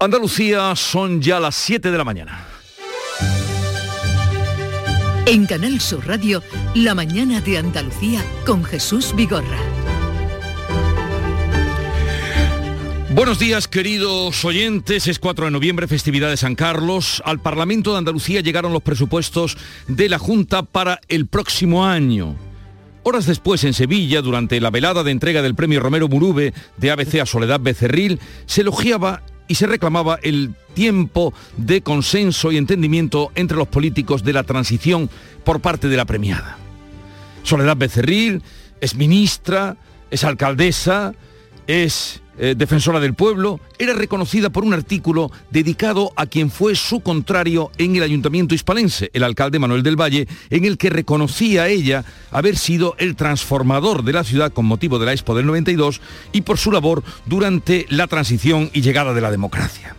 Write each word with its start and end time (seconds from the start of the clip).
Andalucía 0.00 0.76
son 0.76 1.20
ya 1.20 1.40
las 1.40 1.56
7 1.56 1.90
de 1.90 1.98
la 1.98 2.04
mañana. 2.04 2.46
En 5.26 5.44
Canal 5.44 5.80
Sur 5.80 6.06
Radio, 6.06 6.40
La 6.76 6.94
mañana 6.94 7.40
de 7.40 7.58
Andalucía 7.58 8.24
con 8.46 8.62
Jesús 8.62 9.12
Vigorra. 9.16 9.58
Buenos 13.10 13.40
días, 13.40 13.66
queridos 13.66 14.44
oyentes. 14.44 15.08
Es 15.08 15.18
4 15.18 15.46
de 15.46 15.50
noviembre, 15.50 15.88
festividad 15.88 16.30
de 16.30 16.36
San 16.36 16.54
Carlos. 16.54 17.20
Al 17.24 17.40
Parlamento 17.40 17.90
de 17.90 17.98
Andalucía 17.98 18.40
llegaron 18.40 18.72
los 18.72 18.84
presupuestos 18.84 19.58
de 19.88 20.08
la 20.08 20.20
Junta 20.20 20.62
para 20.62 21.00
el 21.08 21.26
próximo 21.26 21.84
año. 21.84 22.36
Horas 23.02 23.26
después, 23.26 23.64
en 23.64 23.74
Sevilla, 23.74 24.22
durante 24.22 24.60
la 24.60 24.70
velada 24.70 25.02
de 25.02 25.10
entrega 25.10 25.42
del 25.42 25.56
premio 25.56 25.80
Romero 25.80 26.06
Murube 26.06 26.54
de 26.76 26.90
ABC 26.92 27.16
a 27.20 27.26
Soledad 27.26 27.58
Becerril, 27.58 28.20
se 28.46 28.60
elogiaba 28.60 29.24
y 29.48 29.56
se 29.56 29.66
reclamaba 29.66 30.18
el 30.22 30.54
tiempo 30.74 31.32
de 31.56 31.80
consenso 31.80 32.52
y 32.52 32.56
entendimiento 32.56 33.32
entre 33.34 33.56
los 33.56 33.66
políticos 33.66 34.22
de 34.22 34.34
la 34.34 34.44
transición 34.44 35.10
por 35.42 35.60
parte 35.60 35.88
de 35.88 35.96
la 35.96 36.04
premiada. 36.04 36.58
Soledad 37.42 37.76
Becerril 37.76 38.42
es 38.80 38.94
ministra, 38.94 39.76
es 40.10 40.22
alcaldesa, 40.22 41.14
es 41.68 42.22
eh, 42.40 42.54
defensora 42.56 42.98
del 42.98 43.14
pueblo, 43.14 43.60
era 43.78 43.92
reconocida 43.92 44.50
por 44.50 44.64
un 44.64 44.72
artículo 44.72 45.30
dedicado 45.50 46.12
a 46.16 46.26
quien 46.26 46.50
fue 46.50 46.74
su 46.74 47.00
contrario 47.00 47.70
en 47.78 47.94
el 47.94 48.02
ayuntamiento 48.02 48.54
hispalense, 48.54 49.10
el 49.12 49.22
alcalde 49.22 49.58
Manuel 49.58 49.82
del 49.82 50.00
Valle, 50.00 50.26
en 50.50 50.64
el 50.64 50.78
que 50.78 50.88
reconocía 50.88 51.64
a 51.64 51.68
ella 51.68 52.04
haber 52.30 52.56
sido 52.56 52.96
el 52.98 53.16
transformador 53.16 54.02
de 54.02 54.12
la 54.12 54.24
ciudad 54.24 54.52
con 54.52 54.66
motivo 54.66 54.98
de 54.98 55.06
la 55.06 55.12
Expo 55.12 55.34
del 55.34 55.46
92 55.46 56.00
y 56.32 56.40
por 56.40 56.58
su 56.58 56.72
labor 56.72 57.02
durante 57.26 57.86
la 57.90 58.06
transición 58.06 58.70
y 58.72 58.80
llegada 58.80 59.14
de 59.14 59.20
la 59.20 59.30
democracia. 59.30 59.94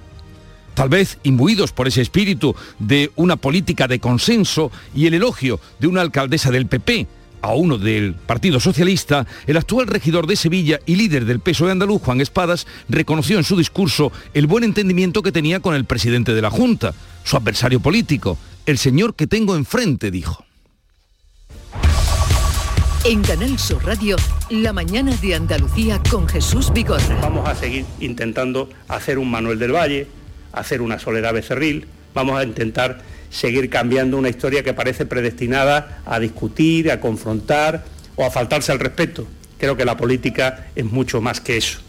Tal 0.74 0.88
vez 0.88 1.20
imbuidos 1.24 1.74
por 1.74 1.90
ese 1.90 2.02
espíritu 2.02 2.56
de 2.80 3.12
una 3.18 3.36
política 3.36 3.88
de 3.90 4.00
consenso 4.00 4.72
y 4.96 5.08
el 5.08 5.14
elogio 5.14 5.60
de 5.80 5.88
una 5.88 6.00
alcaldesa 6.00 6.52
del 6.52 6.68
PP, 6.68 7.06
a 7.42 7.54
uno 7.54 7.78
del 7.78 8.14
Partido 8.14 8.60
Socialista, 8.60 9.26
el 9.48 9.58
actual 9.58 9.88
regidor 9.88 10.28
de 10.28 10.36
Sevilla 10.36 10.80
y 10.86 10.96
líder 10.96 11.26
del 11.26 11.40
PSOE 11.40 11.72
andaluz, 11.72 12.02
Juan 12.02 12.22
Espadas, 12.22 12.68
reconoció 12.88 13.38
en 13.38 13.44
su 13.44 13.58
discurso 13.58 14.12
el 14.34 14.48
buen 14.48 14.64
entendimiento 14.64 15.22
que 15.22 15.32
tenía 15.32 15.60
con 15.60 15.76
el 15.76 15.86
presidente 15.86 16.34
de 16.34 16.42
la 16.42 16.50
Junta, 16.50 16.94
su 17.24 17.38
adversario 17.38 17.80
político, 17.80 18.38
el 18.66 18.78
señor 18.78 19.16
que 19.16 19.28
tengo 19.28 19.56
enfrente, 19.56 20.12
dijo. 20.12 20.44
En 23.06 23.22
Canal 23.22 23.58
Sur 23.58 23.86
Radio, 23.86 24.18
la 24.50 24.74
mañana 24.74 25.16
de 25.16 25.34
Andalucía 25.34 26.02
con 26.12 26.28
Jesús 26.28 26.72
Vigorra. 26.74 27.18
Vamos 27.22 27.48
a 27.48 27.56
seguir 27.56 27.86
intentando 28.02 28.70
hacer 28.90 29.18
un 29.18 29.32
Manuel 29.32 29.58
del 29.58 29.74
Valle, 29.74 30.08
hacer 30.52 30.82
una 30.82 31.00
Soledad 31.00 31.34
Becerril, 31.34 31.88
vamos 32.14 32.38
a 32.38 32.44
intentar 32.44 33.02
seguir 33.30 33.70
cambiando 33.70 34.18
una 34.18 34.30
historia 34.30 34.64
que 34.64 34.74
parece 34.74 35.06
predestinada 35.06 36.02
a 36.06 36.20
discutir, 36.20 36.92
a 36.92 37.00
confrontar 37.00 37.86
o 38.16 38.26
a 38.26 38.32
faltarse 38.32 38.72
al 38.72 38.80
respeto. 38.80 39.28
Creo 39.58 39.76
que 39.76 39.86
la 39.86 39.98
política 39.98 40.68
es 40.76 40.86
mucho 40.86 41.22
más 41.22 41.42
que 41.42 41.58
eso. 41.58 41.80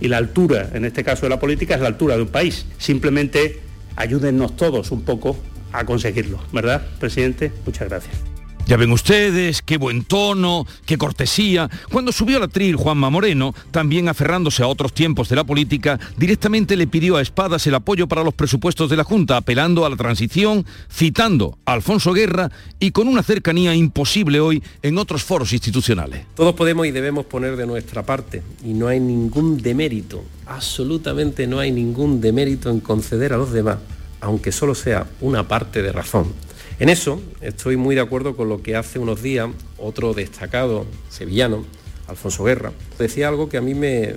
Y 0.00 0.08
la 0.08 0.16
altura, 0.16 0.70
en 0.72 0.84
este 0.84 1.04
caso 1.04 1.22
de 1.22 1.30
la 1.30 1.38
política, 1.38 1.74
es 1.74 1.80
la 1.80 1.88
altura 1.88 2.16
de 2.16 2.22
un 2.22 2.28
país. 2.28 2.66
Simplemente 2.78 3.60
ayúdennos 3.96 4.56
todos 4.56 4.90
un 4.90 5.02
poco 5.02 5.36
a 5.72 5.84
conseguirlo, 5.84 6.40
¿verdad, 6.52 6.82
presidente? 6.98 7.52
Muchas 7.64 7.88
gracias. 7.88 8.29
Ya 8.70 8.76
ven 8.76 8.92
ustedes, 8.92 9.62
qué 9.62 9.78
buen 9.78 10.04
tono, 10.04 10.64
qué 10.86 10.96
cortesía. 10.96 11.68
Cuando 11.90 12.12
subió 12.12 12.36
al 12.36 12.44
atril 12.44 12.76
Juanma 12.76 13.10
Moreno, 13.10 13.52
también 13.72 14.08
aferrándose 14.08 14.62
a 14.62 14.68
otros 14.68 14.92
tiempos 14.92 15.28
de 15.28 15.34
la 15.34 15.42
política, 15.42 15.98
directamente 16.16 16.76
le 16.76 16.86
pidió 16.86 17.16
a 17.16 17.20
Espadas 17.20 17.66
el 17.66 17.74
apoyo 17.74 18.06
para 18.06 18.22
los 18.22 18.32
presupuestos 18.32 18.88
de 18.88 18.96
la 18.96 19.02
Junta, 19.02 19.36
apelando 19.36 19.84
a 19.84 19.90
la 19.90 19.96
transición, 19.96 20.64
citando 20.88 21.58
a 21.64 21.72
Alfonso 21.72 22.12
Guerra 22.12 22.52
y 22.78 22.92
con 22.92 23.08
una 23.08 23.24
cercanía 23.24 23.74
imposible 23.74 24.38
hoy 24.38 24.62
en 24.82 24.98
otros 24.98 25.24
foros 25.24 25.52
institucionales. 25.52 26.26
Todos 26.36 26.54
podemos 26.54 26.86
y 26.86 26.92
debemos 26.92 27.26
poner 27.26 27.56
de 27.56 27.66
nuestra 27.66 28.06
parte 28.06 28.40
y 28.64 28.72
no 28.72 28.86
hay 28.86 29.00
ningún 29.00 29.60
demérito, 29.60 30.22
absolutamente 30.46 31.48
no 31.48 31.58
hay 31.58 31.72
ningún 31.72 32.20
demérito 32.20 32.70
en 32.70 32.78
conceder 32.78 33.32
a 33.32 33.36
los 33.36 33.50
demás, 33.50 33.78
aunque 34.20 34.52
solo 34.52 34.76
sea 34.76 35.08
una 35.20 35.48
parte 35.48 35.82
de 35.82 35.90
razón 35.90 36.32
en 36.80 36.88
eso 36.88 37.20
estoy 37.40 37.76
muy 37.76 37.94
de 37.94 38.00
acuerdo 38.00 38.36
con 38.36 38.48
lo 38.48 38.62
que 38.62 38.74
hace 38.74 38.98
unos 38.98 39.22
días 39.22 39.48
otro 39.78 40.14
destacado 40.14 40.86
sevillano, 41.08 41.64
Alfonso 42.08 42.42
Guerra, 42.44 42.72
decía 42.98 43.28
algo 43.28 43.48
que 43.48 43.56
a 43.56 43.60
mí 43.60 43.74
me, 43.74 44.14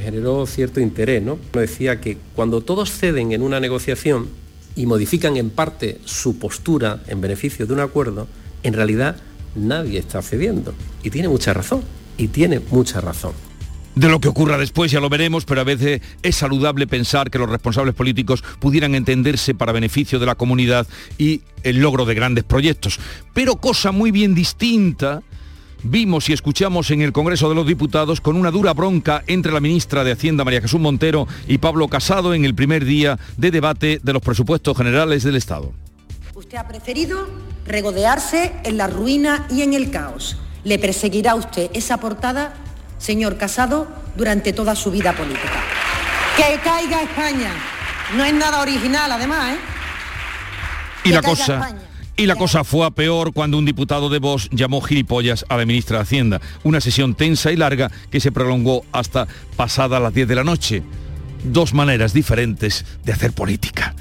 generó 0.00 0.46
cierto 0.46 0.80
interés, 0.80 1.22
¿no? 1.22 1.38
Decía 1.52 2.00
que 2.00 2.18
cuando 2.34 2.62
todos 2.62 2.90
ceden 2.90 3.32
en 3.32 3.42
una 3.42 3.60
negociación 3.60 4.28
y 4.74 4.86
modifican 4.86 5.36
en 5.36 5.50
parte 5.50 5.98
su 6.04 6.38
postura 6.38 7.02
en 7.06 7.20
beneficio 7.20 7.66
de 7.66 7.74
un 7.74 7.80
acuerdo, 7.80 8.26
en 8.62 8.74
realidad 8.74 9.16
nadie 9.54 9.98
está 9.98 10.22
cediendo. 10.22 10.74
Y 11.02 11.10
tiene 11.10 11.28
mucha 11.28 11.52
razón, 11.52 11.82
y 12.16 12.28
tiene 12.28 12.60
mucha 12.70 13.00
razón. 13.00 13.47
De 13.98 14.08
lo 14.08 14.20
que 14.20 14.28
ocurra 14.28 14.56
después 14.56 14.92
ya 14.92 15.00
lo 15.00 15.08
veremos, 15.08 15.44
pero 15.44 15.60
a 15.60 15.64
veces 15.64 16.00
es 16.22 16.36
saludable 16.36 16.86
pensar 16.86 17.32
que 17.32 17.38
los 17.38 17.50
responsables 17.50 17.96
políticos 17.96 18.44
pudieran 18.60 18.94
entenderse 18.94 19.56
para 19.56 19.72
beneficio 19.72 20.20
de 20.20 20.26
la 20.26 20.36
comunidad 20.36 20.86
y 21.18 21.42
el 21.64 21.78
logro 21.78 22.04
de 22.04 22.14
grandes 22.14 22.44
proyectos. 22.44 23.00
Pero 23.34 23.56
cosa 23.56 23.90
muy 23.90 24.12
bien 24.12 24.36
distinta 24.36 25.24
vimos 25.82 26.28
y 26.28 26.32
escuchamos 26.32 26.92
en 26.92 27.02
el 27.02 27.12
Congreso 27.12 27.48
de 27.48 27.56
los 27.56 27.66
Diputados 27.66 28.20
con 28.20 28.36
una 28.36 28.52
dura 28.52 28.72
bronca 28.72 29.24
entre 29.26 29.50
la 29.50 29.58
ministra 29.58 30.04
de 30.04 30.12
Hacienda 30.12 30.44
María 30.44 30.60
Jesús 30.60 30.78
Montero 30.78 31.26
y 31.48 31.58
Pablo 31.58 31.88
Casado 31.88 32.34
en 32.34 32.44
el 32.44 32.54
primer 32.54 32.84
día 32.84 33.18
de 33.36 33.50
debate 33.50 33.98
de 34.00 34.12
los 34.12 34.22
presupuestos 34.22 34.76
generales 34.76 35.24
del 35.24 35.34
Estado. 35.34 35.72
Usted 36.36 36.56
ha 36.56 36.68
preferido 36.68 37.28
regodearse 37.66 38.52
en 38.62 38.76
la 38.76 38.86
ruina 38.86 39.48
y 39.50 39.62
en 39.62 39.74
el 39.74 39.90
caos. 39.90 40.36
Le 40.62 40.78
perseguirá 40.78 41.34
usted 41.34 41.68
esa 41.74 41.98
portada 41.98 42.54
señor 42.98 43.36
Casado, 43.36 43.88
durante 44.16 44.52
toda 44.52 44.74
su 44.76 44.90
vida 44.90 45.12
política. 45.14 45.62
Que 46.36 46.58
caiga 46.62 47.02
España. 47.02 47.52
No 48.16 48.24
es 48.24 48.34
nada 48.34 48.60
original, 48.60 49.10
además, 49.10 49.54
¿eh? 49.54 49.58
Y 51.04 51.10
la 51.10 51.22
cosa... 51.22 51.76
Y 52.16 52.26
la 52.26 52.34
cosa 52.34 52.64
fue 52.64 52.84
a 52.84 52.90
peor 52.90 53.32
cuando 53.32 53.58
un 53.58 53.64
diputado 53.64 54.08
de 54.08 54.18
Vox 54.18 54.48
llamó 54.50 54.80
gilipollas 54.80 55.46
a 55.48 55.56
la 55.56 55.64
ministra 55.64 55.98
de 55.98 56.02
Hacienda. 56.02 56.40
Una 56.64 56.80
sesión 56.80 57.14
tensa 57.14 57.52
y 57.52 57.56
larga 57.56 57.92
que 58.10 58.18
se 58.18 58.32
prolongó 58.32 58.84
hasta 58.90 59.28
pasada 59.54 60.00
las 60.00 60.12
10 60.12 60.26
de 60.26 60.34
la 60.34 60.42
noche. 60.42 60.82
Dos 61.44 61.74
maneras 61.74 62.12
diferentes 62.12 62.84
de 63.04 63.12
hacer 63.12 63.32
política. 63.32 63.94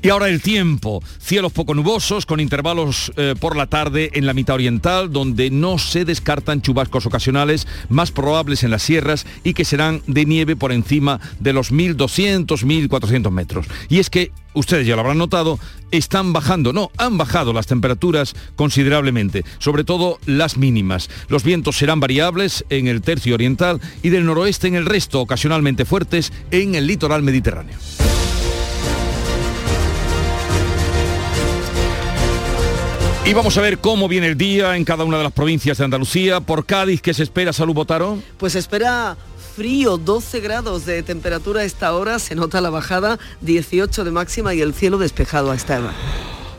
Y 0.00 0.10
ahora 0.10 0.28
el 0.28 0.40
tiempo. 0.40 1.02
Cielos 1.18 1.52
poco 1.52 1.74
nubosos 1.74 2.24
con 2.24 2.38
intervalos 2.38 3.12
eh, 3.16 3.34
por 3.38 3.56
la 3.56 3.66
tarde 3.66 4.10
en 4.14 4.26
la 4.26 4.34
mitad 4.34 4.54
oriental 4.54 5.12
donde 5.12 5.50
no 5.50 5.78
se 5.78 6.04
descartan 6.04 6.62
chubascos 6.62 7.06
ocasionales 7.06 7.66
más 7.88 8.12
probables 8.12 8.62
en 8.62 8.70
las 8.70 8.82
sierras 8.82 9.26
y 9.42 9.54
que 9.54 9.64
serán 9.64 10.02
de 10.06 10.24
nieve 10.24 10.54
por 10.54 10.70
encima 10.70 11.20
de 11.40 11.52
los 11.52 11.72
1.200, 11.72 12.46
1.400 12.46 13.30
metros. 13.30 13.66
Y 13.88 13.98
es 13.98 14.08
que, 14.08 14.30
ustedes 14.54 14.86
ya 14.86 14.94
lo 14.94 15.00
habrán 15.00 15.18
notado, 15.18 15.58
están 15.90 16.32
bajando, 16.32 16.72
no, 16.72 16.90
han 16.96 17.18
bajado 17.18 17.52
las 17.52 17.66
temperaturas 17.66 18.34
considerablemente, 18.54 19.44
sobre 19.58 19.82
todo 19.82 20.18
las 20.26 20.56
mínimas. 20.56 21.10
Los 21.28 21.42
vientos 21.42 21.76
serán 21.76 21.98
variables 21.98 22.64
en 22.70 22.86
el 22.86 23.02
tercio 23.02 23.34
oriental 23.34 23.80
y 24.02 24.10
del 24.10 24.26
noroeste 24.26 24.68
en 24.68 24.76
el 24.76 24.86
resto, 24.86 25.20
ocasionalmente 25.20 25.84
fuertes 25.84 26.32
en 26.52 26.76
el 26.76 26.86
litoral 26.86 27.22
mediterráneo. 27.22 27.76
Y 33.28 33.34
vamos 33.34 33.58
a 33.58 33.60
ver 33.60 33.76
cómo 33.78 34.08
viene 34.08 34.28
el 34.28 34.38
día 34.38 34.74
en 34.74 34.86
cada 34.86 35.04
una 35.04 35.18
de 35.18 35.24
las 35.24 35.34
provincias 35.34 35.76
de 35.76 35.84
Andalucía. 35.84 36.40
Por 36.40 36.64
Cádiz, 36.64 37.02
¿qué 37.02 37.12
se 37.12 37.24
espera, 37.24 37.52
Salud 37.52 37.74
Botaro? 37.74 38.16
Pues 38.38 38.54
espera 38.54 39.18
frío, 39.54 39.98
12 39.98 40.40
grados 40.40 40.86
de 40.86 41.02
temperatura 41.02 41.60
a 41.60 41.64
esta 41.64 41.92
hora, 41.92 42.20
se 42.20 42.34
nota 42.34 42.62
la 42.62 42.70
bajada, 42.70 43.18
18 43.42 44.04
de 44.04 44.10
máxima 44.12 44.54
y 44.54 44.62
el 44.62 44.72
cielo 44.72 44.96
despejado 44.96 45.50
a 45.50 45.56
esta 45.56 45.78
hora. 45.78 45.92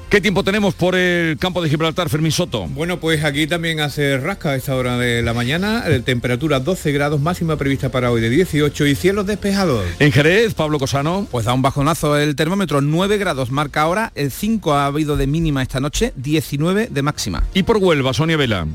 ¿Qué 0.10 0.22
tiempo 0.22 0.44
tenemos 0.44 0.74
por 0.74 0.96
el 0.96 1.38
campo 1.38 1.62
de 1.62 1.70
Gibraltar, 1.70 2.10
Fermín 2.10 2.32
Soto? 2.32 2.66
Bueno, 2.66 3.00
pues 3.00 3.24
aquí 3.24 3.46
también 3.46 3.80
hace 3.80 4.18
rasca 4.18 4.50
a 4.50 4.56
esta 4.56 4.76
hora 4.76 4.98
de 4.98 5.22
la 5.22 5.36
mañana, 5.36 5.84
eh, 5.86 6.00
temperatura 6.00 6.60
12 6.60 6.92
grados, 6.92 7.22
máxima 7.22 7.58
prevista 7.58 7.90
para 7.90 8.12
hoy 8.12 8.20
de 8.20 8.32
18 8.32 8.88
y 8.88 8.96
cielos 8.96 9.28
despejados. 9.28 9.86
En 10.00 10.12
Jerez, 10.12 10.56
Pablo 10.56 10.80
Cosano. 10.80 11.28
Pues 11.30 11.46
da 11.46 11.54
un 11.54 11.62
bajonazo 11.62 12.18
el 12.18 12.36
termómetro, 12.36 12.82
9 12.82 13.20
grados 13.20 13.52
marca 13.52 13.84
ahora, 13.84 14.12
el 14.16 14.32
5 14.32 14.74
ha 14.74 14.88
habido 14.88 15.16
de 15.16 15.28
mínima 15.28 15.62
esta 15.62 15.80
noche, 15.80 16.12
19 16.16 16.88
de 16.90 17.02
máxima. 17.04 17.44
Y 17.54 17.62
por 17.62 17.78
Huelva, 17.78 18.12
Sonia 18.12 18.36
Vela. 18.36 18.66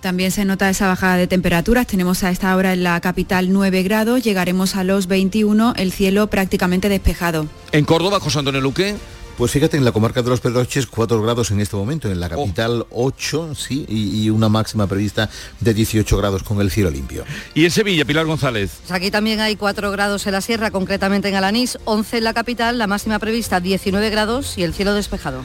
También 0.00 0.30
se 0.30 0.46
nota 0.46 0.70
esa 0.70 0.86
bajada 0.86 1.18
de 1.18 1.26
temperaturas. 1.26 1.86
Tenemos 1.86 2.24
a 2.24 2.30
esta 2.30 2.56
hora 2.56 2.72
en 2.72 2.82
la 2.82 2.98
capital 3.02 3.52
9 3.52 3.82
grados, 3.82 4.24
llegaremos 4.24 4.74
a 4.74 4.84
los 4.84 5.06
21, 5.06 5.74
el 5.76 5.92
cielo 5.92 6.28
prácticamente 6.28 6.88
despejado. 6.88 7.46
En 7.72 7.84
Córdoba, 7.84 8.20
José 8.20 8.38
Antonio 8.38 8.62
Luque. 8.62 8.96
Pues 9.36 9.50
fíjate, 9.50 9.76
en 9.76 9.84
la 9.84 9.90
comarca 9.90 10.22
de 10.22 10.30
los 10.30 10.40
Pedroches 10.40 10.86
4 10.86 11.20
grados 11.20 11.50
en 11.50 11.60
este 11.60 11.74
momento, 11.74 12.08
en 12.08 12.20
la 12.20 12.28
capital 12.28 12.86
8, 12.90 13.54
sí, 13.56 13.84
y, 13.88 14.30
una 14.30 14.48
máxima 14.48 14.86
prevista 14.86 15.28
de 15.58 15.74
18 15.74 16.16
grados 16.16 16.44
con 16.44 16.60
el 16.60 16.70
cielo 16.70 16.88
limpio. 16.90 17.24
Y 17.52 17.64
en 17.64 17.72
Sevilla, 17.72 18.04
Pilar 18.04 18.26
González. 18.26 18.78
Pues 18.82 18.92
aquí 18.92 19.10
también 19.10 19.40
hay 19.40 19.56
4 19.56 19.90
grados 19.90 20.26
en 20.26 20.32
la 20.32 20.40
sierra, 20.40 20.70
concretamente 20.70 21.28
en 21.28 21.34
Alanís, 21.34 21.78
11 21.84 22.18
en 22.18 22.24
la 22.24 22.32
capital, 22.32 22.78
la 22.78 22.86
máxima 22.86 23.18
prevista 23.18 23.58
19 23.58 24.08
grados 24.10 24.56
y 24.56 24.62
el 24.62 24.72
cielo 24.72 24.94
despejado. 24.94 25.42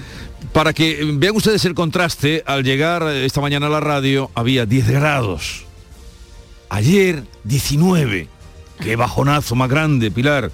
Para 0.54 0.74
que 0.74 1.00
vean 1.16 1.36
ustedes 1.36 1.66
el 1.66 1.74
contraste, 1.74 2.44
al 2.46 2.64
llegar 2.64 3.08
esta 3.08 3.42
mañana 3.42 3.68
a 3.68 3.70
la 3.70 3.80
radio 3.80 4.30
había 4.36 4.68
10 4.68 4.88
grados. 4.88 5.66
Ayer 6.70 7.24
19 7.44 8.28
Qué 8.80 8.96
bajonazo 8.96 9.56
más 9.56 9.70
grande, 9.70 10.10
Pilar. 10.10 10.52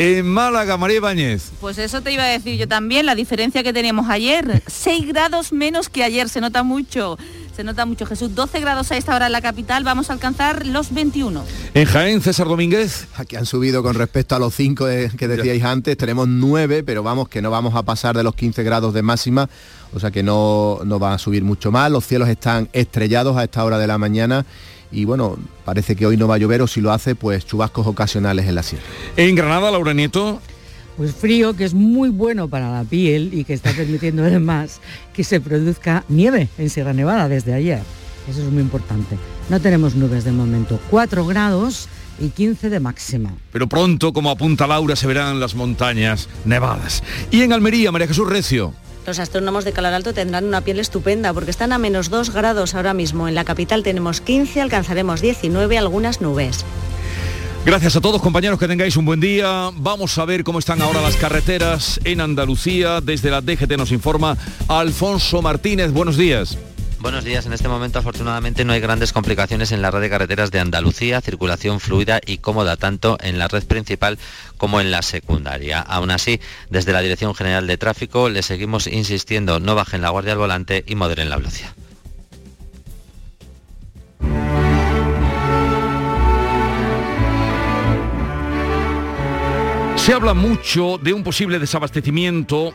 En 0.00 0.26
Málaga, 0.26 0.78
María 0.78 0.96
Ibáñez. 0.96 1.50
Pues 1.60 1.76
eso 1.76 2.00
te 2.00 2.10
iba 2.10 2.22
a 2.22 2.28
decir 2.28 2.58
yo 2.58 2.66
también, 2.66 3.04
la 3.04 3.14
diferencia 3.14 3.62
que 3.62 3.74
teníamos 3.74 4.08
ayer. 4.08 4.62
6 4.66 5.06
grados 5.06 5.52
menos 5.52 5.90
que 5.90 6.02
ayer, 6.02 6.30
se 6.30 6.40
nota 6.40 6.62
mucho. 6.62 7.18
Se 7.54 7.64
nota 7.64 7.84
mucho, 7.84 8.06
Jesús. 8.06 8.34
12 8.34 8.60
grados 8.60 8.90
a 8.92 8.96
esta 8.96 9.14
hora 9.14 9.26
en 9.26 9.32
la 9.32 9.42
capital, 9.42 9.84
vamos 9.84 10.08
a 10.08 10.14
alcanzar 10.14 10.66
los 10.66 10.94
21. 10.94 11.44
En 11.74 11.84
Jaén, 11.84 12.22
César 12.22 12.48
Domínguez. 12.48 13.08
Aquí 13.16 13.36
han 13.36 13.44
subido 13.44 13.82
con 13.82 13.94
respecto 13.94 14.34
a 14.34 14.38
los 14.38 14.54
5 14.54 14.86
que 15.18 15.28
decíais 15.28 15.64
antes, 15.64 15.98
tenemos 15.98 16.26
9, 16.28 16.82
pero 16.82 17.02
vamos 17.02 17.28
que 17.28 17.42
no 17.42 17.50
vamos 17.50 17.74
a 17.74 17.82
pasar 17.82 18.16
de 18.16 18.22
los 18.22 18.34
15 18.34 18.62
grados 18.62 18.94
de 18.94 19.02
máxima, 19.02 19.50
o 19.92 20.00
sea 20.00 20.10
que 20.10 20.22
no, 20.22 20.78
no 20.82 20.98
va 20.98 21.12
a 21.12 21.18
subir 21.18 21.44
mucho 21.44 21.70
más. 21.72 21.90
Los 21.90 22.06
cielos 22.06 22.30
están 22.30 22.70
estrellados 22.72 23.36
a 23.36 23.44
esta 23.44 23.62
hora 23.62 23.76
de 23.76 23.86
la 23.86 23.98
mañana 23.98 24.46
y 24.92 25.04
bueno, 25.04 25.36
parece 25.64 25.94
que 25.94 26.04
hoy 26.04 26.16
no 26.16 26.26
va 26.26 26.34
a 26.34 26.38
llover 26.38 26.62
o 26.62 26.66
si 26.66 26.80
lo 26.80 26.92
hace, 26.92 27.14
pues 27.14 27.46
chubascos 27.46 27.86
ocasionales 27.86 28.46
en 28.46 28.56
la 28.56 28.62
sierra. 28.62 28.84
En 29.16 29.36
Granada, 29.36 29.70
Laura 29.70 29.89
Nieto. 29.94 30.40
Pues 30.96 31.14
frío, 31.14 31.54
que 31.54 31.64
es 31.64 31.72
muy 31.74 32.10
bueno 32.10 32.48
para 32.48 32.70
la 32.70 32.84
piel 32.84 33.30
y 33.32 33.44
que 33.44 33.54
está 33.54 33.72
permitiendo 33.72 34.22
además 34.26 34.80
que 35.14 35.24
se 35.24 35.40
produzca 35.40 36.04
nieve 36.08 36.48
en 36.58 36.68
Sierra 36.70 36.92
Nevada 36.92 37.28
desde 37.28 37.54
ayer. 37.54 37.80
Eso 38.28 38.42
es 38.42 38.50
muy 38.50 38.62
importante. 38.62 39.16
No 39.48 39.60
tenemos 39.60 39.94
nubes 39.94 40.24
de 40.24 40.32
momento. 40.32 40.78
4 40.90 41.26
grados 41.26 41.88
y 42.20 42.28
15 42.28 42.68
de 42.68 42.80
máxima. 42.80 43.34
Pero 43.52 43.66
pronto, 43.66 44.12
como 44.12 44.30
apunta 44.30 44.66
Laura, 44.66 44.94
se 44.94 45.06
verán 45.06 45.40
las 45.40 45.54
montañas 45.54 46.28
nevadas. 46.44 47.02
Y 47.30 47.42
en 47.42 47.52
Almería, 47.52 47.90
María 47.90 48.06
Jesús 48.06 48.28
Recio. 48.28 48.74
Los 49.06 49.18
astrónomos 49.18 49.64
de 49.64 49.72
Calar 49.72 49.94
Alto 49.94 50.12
tendrán 50.12 50.44
una 50.44 50.60
piel 50.60 50.78
estupenda 50.78 51.32
porque 51.32 51.50
están 51.50 51.72
a 51.72 51.78
menos 51.78 52.10
2 52.10 52.30
grados 52.30 52.74
ahora 52.74 52.94
mismo. 52.94 53.26
En 53.26 53.34
la 53.34 53.44
capital 53.44 53.82
tenemos 53.82 54.20
15, 54.20 54.60
alcanzaremos 54.60 55.22
19, 55.22 55.78
algunas 55.78 56.20
nubes. 56.20 56.64
Gracias 57.62 57.94
a 57.94 58.00
todos 58.00 58.22
compañeros, 58.22 58.58
que 58.58 58.66
tengáis 58.66 58.96
un 58.96 59.04
buen 59.04 59.20
día. 59.20 59.70
Vamos 59.74 60.16
a 60.16 60.24
ver 60.24 60.44
cómo 60.44 60.58
están 60.58 60.80
ahora 60.80 61.02
las 61.02 61.16
carreteras 61.16 62.00
en 62.04 62.22
Andalucía. 62.22 63.02
Desde 63.02 63.30
la 63.30 63.42
DGT 63.42 63.76
nos 63.76 63.92
informa 63.92 64.38
Alfonso 64.66 65.42
Martínez. 65.42 65.92
Buenos 65.92 66.16
días. 66.16 66.56
Buenos 67.00 67.22
días. 67.22 67.44
En 67.44 67.52
este 67.52 67.68
momento 67.68 67.98
afortunadamente 67.98 68.64
no 68.64 68.72
hay 68.72 68.80
grandes 68.80 69.12
complicaciones 69.12 69.72
en 69.72 69.82
la 69.82 69.90
red 69.90 70.00
de 70.00 70.08
carreteras 70.08 70.50
de 70.50 70.58
Andalucía, 70.58 71.20
circulación 71.20 71.80
fluida 71.80 72.18
y 72.24 72.38
cómoda 72.38 72.78
tanto 72.78 73.18
en 73.20 73.38
la 73.38 73.46
red 73.46 73.64
principal 73.64 74.18
como 74.56 74.80
en 74.80 74.90
la 74.90 75.02
secundaria. 75.02 75.80
Aún 75.80 76.10
así, 76.10 76.40
desde 76.70 76.92
la 76.92 77.02
Dirección 77.02 77.34
General 77.34 77.66
de 77.66 77.76
Tráfico 77.76 78.30
le 78.30 78.42
seguimos 78.42 78.86
insistiendo 78.86 79.60
no 79.60 79.74
bajen 79.74 80.00
la 80.00 80.08
guardia 80.08 80.32
al 80.32 80.38
volante 80.38 80.82
y 80.86 80.94
moderen 80.94 81.28
la 81.28 81.36
velocidad. 81.36 81.72
Se 90.00 90.14
habla 90.14 90.32
mucho 90.32 90.96
de 90.96 91.12
un 91.12 91.22
posible 91.22 91.58
desabastecimiento 91.58 92.72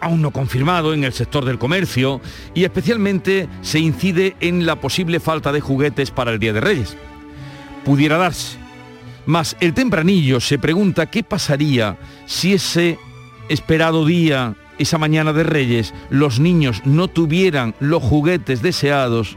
aún 0.00 0.20
no 0.20 0.32
confirmado 0.32 0.92
en 0.92 1.04
el 1.04 1.12
sector 1.12 1.44
del 1.44 1.58
comercio 1.58 2.20
y 2.54 2.64
especialmente 2.64 3.48
se 3.62 3.78
incide 3.78 4.36
en 4.40 4.66
la 4.66 4.80
posible 4.80 5.20
falta 5.20 5.52
de 5.52 5.60
juguetes 5.60 6.10
para 6.10 6.32
el 6.32 6.40
Día 6.40 6.52
de 6.52 6.60
Reyes. 6.60 6.96
Pudiera 7.84 8.18
darse. 8.18 8.58
Mas 9.26 9.56
el 9.60 9.74
tempranillo 9.74 10.40
se 10.40 10.58
pregunta 10.58 11.06
qué 11.06 11.22
pasaría 11.22 11.96
si 12.26 12.52
ese 12.52 12.98
esperado 13.48 14.04
día, 14.04 14.56
esa 14.78 14.98
mañana 14.98 15.32
de 15.32 15.44
Reyes, 15.44 15.94
los 16.10 16.40
niños 16.40 16.82
no 16.84 17.06
tuvieran 17.06 17.76
los 17.78 18.02
juguetes 18.02 18.60
deseados 18.60 19.36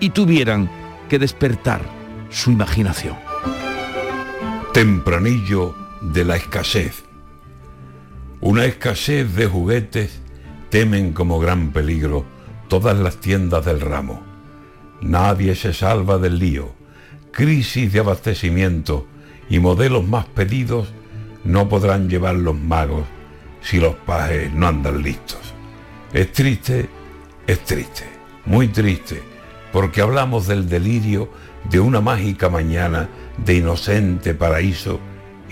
y 0.00 0.10
tuvieran 0.10 0.68
que 1.08 1.20
despertar 1.20 1.82
su 2.30 2.50
imaginación. 2.50 3.16
Tempranillo 4.74 5.85
de 6.00 6.24
la 6.24 6.36
escasez 6.36 7.06
una 8.40 8.66
escasez 8.66 9.34
de 9.34 9.46
juguetes 9.46 10.20
temen 10.68 11.12
como 11.14 11.40
gran 11.40 11.72
peligro 11.72 12.26
todas 12.68 12.98
las 12.98 13.16
tiendas 13.16 13.64
del 13.64 13.80
ramo. 13.80 14.22
Nadie 15.00 15.54
se 15.54 15.72
salva 15.72 16.18
del 16.18 16.38
lío. 16.38 16.70
Crisis 17.32 17.92
de 17.92 18.00
abastecimiento 18.00 19.06
y 19.48 19.58
modelos 19.58 20.06
más 20.06 20.26
pedidos 20.26 20.88
no 21.44 21.68
podrán 21.68 22.10
llevar 22.10 22.34
los 22.34 22.54
magos 22.54 23.04
si 23.62 23.78
los 23.80 23.94
pajes 23.94 24.52
no 24.52 24.68
andan 24.68 25.02
listos. 25.02 25.54
Es 26.12 26.30
triste, 26.32 26.88
es 27.46 27.64
triste, 27.64 28.04
muy 28.44 28.68
triste, 28.68 29.22
porque 29.72 30.02
hablamos 30.02 30.46
del 30.46 30.68
delirio 30.68 31.30
de 31.70 31.80
una 31.80 32.00
mágica 32.02 32.50
mañana 32.50 33.08
de 33.38 33.54
inocente 33.54 34.34
paraíso 34.34 35.00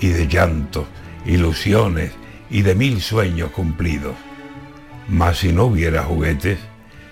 y 0.00 0.08
de 0.08 0.26
llantos, 0.26 0.86
ilusiones 1.24 2.12
y 2.50 2.62
de 2.62 2.74
mil 2.74 3.00
sueños 3.00 3.50
cumplidos. 3.50 4.14
Mas 5.08 5.38
si 5.38 5.52
no 5.52 5.64
hubiera 5.64 6.02
juguetes, 6.02 6.58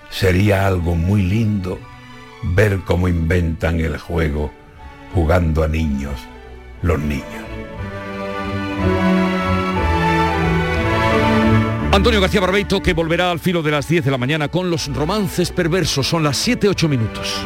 sería 0.09 0.67
algo 0.67 0.95
muy 0.95 1.21
lindo 1.21 1.79
ver 2.43 2.79
cómo 2.85 3.07
inventan 3.07 3.79
el 3.79 3.97
juego 3.97 4.51
jugando 5.13 5.63
a 5.63 5.67
niños, 5.67 6.15
los 6.81 6.99
niños. 6.99 7.43
Antonio 11.93 12.19
García 12.19 12.41
Barbeito 12.41 12.81
que 12.81 12.93
volverá 12.93 13.29
al 13.29 13.39
filo 13.39 13.61
de 13.61 13.69
las 13.69 13.87
10 13.87 14.05
de 14.05 14.11
la 14.11 14.17
mañana 14.17 14.47
con 14.47 14.71
los 14.71 14.91
romances 14.93 15.51
perversos. 15.51 16.07
Son 16.07 16.23
las 16.23 16.47
7-8 16.47 16.89
minutos. 16.89 17.45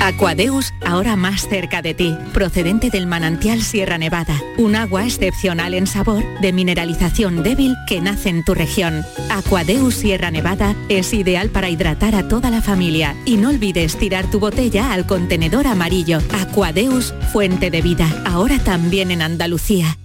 Aquadeus, 0.00 0.72
ahora 0.86 1.16
más 1.16 1.48
cerca 1.48 1.82
de 1.82 1.92
ti, 1.92 2.16
procedente 2.32 2.88
del 2.88 3.08
manantial 3.08 3.62
Sierra 3.62 3.98
Nevada, 3.98 4.40
un 4.56 4.76
agua 4.76 5.04
excepcional 5.04 5.74
en 5.74 5.88
sabor, 5.88 6.22
de 6.40 6.52
mineralización 6.52 7.42
débil 7.42 7.74
que 7.88 8.00
nace 8.00 8.28
en 8.28 8.44
tu 8.44 8.54
región. 8.54 9.04
Aquadeus 9.28 9.96
Sierra 9.96 10.30
Nevada 10.30 10.76
es 10.88 11.12
ideal 11.12 11.50
para 11.50 11.68
hidratar 11.68 12.14
a 12.14 12.28
toda 12.28 12.48
la 12.48 12.62
familia 12.62 13.16
y 13.24 13.38
no 13.38 13.48
olvides 13.48 13.98
tirar 13.98 14.30
tu 14.30 14.38
botella 14.38 14.92
al 14.92 15.04
contenedor 15.04 15.66
amarillo. 15.66 16.20
Aquadeus, 16.32 17.12
fuente 17.32 17.70
de 17.70 17.82
vida, 17.82 18.08
ahora 18.24 18.58
también 18.60 19.10
en 19.10 19.20
Andalucía. 19.20 19.98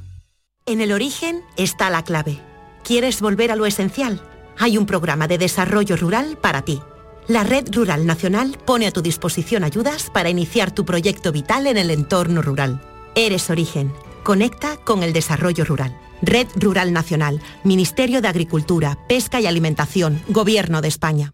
En 0.66 0.82
el 0.82 0.92
origen 0.92 1.42
está 1.56 1.92
la 1.92 2.04
clave. 2.04 2.40
¿Quieres 2.84 3.22
volver 3.22 3.52
a 3.52 3.56
lo 3.56 3.68
esencial? 3.68 4.22
Hay 4.58 4.78
un 4.78 4.88
programa 4.88 5.28
de 5.28 5.38
desarrollo 5.38 5.98
rural 5.98 6.38
para 6.42 6.64
ti 6.64 6.82
la 7.28 7.44
Red 7.44 7.74
Rural 7.74 8.06
Nacional 8.06 8.58
pone 8.66 8.88
a 8.88 8.92
tu 8.92 9.02
disposición 9.02 9.64
ayudas 9.64 10.10
para 10.10 10.30
iniciar 10.30 10.72
tu 10.72 10.86
proyecto 10.86 11.32
vital 11.32 11.68
en 11.68 11.78
el 11.78 11.90
entorno 11.92 12.42
rural. 12.42 12.82
Eres 13.16 13.50
origen. 13.50 13.94
Conecta 14.24 14.78
con 14.78 15.04
el 15.04 15.14
desarrollo 15.14 15.66
rural. 15.66 15.98
Red 16.22 16.48
Rural 16.56 16.94
Nacional, 16.94 17.42
Ministerio 17.64 18.22
de 18.22 18.30
Agricultura, 18.30 18.98
Pesca 19.10 19.42
y 19.42 19.46
Alimentación, 19.46 20.22
Gobierno 20.30 20.82
de 20.82 20.88
España. 20.88 21.34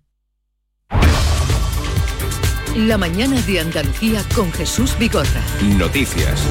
La 2.75 2.98
mañana 2.98 3.41
de 3.41 3.60
Andalucía 3.60 4.24
con 4.36 4.51
Jesús 4.51 4.98
Bigorra. 4.98 5.41
Noticias. 5.77 6.41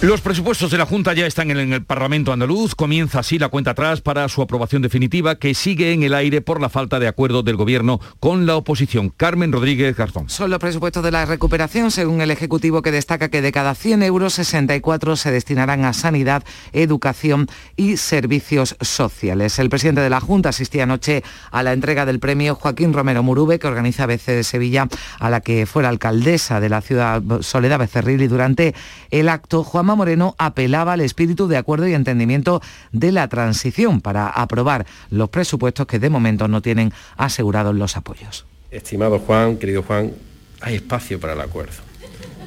Los 0.00 0.20
presupuestos 0.20 0.70
de 0.70 0.78
la 0.78 0.86
Junta 0.86 1.12
ya 1.12 1.26
están 1.26 1.50
en 1.50 1.72
el 1.72 1.84
Parlamento 1.84 2.32
andaluz. 2.32 2.76
Comienza 2.76 3.18
así 3.18 3.36
la 3.36 3.48
cuenta 3.48 3.72
atrás 3.72 4.00
para 4.00 4.28
su 4.28 4.40
aprobación 4.40 4.80
definitiva 4.80 5.40
que 5.40 5.54
sigue 5.54 5.92
en 5.92 6.04
el 6.04 6.14
aire 6.14 6.40
por 6.40 6.60
la 6.60 6.68
falta 6.68 7.00
de 7.00 7.08
acuerdo 7.08 7.42
del 7.42 7.56
Gobierno 7.56 7.98
con 8.20 8.46
la 8.46 8.54
oposición. 8.54 9.08
Carmen 9.08 9.50
Rodríguez 9.50 9.96
Garzón. 9.96 10.28
Son 10.28 10.50
los 10.50 10.60
presupuestos 10.60 11.02
de 11.02 11.10
la 11.10 11.26
recuperación, 11.26 11.90
según 11.90 12.20
el 12.20 12.30
Ejecutivo, 12.30 12.80
que 12.80 12.92
destaca 12.92 13.28
que 13.28 13.42
de 13.42 13.50
cada 13.50 13.74
100 13.74 14.04
euros, 14.04 14.34
64 14.34 15.16
se 15.16 15.32
destinarán 15.32 15.84
a 15.84 15.92
sanidad, 15.92 16.44
educación 16.72 17.48
y 17.74 17.96
servicios 17.96 18.76
sociales. 18.80 19.58
El 19.58 19.68
presidente 19.68 20.00
de 20.00 20.10
la 20.10 20.20
Junta 20.20 20.50
asistía 20.50 20.84
anoche 20.84 21.24
a 21.50 21.64
la 21.64 21.72
entrega 21.72 22.06
del 22.06 22.20
premio 22.20 22.54
Joaquín 22.54 22.92
Romero 22.92 23.24
Murube, 23.24 23.58
que 23.58 23.66
organiza 23.66 24.06
BC 24.06 24.30
de 24.30 24.44
Sevilla, 24.44 24.86
a 25.18 25.28
la 25.28 25.40
que 25.40 25.66
fuera 25.66 25.88
alcaldesa 25.88 26.60
de 26.60 26.68
la 26.68 26.82
ciudad 26.82 27.20
Soledad 27.40 27.80
Becerril 27.80 28.22
y 28.22 28.28
durante 28.28 28.76
el 29.10 29.28
acto 29.28 29.64
Juan 29.64 29.87
Moreno 29.96 30.34
apelaba 30.38 30.92
al 30.92 31.00
espíritu 31.00 31.48
de 31.48 31.56
acuerdo 31.56 31.86
y 31.88 31.94
entendimiento 31.94 32.60
de 32.92 33.12
la 33.12 33.28
transición 33.28 34.00
para 34.00 34.28
aprobar 34.28 34.86
los 35.10 35.28
presupuestos 35.30 35.86
que 35.86 35.98
de 35.98 36.10
momento 36.10 36.48
no 36.48 36.62
tienen 36.62 36.92
asegurados 37.16 37.74
los 37.74 37.96
apoyos. 37.96 38.46
Estimado 38.70 39.18
Juan, 39.18 39.56
querido 39.56 39.82
Juan, 39.82 40.12
hay 40.60 40.76
espacio 40.76 41.18
para 41.18 41.32
el 41.32 41.40
acuerdo. 41.40 41.76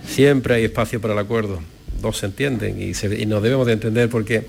Siempre 0.05 0.55
hay 0.55 0.65
espacio 0.65 1.01
para 1.01 1.13
el 1.13 1.19
acuerdo. 1.19 1.60
Dos 2.01 2.17
se 2.17 2.25
entienden 2.27 2.81
y, 2.81 2.91
y 2.91 3.25
nos 3.25 3.43
debemos 3.43 3.67
de 3.67 3.74
entender 3.74 4.10
porque 4.10 4.48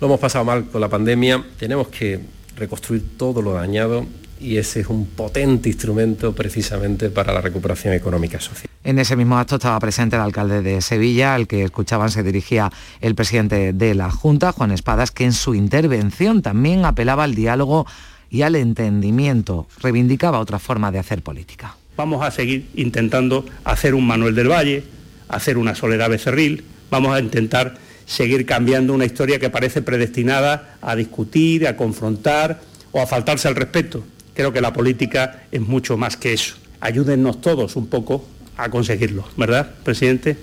lo 0.00 0.06
hemos 0.06 0.20
pasado 0.20 0.44
mal 0.44 0.66
con 0.66 0.80
la 0.80 0.88
pandemia. 0.88 1.44
Tenemos 1.58 1.88
que 1.88 2.20
reconstruir 2.56 3.16
todo 3.16 3.42
lo 3.42 3.52
dañado 3.52 4.06
y 4.44 4.58
ese 4.58 4.80
es 4.80 4.88
un 4.88 5.06
potente 5.06 5.70
instrumento 5.70 6.34
precisamente 6.34 7.08
para 7.08 7.32
la 7.32 7.40
recuperación 7.40 7.94
económica 7.94 8.36
y 8.36 8.40
social. 8.40 8.68
En 8.84 8.98
ese 8.98 9.16
mismo 9.16 9.38
acto 9.38 9.54
estaba 9.54 9.80
presente 9.80 10.16
el 10.16 10.22
alcalde 10.22 10.60
de 10.60 10.82
Sevilla, 10.82 11.34
al 11.34 11.46
que 11.46 11.64
escuchaban 11.64 12.10
se 12.10 12.22
dirigía 12.22 12.70
el 13.00 13.14
presidente 13.14 13.72
de 13.72 13.94
la 13.94 14.10
Junta, 14.10 14.52
Juan 14.52 14.70
Espadas, 14.70 15.10
que 15.10 15.24
en 15.24 15.32
su 15.32 15.54
intervención 15.54 16.42
también 16.42 16.84
apelaba 16.84 17.24
al 17.24 17.34
diálogo 17.34 17.86
y 18.28 18.42
al 18.42 18.56
entendimiento, 18.56 19.66
reivindicaba 19.80 20.40
otra 20.40 20.58
forma 20.58 20.92
de 20.92 20.98
hacer 20.98 21.22
política. 21.22 21.76
Vamos 21.96 22.22
a 22.22 22.30
seguir 22.30 22.68
intentando 22.74 23.46
hacer 23.64 23.94
un 23.94 24.06
Manuel 24.06 24.34
del 24.34 24.50
Valle, 24.50 24.84
hacer 25.28 25.56
una 25.56 25.74
Soledad 25.74 26.10
Becerril, 26.10 26.64
vamos 26.90 27.14
a 27.14 27.20
intentar 27.20 27.76
seguir 28.04 28.44
cambiando 28.44 28.92
una 28.92 29.06
historia 29.06 29.38
que 29.38 29.48
parece 29.48 29.80
predestinada 29.80 30.76
a 30.82 30.94
discutir, 30.96 31.66
a 31.66 31.76
confrontar 31.76 32.60
o 32.92 33.00
a 33.00 33.06
faltarse 33.06 33.48
al 33.48 33.56
respeto. 33.56 34.04
Creo 34.34 34.52
que 34.52 34.60
la 34.60 34.72
política 34.72 35.44
es 35.50 35.60
mucho 35.60 35.96
más 35.96 36.16
que 36.16 36.32
eso. 36.32 36.56
Ayúdennos 36.80 37.40
todos 37.40 37.76
un 37.76 37.86
poco 37.86 38.26
a 38.56 38.68
conseguirlo, 38.68 39.24
¿verdad, 39.36 39.74
presidente? 39.84 40.36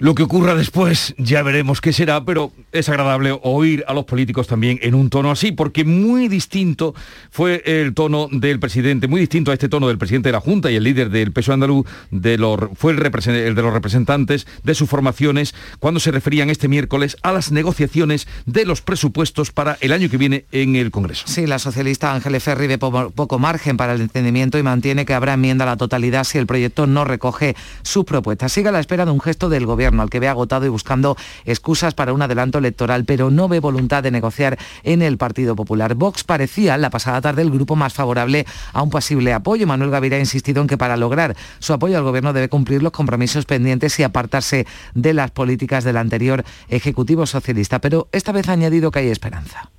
Lo 0.00 0.14
que 0.14 0.22
ocurra 0.22 0.54
después 0.54 1.12
ya 1.18 1.42
veremos 1.42 1.80
qué 1.80 1.92
será, 1.92 2.24
pero 2.24 2.52
es 2.70 2.88
agradable 2.88 3.36
oír 3.42 3.84
a 3.88 3.94
los 3.94 4.04
políticos 4.04 4.46
también 4.46 4.78
en 4.80 4.94
un 4.94 5.10
tono 5.10 5.28
así, 5.32 5.50
porque 5.50 5.84
muy 5.84 6.28
distinto 6.28 6.94
fue 7.32 7.64
el 7.66 7.94
tono 7.94 8.28
del 8.30 8.60
presidente, 8.60 9.08
muy 9.08 9.18
distinto 9.18 9.50
a 9.50 9.54
este 9.54 9.68
tono 9.68 9.88
del 9.88 9.98
presidente 9.98 10.28
de 10.28 10.34
la 10.34 10.40
Junta 10.40 10.70
y 10.70 10.76
el 10.76 10.84
líder 10.84 11.10
del 11.10 11.32
peso 11.32 11.52
andaluz, 11.52 11.84
de 12.12 12.38
los, 12.38 12.60
fue 12.76 12.92
el, 12.92 12.98
de 13.02 13.60
los 13.60 13.72
representantes 13.72 14.46
de 14.62 14.74
sus 14.76 14.88
formaciones, 14.88 15.52
cuando 15.80 15.98
se 15.98 16.12
referían 16.12 16.48
este 16.48 16.68
miércoles 16.68 17.16
a 17.24 17.32
las 17.32 17.50
negociaciones 17.50 18.28
de 18.46 18.66
los 18.66 18.82
presupuestos 18.82 19.50
para 19.50 19.78
el 19.80 19.92
año 19.92 20.08
que 20.08 20.16
viene 20.16 20.44
en 20.52 20.76
el 20.76 20.92
Congreso. 20.92 21.24
Sí, 21.26 21.44
la 21.44 21.58
socialista 21.58 22.14
Ángeles 22.14 22.44
Ferri 22.44 22.68
ve 22.68 22.78
poco 22.78 23.38
margen 23.40 23.76
para 23.76 23.94
el 23.94 24.02
entendimiento 24.02 24.58
y 24.58 24.62
mantiene 24.62 25.04
que 25.04 25.14
habrá 25.14 25.34
enmienda 25.34 25.64
a 25.64 25.66
la 25.66 25.76
totalidad 25.76 26.22
si 26.22 26.38
el 26.38 26.46
proyecto 26.46 26.86
no 26.86 27.04
recoge 27.04 27.56
sus 27.82 28.04
propuestas. 28.04 28.52
Sigue 28.52 28.68
a 28.68 28.72
la 28.72 28.78
espera 28.78 29.04
de 29.04 29.10
un 29.10 29.20
gesto 29.20 29.48
del 29.48 29.66
gobierno 29.66 29.87
al 29.88 30.10
que 30.10 30.20
ve 30.20 30.28
agotado 30.28 30.66
y 30.66 30.68
buscando 30.68 31.16
excusas 31.44 31.94
para 31.94 32.12
un 32.12 32.22
adelanto 32.22 32.58
electoral, 32.58 33.04
pero 33.04 33.30
no 33.30 33.48
ve 33.48 33.60
voluntad 33.60 34.02
de 34.02 34.10
negociar 34.10 34.58
en 34.82 35.02
el 35.02 35.18
Partido 35.18 35.56
Popular. 35.56 35.94
Vox 35.94 36.24
parecía 36.24 36.76
la 36.76 36.90
pasada 36.90 37.20
tarde 37.20 37.42
el 37.42 37.50
grupo 37.50 37.76
más 37.76 37.94
favorable 37.94 38.46
a 38.72 38.82
un 38.82 38.90
posible 38.90 39.32
apoyo. 39.32 39.66
Manuel 39.66 39.90
Gaviria 39.90 40.18
ha 40.18 40.20
insistido 40.20 40.62
en 40.62 40.68
que 40.68 40.78
para 40.78 40.96
lograr 40.96 41.36
su 41.58 41.72
apoyo 41.72 41.96
al 41.96 42.04
gobierno 42.04 42.32
debe 42.32 42.48
cumplir 42.48 42.82
los 42.82 42.92
compromisos 42.92 43.44
pendientes 43.44 43.98
y 43.98 44.02
apartarse 44.02 44.66
de 44.94 45.14
las 45.14 45.30
políticas 45.30 45.84
del 45.84 45.96
anterior 45.96 46.44
Ejecutivo 46.68 47.26
Socialista, 47.26 47.80
pero 47.80 48.08
esta 48.12 48.32
vez 48.32 48.48
ha 48.48 48.52
añadido 48.52 48.90
que 48.90 49.00
hay 49.00 49.08
esperanza. 49.08 49.70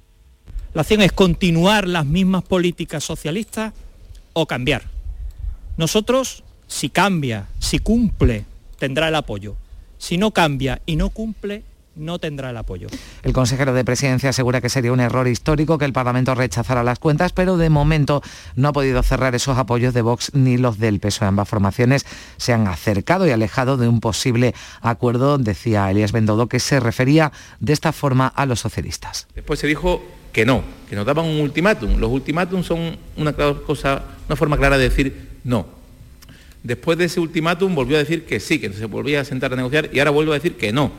La 0.73 0.81
acción 0.81 1.01
es 1.01 1.11
continuar 1.11 1.87
las 1.87 2.05
mismas 2.05 2.43
políticas 2.43 3.03
socialistas 3.03 3.73
o 4.33 4.45
cambiar. 4.45 4.83
Nosotros, 5.77 6.43
si 6.67 6.89
cambia, 6.89 7.47
si 7.59 7.79
cumple, 7.79 8.45
tendrá 8.77 9.07
el 9.07 9.15
apoyo. 9.15 9.55
Si 9.99 10.17
no 10.17 10.31
cambia 10.31 10.81
y 10.87 10.95
no 10.95 11.09
cumple, 11.09 11.63
no 11.99 12.17
tendrá 12.17 12.49
el 12.49 12.57
apoyo. 12.57 12.87
El 13.21 13.33
consejero 13.33 13.73
de 13.73 13.83
Presidencia 13.83 14.29
asegura 14.29 14.61
que 14.61 14.69
sería 14.69 14.93
un 14.93 15.01
error 15.01 15.27
histórico 15.27 15.77
que 15.77 15.85
el 15.85 15.93
Parlamento 15.93 16.33
rechazara 16.33 16.83
las 16.83 16.97
cuentas, 16.97 17.33
pero 17.33 17.57
de 17.57 17.69
momento 17.69 18.23
no 18.55 18.69
ha 18.69 18.73
podido 18.73 19.03
cerrar 19.03 19.35
esos 19.35 19.57
apoyos 19.57 19.93
de 19.93 20.01
Vox 20.01 20.33
ni 20.33 20.57
los 20.57 20.79
del 20.79 20.99
PSOE. 20.99 21.27
Ambas 21.27 21.49
formaciones 21.49 22.05
se 22.37 22.53
han 22.53 22.67
acercado 22.67 23.27
y 23.27 23.31
alejado 23.31 23.77
de 23.77 23.87
un 23.87 23.99
posible 23.99 24.55
acuerdo, 24.81 25.37
decía 25.37 25.91
Elías 25.91 26.11
Bendodo, 26.11 26.47
que 26.47 26.59
se 26.59 26.79
refería 26.79 27.31
de 27.59 27.73
esta 27.73 27.91
forma 27.91 28.27
a 28.27 28.45
los 28.45 28.61
socialistas. 28.61 29.27
Después 29.35 29.59
se 29.59 29.67
dijo 29.67 30.01
que 30.31 30.45
no, 30.45 30.63
que 30.89 30.95
nos 30.95 31.05
daban 31.05 31.25
un 31.25 31.41
ultimátum. 31.41 31.97
Los 31.97 32.09
ultimátums 32.09 32.65
son 32.65 32.97
una, 33.17 33.33
cosa, 33.33 34.03
una 34.27 34.35
forma 34.35 34.57
clara 34.57 34.77
de 34.77 34.89
decir 34.89 35.39
no. 35.43 35.78
Después 36.63 36.97
de 36.97 37.05
ese 37.05 37.19
ultimátum 37.19 37.73
volvió 37.73 37.95
a 37.95 37.99
decir 37.99 38.25
que 38.25 38.39
sí, 38.39 38.59
que 38.59 38.71
se 38.71 38.85
volvía 38.85 39.21
a 39.21 39.25
sentar 39.25 39.53
a 39.53 39.55
negociar 39.55 39.89
y 39.93 39.99
ahora 39.99 40.11
vuelve 40.11 40.31
a 40.31 40.35
decir 40.35 40.55
que 40.55 40.73
no. 40.73 40.91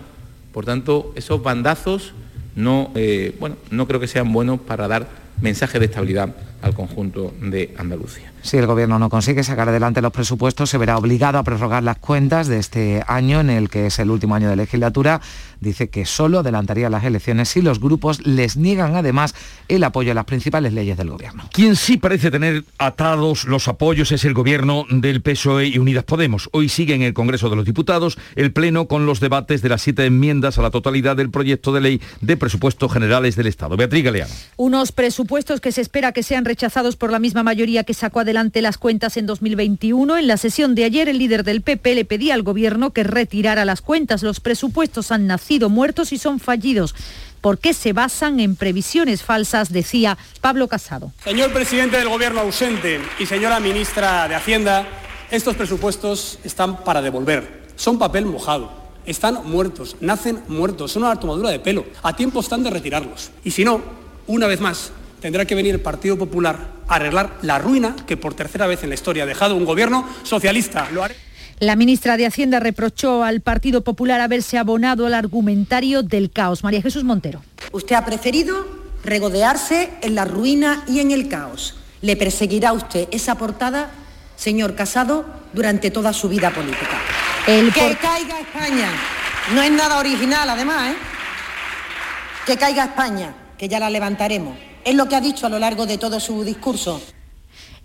Por 0.52 0.64
tanto, 0.64 1.12
esos 1.16 1.42
bandazos 1.42 2.14
no, 2.56 2.90
eh, 2.94 3.36
bueno, 3.38 3.56
no 3.70 3.86
creo 3.86 4.00
que 4.00 4.08
sean 4.08 4.32
buenos 4.32 4.60
para 4.60 4.88
dar 4.88 5.08
mensaje 5.40 5.78
de 5.78 5.86
estabilidad 5.86 6.34
al 6.62 6.74
conjunto 6.74 7.32
de 7.40 7.74
Andalucía. 7.78 8.32
Si 8.42 8.56
el 8.56 8.66
Gobierno 8.66 8.98
no 8.98 9.10
consigue 9.10 9.42
sacar 9.44 9.68
adelante 9.68 10.00
los 10.00 10.12
presupuestos, 10.12 10.70
se 10.70 10.78
verá 10.78 10.96
obligado 10.96 11.38
a 11.38 11.42
prorrogar 11.42 11.82
las 11.82 11.98
cuentas 11.98 12.48
de 12.48 12.58
este 12.58 13.02
año, 13.06 13.40
en 13.40 13.50
el 13.50 13.68
que 13.68 13.86
es 13.86 13.98
el 13.98 14.10
último 14.10 14.34
año 14.34 14.48
de 14.48 14.56
legislatura. 14.56 15.20
Dice 15.60 15.90
que 15.90 16.06
solo 16.06 16.38
adelantaría 16.38 16.88
las 16.88 17.04
elecciones 17.04 17.50
si 17.50 17.60
los 17.60 17.80
grupos 17.80 18.26
les 18.26 18.56
niegan 18.56 18.96
además 18.96 19.34
el 19.68 19.84
apoyo 19.84 20.12
a 20.12 20.14
las 20.14 20.24
principales 20.24 20.72
leyes 20.72 20.96
del 20.96 21.10
Gobierno. 21.10 21.44
Quien 21.52 21.76
sí 21.76 21.98
parece 21.98 22.30
tener 22.30 22.64
atados 22.78 23.44
los 23.44 23.68
apoyos 23.68 24.10
es 24.12 24.24
el 24.24 24.32
Gobierno 24.32 24.86
del 24.90 25.20
PSOE 25.20 25.66
y 25.66 25.78
Unidas 25.78 26.04
Podemos. 26.04 26.48
Hoy 26.52 26.70
sigue 26.70 26.94
en 26.94 27.02
el 27.02 27.12
Congreso 27.12 27.50
de 27.50 27.56
los 27.56 27.66
Diputados 27.66 28.18
el 28.36 28.52
Pleno 28.52 28.86
con 28.86 29.04
los 29.04 29.20
debates 29.20 29.60
de 29.60 29.68
las 29.68 29.82
siete 29.82 30.06
enmiendas 30.06 30.58
a 30.58 30.62
la 30.62 30.70
totalidad 30.70 31.16
del 31.16 31.30
proyecto 31.30 31.72
de 31.72 31.80
ley 31.80 32.00
de 32.22 32.36
presupuestos 32.38 32.90
generales 32.92 33.36
del 33.36 33.46
Estado. 33.46 33.76
Beatriz 33.76 34.04
Galeano. 34.04 34.32
Unos 34.56 34.92
presupuestos 34.92 35.29
que 35.60 35.70
se 35.70 35.80
espera 35.80 36.10
que 36.10 36.24
sean 36.24 36.44
rechazados 36.44 36.96
por 36.96 37.12
la 37.12 37.20
misma 37.20 37.44
mayoría 37.44 37.84
que 37.84 37.94
sacó 37.94 38.20
adelante 38.20 38.62
las 38.62 38.78
cuentas 38.78 39.16
en 39.16 39.26
2021. 39.26 40.18
En 40.18 40.26
la 40.26 40.36
sesión 40.36 40.74
de 40.74 40.84
ayer, 40.84 41.08
el 41.08 41.18
líder 41.18 41.44
del 41.44 41.62
PP 41.62 41.94
le 41.94 42.04
pedía 42.04 42.34
al 42.34 42.42
Gobierno 42.42 42.90
que 42.90 43.04
retirara 43.04 43.64
las 43.64 43.80
cuentas. 43.80 44.24
Los 44.24 44.40
presupuestos 44.40 45.12
han 45.12 45.28
nacido 45.28 45.68
muertos 45.68 46.12
y 46.12 46.18
son 46.18 46.40
fallidos 46.40 46.96
porque 47.40 47.74
se 47.74 47.92
basan 47.92 48.40
en 48.40 48.56
previsiones 48.56 49.22
falsas, 49.22 49.72
decía 49.72 50.18
Pablo 50.40 50.66
Casado. 50.66 51.12
Señor 51.22 51.52
presidente 51.52 51.96
del 51.96 52.08
Gobierno 52.08 52.40
ausente 52.40 53.00
y 53.20 53.24
señora 53.24 53.60
ministra 53.60 54.26
de 54.26 54.34
Hacienda, 54.34 54.86
estos 55.30 55.54
presupuestos 55.54 56.40
están 56.42 56.82
para 56.82 57.00
devolver. 57.00 57.62
Son 57.76 58.00
papel 58.00 58.26
mojado. 58.26 58.80
Están 59.06 59.48
muertos, 59.48 59.96
nacen 60.00 60.42
muertos, 60.48 60.92
son 60.92 61.04
una 61.04 61.16
tomadura 61.16 61.50
de 61.50 61.60
pelo. 61.60 61.86
A 62.02 62.14
tiempo 62.16 62.40
están 62.40 62.64
de 62.64 62.70
retirarlos. 62.70 63.30
Y 63.44 63.52
si 63.52 63.64
no, 63.64 63.80
una 64.26 64.46
vez 64.46 64.60
más, 64.60 64.92
tendrá 65.20 65.44
que 65.44 65.54
venir 65.54 65.74
el 65.74 65.80
Partido 65.80 66.18
Popular 66.18 66.56
a 66.88 66.96
arreglar 66.96 67.36
la 67.42 67.58
ruina 67.58 67.94
que 68.06 68.16
por 68.16 68.34
tercera 68.34 68.66
vez 68.66 68.82
en 68.82 68.88
la 68.88 68.94
historia 68.94 69.24
ha 69.24 69.26
dejado 69.26 69.56
un 69.56 69.64
gobierno 69.64 70.08
socialista. 70.22 70.88
La 71.60 71.76
ministra 71.76 72.16
de 72.16 72.26
Hacienda 72.26 72.58
reprochó 72.58 73.22
al 73.22 73.42
Partido 73.42 73.84
Popular 73.84 74.20
haberse 74.20 74.56
abonado 74.56 75.06
al 75.06 75.14
argumentario 75.14 76.02
del 76.02 76.30
caos. 76.30 76.64
María 76.64 76.80
Jesús 76.80 77.04
Montero. 77.04 77.42
Usted 77.72 77.96
ha 77.96 78.04
preferido 78.04 78.66
regodearse 79.04 79.90
en 80.00 80.14
la 80.14 80.24
ruina 80.24 80.84
y 80.88 81.00
en 81.00 81.10
el 81.10 81.28
caos. 81.28 81.76
Le 82.00 82.16
perseguirá 82.16 82.70
a 82.70 82.72
usted 82.72 83.08
esa 83.10 83.34
portada, 83.36 83.90
señor 84.36 84.74
Casado, 84.74 85.26
durante 85.52 85.90
toda 85.90 86.14
su 86.14 86.30
vida 86.30 86.50
política. 86.50 86.98
El 87.46 87.72
que 87.72 87.94
caiga 88.00 88.40
España. 88.40 88.88
No 89.54 89.62
es 89.62 89.70
nada 89.70 89.98
original, 89.98 90.48
además, 90.48 90.92
¿eh? 90.92 90.96
Que 92.46 92.56
caiga 92.56 92.84
España, 92.84 93.34
que 93.58 93.68
ya 93.68 93.78
la 93.78 93.90
levantaremos. 93.90 94.69
Es 94.84 94.94
lo 94.94 95.08
que 95.08 95.16
ha 95.16 95.20
dicho 95.20 95.46
a 95.46 95.50
lo 95.50 95.58
largo 95.58 95.86
de 95.86 95.98
todo 95.98 96.18
su 96.20 96.42
discurso. 96.42 97.00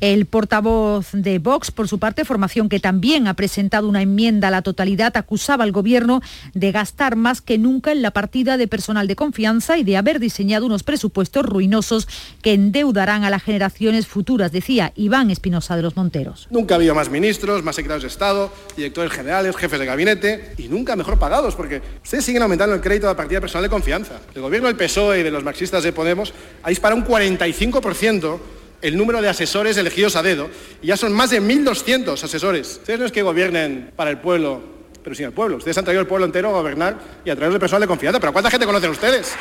El 0.01 0.25
portavoz 0.25 1.11
de 1.13 1.39
Vox, 1.39 1.71
por 1.71 1.87
su 1.87 1.99
parte, 1.99 2.25
formación 2.25 2.69
que 2.69 2.79
también 2.79 3.27
ha 3.27 3.33
presentado 3.33 3.87
una 3.87 4.01
enmienda 4.01 4.49
a 4.49 4.51
la 4.51 4.61
totalidad, 4.61 5.15
acusaba 5.15 5.63
al 5.63 5.71
Gobierno 5.71 6.21
de 6.53 6.71
gastar 6.71 7.15
más 7.15 7.41
que 7.41 7.57
nunca 7.57 7.91
en 7.91 8.01
la 8.01 8.11
partida 8.11 8.57
de 8.57 8.67
personal 8.67 9.07
de 9.07 9.15
confianza 9.15 9.77
y 9.77 9.83
de 9.83 9.97
haber 9.97 10.19
diseñado 10.19 10.65
unos 10.65 10.83
presupuestos 10.83 11.45
ruinosos 11.45 12.07
que 12.41 12.53
endeudarán 12.53 13.23
a 13.23 13.29
las 13.29 13.43
generaciones 13.43 14.07
futuras, 14.07 14.51
decía 14.51 14.91
Iván 14.95 15.31
Espinosa 15.31 15.75
de 15.75 15.81
los 15.81 15.95
Monteros. 15.95 16.47
Nunca 16.49 16.75
ha 16.75 16.77
habido 16.77 16.95
más 16.95 17.09
ministros, 17.09 17.63
más 17.63 17.75
secretarios 17.75 18.03
de 18.03 18.09
Estado, 18.09 18.51
directores 18.75 19.11
generales, 19.11 19.55
jefes 19.55 19.79
de 19.79 19.85
gabinete 19.85 20.53
y 20.57 20.67
nunca 20.67 20.95
mejor 20.95 21.17
pagados, 21.17 21.55
porque 21.55 21.81
ustedes 22.03 22.25
siguen 22.25 22.41
aumentando 22.41 22.75
el 22.75 22.81
crédito 22.81 23.07
de 23.07 23.13
la 23.13 23.17
partida 23.17 23.37
de 23.37 23.41
personal 23.41 23.63
de 23.63 23.69
confianza. 23.69 24.19
El 24.33 24.41
gobierno 24.41 24.67
del 24.67 24.77
PSOE 24.77 25.19
y 25.19 25.23
de 25.23 25.31
los 25.31 25.43
marxistas 25.43 25.83
de 25.83 25.93
Podemos 25.93 26.33
ha 26.63 26.69
disparado 26.69 27.01
un 27.01 27.07
45% 27.07 28.39
el 28.85 28.97
número 28.97 29.19
de 29.19 29.27
asesores 29.27 29.75
elegidos 29.77 30.15
a 30.15 30.21
dedo 30.21 30.47
y 30.79 30.87
ya 30.87 30.97
son 30.97 31.11
más 31.11 31.31
de 31.31 31.41
1.200 31.41 32.23
asesores. 32.23 32.77
Ustedes 32.81 32.99
no 32.99 33.05
es 33.07 33.11
que 33.11 33.23
gobiernen 33.23 33.91
para 33.95 34.11
el 34.11 34.19
pueblo, 34.19 34.61
pero 35.03 35.15
sin 35.15 35.25
el 35.25 35.31
pueblo. 35.31 35.57
Ustedes 35.57 35.75
han 35.79 35.85
traído 35.85 36.01
el 36.01 36.07
pueblo 36.07 36.27
entero 36.27 36.49
a 36.49 36.51
gobernar 36.51 36.99
y 37.25 37.31
a 37.31 37.35
través 37.35 37.51
de 37.51 37.59
personal 37.59 37.81
de 37.81 37.87
confianza. 37.87 38.19
¿Pero 38.19 38.31
cuánta 38.31 38.51
gente 38.51 38.67
conocen 38.67 38.91
ustedes? 38.91 39.33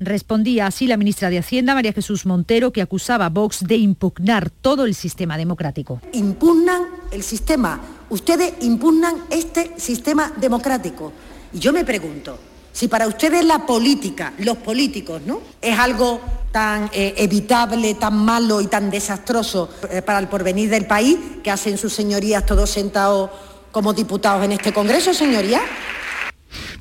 Respondía 0.00 0.66
así 0.66 0.88
la 0.88 0.96
ministra 0.96 1.30
de 1.30 1.38
Hacienda, 1.38 1.74
María 1.74 1.92
Jesús 1.92 2.26
Montero, 2.26 2.72
que 2.72 2.82
acusaba 2.82 3.26
a 3.26 3.28
Vox 3.28 3.64
de 3.64 3.76
impugnar 3.76 4.50
todo 4.50 4.84
el 4.84 4.96
sistema 4.96 5.38
democrático. 5.38 6.00
Impugnan 6.12 6.82
el 7.12 7.22
sistema. 7.22 7.80
Ustedes 8.10 8.54
impugnan 8.62 9.14
este 9.30 9.78
sistema 9.78 10.32
democrático. 10.38 11.12
Y 11.52 11.60
yo 11.60 11.72
me 11.72 11.84
pregunto, 11.84 12.36
si 12.72 12.88
para 12.88 13.06
ustedes 13.06 13.44
la 13.44 13.66
política, 13.66 14.32
los 14.38 14.56
políticos, 14.58 15.22
¿no? 15.26 15.40
Es 15.60 15.78
algo 15.78 16.20
tan 16.50 16.90
eh, 16.92 17.14
evitable, 17.16 17.94
tan 17.94 18.16
malo 18.16 18.60
y 18.60 18.66
tan 18.66 18.90
desastroso 18.90 19.68
eh, 19.90 20.02
para 20.02 20.18
el 20.18 20.28
porvenir 20.28 20.70
del 20.70 20.86
país, 20.86 21.18
que 21.42 21.50
hacen 21.50 21.78
sus 21.78 21.92
señorías 21.92 22.44
todos 22.46 22.70
sentados 22.70 23.30
como 23.70 23.92
diputados 23.92 24.44
en 24.44 24.52
este 24.52 24.72
Congreso, 24.72 25.14
señoría. 25.14 25.60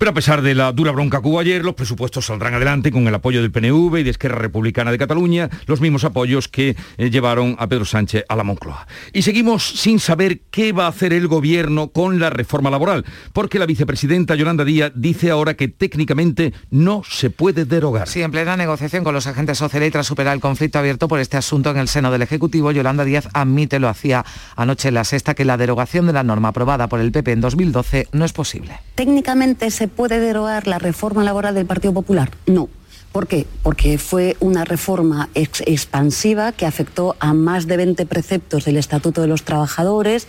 Pero 0.01 0.10
a 0.10 0.15
pesar 0.15 0.41
de 0.41 0.55
la 0.55 0.72
dura 0.72 0.91
bronca 0.91 1.22
que 1.22 1.27
hubo 1.27 1.39
ayer, 1.39 1.63
los 1.63 1.75
presupuestos 1.75 2.25
saldrán 2.25 2.55
adelante 2.55 2.91
con 2.91 3.08
el 3.08 3.13
apoyo 3.13 3.39
del 3.43 3.51
PNV 3.51 4.00
y 4.00 4.03
de 4.03 4.10
Esquerra 4.10 4.39
Republicana 4.39 4.89
de 4.89 4.98
Cataluña, 4.98 5.48
los 5.67 5.79
mismos 5.79 6.03
apoyos 6.05 6.48
que 6.48 6.75
eh, 6.98 7.12
llevaron 7.12 7.55
a 7.60 7.67
Pedro 7.67 7.86
Sánchez 7.86 8.25
a 8.27 8.36
la 8.36 8.43
Moncloa. 8.43 8.88
Y 9.13 9.22
seguimos 9.22 9.63
sin 9.63 10.00
saber 10.00 10.39
qué 10.50 10.72
va 10.72 10.86
a 10.86 10.89
hacer 10.89 11.13
el 11.13 11.27
gobierno 11.27 11.89
con 11.89 12.20
la 12.20 12.31
reforma 12.31 12.72
laboral, 12.72 13.05
porque 13.31 13.60
la 13.60 13.67
vicepresidenta 13.67 14.34
Yolanda 14.34 14.65
Díaz 14.65 14.91
dice 14.96 15.29
ahora 15.29 15.53
que 15.53 15.67
técnicamente 15.67 16.51
no 16.72 17.03
se 17.08 17.29
puede 17.29 17.65
derogar. 17.65 18.08
Sí, 18.08 18.24
en 18.24 18.31
plena 18.31 18.58
negociación 18.58 19.03
con 19.03 19.13
los 19.13 19.27
agentes 19.27 19.60
sociales 19.60 19.89
y 19.89 19.91
tras 19.91 20.08
superar 20.08 20.34
el 20.34 20.41
conflicto 20.41 20.79
abierto 20.79 21.08
por 21.08 21.20
este 21.20 21.38
asunto 21.38 21.70
en 21.70 21.77
el 21.77 21.88
seno 21.88 22.10
del 22.10 22.24
Ejecutivo, 22.24 22.72
Yolanda 22.72 23.05
Díaz 23.05 23.29
admite, 23.34 23.77
lo 23.77 23.88
hacía 23.88 24.25
anoche 24.55 24.88
en 24.88 24.96
la 24.96 25.03
sexta, 25.03 25.36
que 25.36 25.46
la 25.46 25.58
derogación 25.58 26.08
de 26.08 26.13
la 26.13 26.24
norma 26.24 26.48
aprobada 26.48 26.89
por 26.89 27.01
el 27.01 27.12
PP 27.12 27.34
en 27.34 27.41
2012 27.41 28.08
no 28.13 28.25
es 28.25 28.34
posible. 28.34 28.79
Técnicamente 28.96 29.70
se 29.70 29.90
puede 29.91 30.19
derogar 30.19 30.67
la 30.67 30.79
reforma 30.79 31.24
laboral 31.24 31.55
del 31.55 31.65
Partido 31.65 31.93
Popular? 31.93 32.31
No. 32.45 32.69
¿Por 33.12 33.27
qué? 33.27 33.45
Porque 33.62 33.98
fue 33.98 34.38
una 34.39 34.63
reforma 34.63 35.29
ex 35.33 35.62
expansiva 35.65 36.53
que 36.53 36.65
afectó 36.65 37.17
a 37.19 37.33
más 37.33 37.67
de 37.67 37.75
20 37.75 38.05
preceptos 38.05 38.63
del 38.63 38.77
Estatuto 38.77 39.19
de 39.21 39.27
los 39.27 39.43
Trabajadores, 39.43 40.27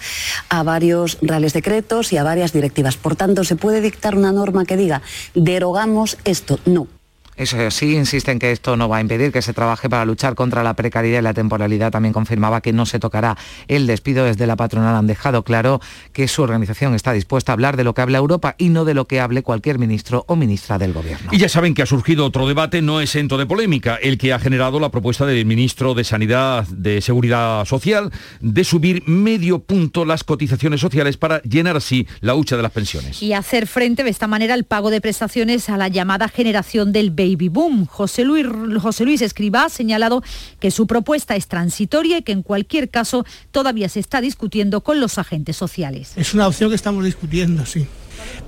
a 0.49 0.65
varios 0.65 1.19
reales 1.23 1.53
decretos 1.53 2.13
y 2.13 2.17
a 2.17 2.25
varias 2.25 2.53
directivas. 2.53 2.97
Por 2.97 3.15
tanto, 3.15 3.45
¿se 3.45 3.55
puede 3.55 3.81
dictar 3.81 4.17
una 4.17 4.33
norma 4.33 4.65
que 4.65 4.77
diga 4.77 5.01
derogamos 5.35 6.19
esto? 6.25 6.59
No. 6.67 6.89
Eso 7.37 7.71
sí, 7.71 7.97
insisten 7.97 8.39
que 8.39 8.53
esto 8.53 8.77
no 8.77 8.89
va 8.89 8.99
a 8.99 9.01
impedir 9.01 9.33
que 9.33 9.43
se 9.43 9.53
trabaje 9.53 9.89
para 9.89 10.05
luchar 10.05 10.35
contra 10.35 10.63
la 10.63 10.75
precariedad 10.75 11.21
y 11.21 11.23
la 11.23 11.35
temporalidad. 11.35 11.91
También 11.91 12.13
confirmaba 12.13 12.61
que 12.61 12.73
no 12.73 12.87
se 12.87 12.99
tocará 12.99 13.37
el 13.69 13.87
despido. 13.87 14.25
Desde 14.25 14.47
la 14.47 14.57
patronal 14.57 14.95
han 14.95 15.07
dejado 15.07 15.43
claro 15.43 15.81
que 16.13 16.29
su 16.29 16.43
organización 16.43 16.95
está 16.95 17.13
dispuesta 17.13 17.53
a 17.53 17.55
hablar 17.55 17.77
de 17.77 17.85
lo 17.85 17.95
que 17.95 18.03
habla 18.03 18.19
Europa 18.19 18.55
y 18.59 18.69
no 18.69 18.85
de 18.85 18.95
lo 18.95 19.07
que 19.07 19.21
hable 19.21 19.43
cualquier 19.43 19.79
ministro 19.79 20.25
o 20.29 20.37
ministra 20.37 20.79
del 20.79 20.93
Gobierno. 20.93 21.31
Y 21.33 21.39
ya 21.39 21.49
saben 21.49 21.75
que 21.75 21.83
ha 21.83 21.87
surgido 21.87 22.27
otro 22.27 22.47
debate 22.47 22.83
no 22.83 23.01
exento 23.01 23.39
de 23.39 23.47
polémica, 23.47 23.97
el 23.97 24.19
que 24.19 24.33
ha 24.33 24.39
generado 24.39 24.79
la 24.79 24.91
propuesta 24.91 25.27
del 25.27 25.47
ministro 25.47 25.95
de 25.95 26.05
Sanidad 26.05 26.67
de 26.69 27.01
Seguridad 27.01 27.65
Social 27.65 28.11
de 28.41 28.65
subir 28.65 29.03
medio 29.07 29.61
punto 29.61 30.05
las 30.05 30.25
cotizaciones 30.25 30.81
sociales 30.81 31.17
para 31.17 31.41
llenar 31.43 31.77
así 31.77 32.07
la 32.21 32.35
hucha 32.35 32.57
de 32.57 32.63
las 32.63 32.73
pensiones. 32.73 33.23
Y 33.23 33.33
hacer 33.33 33.67
frente 33.67 34.05
de 34.05 34.11
esta 34.11 34.27
manera 34.27 34.55
al 34.55 34.65
pago 34.65 34.91
de 34.91 35.01
prestaciones 35.01 35.69
a 35.69 35.77
la 35.77 35.89
llamada 35.89 36.29
generación 36.29 36.93
del 36.93 37.11
baby 37.33 37.49
boom. 37.49 37.87
José 37.87 38.25
Luis, 38.25 38.47
José 38.81 39.05
Luis 39.05 39.23
Escribá 39.23 39.65
ha 39.65 39.69
señalado 39.69 40.23
que 40.61 40.71
su 40.71 40.87
propuesta 40.87 41.37
es 41.37 41.47
transitoria 41.49 42.19
y 42.19 42.23
que 42.23 42.33
en 42.33 42.43
cualquier 42.43 42.91
caso 42.91 43.25
todavía 43.51 43.89
se 43.89 44.01
está 44.01 44.21
discutiendo 44.21 44.83
con 44.83 45.01
los 45.01 45.19
agentes 45.19 45.57
sociales. 45.57 46.13
Es 46.17 46.35
una 46.35 46.47
opción 46.47 46.71
que 46.71 46.77
estamos 46.77 47.05
discutiendo, 47.05 47.67
sí. 47.67 47.87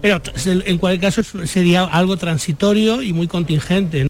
Pero 0.01 0.21
en 0.45 0.79
cualquier 0.79 1.13
caso 1.13 1.47
sería 1.47 1.85
algo 1.85 2.17
transitorio 2.17 3.03
y 3.03 3.13
muy 3.13 3.27
contingente. 3.27 4.09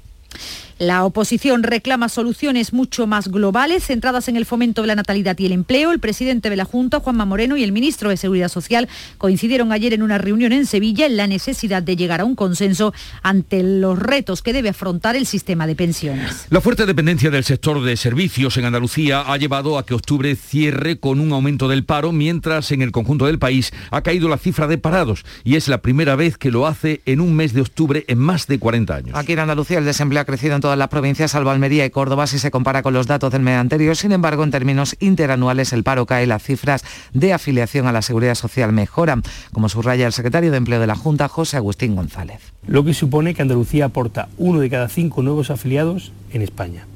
La 0.78 1.04
oposición 1.04 1.62
reclama 1.62 2.08
soluciones 2.08 2.72
mucho 2.72 3.06
más 3.06 3.28
globales, 3.28 3.86
centradas 3.86 4.26
en 4.26 4.36
el 4.36 4.44
fomento 4.44 4.82
de 4.82 4.88
la 4.88 4.96
natalidad 4.96 5.38
y 5.38 5.46
el 5.46 5.52
empleo. 5.52 5.92
El 5.92 6.00
presidente 6.00 6.50
de 6.50 6.56
la 6.56 6.64
Junta, 6.64 6.98
Juanma 6.98 7.24
Moreno, 7.24 7.56
y 7.56 7.62
el 7.62 7.70
ministro 7.70 8.10
de 8.10 8.16
Seguridad 8.16 8.48
Social 8.48 8.88
coincidieron 9.16 9.70
ayer 9.70 9.92
en 9.92 10.02
una 10.02 10.18
reunión 10.18 10.52
en 10.52 10.66
Sevilla 10.66 11.06
en 11.06 11.16
la 11.16 11.28
necesidad 11.28 11.82
de 11.82 11.94
llegar 11.94 12.20
a 12.20 12.24
un 12.24 12.34
consenso 12.34 12.92
ante 13.22 13.62
los 13.62 13.98
retos 13.98 14.42
que 14.42 14.52
debe 14.52 14.70
afrontar 14.70 15.14
el 15.14 15.26
sistema 15.26 15.68
de 15.68 15.76
pensiones. 15.76 16.46
La 16.50 16.60
fuerte 16.60 16.86
dependencia 16.86 17.30
del 17.30 17.44
sector 17.44 17.80
de 17.82 17.96
servicios 17.96 18.56
en 18.56 18.64
Andalucía 18.64 19.20
ha 19.20 19.36
llevado 19.36 19.78
a 19.78 19.86
que 19.86 19.94
octubre 19.94 20.34
cierre 20.34 20.98
con 20.98 21.20
un 21.20 21.32
aumento 21.32 21.68
del 21.68 21.84
paro, 21.84 22.10
mientras 22.10 22.72
en 22.72 22.82
el 22.82 22.90
conjunto 22.90 23.26
del 23.26 23.38
país 23.38 23.72
ha 23.92 24.02
caído 24.02 24.28
la 24.28 24.38
cifra 24.38 24.66
de 24.66 24.78
parados 24.78 25.24
y 25.44 25.54
es 25.54 25.68
la 25.68 25.78
primera 25.78 26.16
vez 26.16 26.36
que 26.36 26.50
lo 26.50 26.66
hace 26.66 27.00
en 27.06 27.20
un 27.20 27.36
mes 27.36 27.52
de 27.52 27.60
octubre 27.60 28.04
en 28.08 28.18
más 28.18 28.48
de 28.48 28.58
40 28.58 28.94
años. 28.94 29.16
Aquí 29.16 29.34
en 29.34 29.38
Andalucía 29.38 29.78
el 29.78 29.84
desempleo 29.84 30.20
ha 30.20 30.24
crecido 30.24 30.56
en 30.56 30.63
todas 30.64 30.78
las 30.78 30.88
provincias, 30.88 31.32
salvo 31.32 31.50
Almería 31.50 31.84
y 31.84 31.90
Córdoba, 31.90 32.26
si 32.26 32.38
se 32.38 32.50
compara 32.50 32.82
con 32.82 32.94
los 32.94 33.06
datos 33.06 33.30
del 33.30 33.42
mes 33.42 33.58
anterior. 33.58 33.96
Sin 33.96 34.12
embargo, 34.12 34.44
en 34.44 34.50
términos 34.50 34.96
interanuales, 34.98 35.74
el 35.74 35.84
paro 35.84 36.06
cae, 36.06 36.26
las 36.26 36.42
cifras 36.42 36.82
de 37.12 37.34
afiliación 37.34 37.86
a 37.86 37.92
la 37.92 38.00
seguridad 38.00 38.34
social 38.34 38.72
mejoran, 38.72 39.22
como 39.52 39.68
subraya 39.68 40.06
el 40.06 40.14
secretario 40.14 40.50
de 40.50 40.56
Empleo 40.56 40.80
de 40.80 40.86
la 40.86 40.94
Junta, 40.94 41.28
José 41.28 41.58
Agustín 41.58 41.94
González. 41.94 42.40
Lo 42.66 42.82
que 42.82 42.94
supone 42.94 43.34
que 43.34 43.42
Andalucía 43.42 43.84
aporta 43.84 44.30
uno 44.38 44.60
de 44.60 44.70
cada 44.70 44.88
cinco 44.88 45.22
nuevos 45.22 45.50
afiliados 45.50 46.12
en 46.32 46.40
España. 46.40 46.86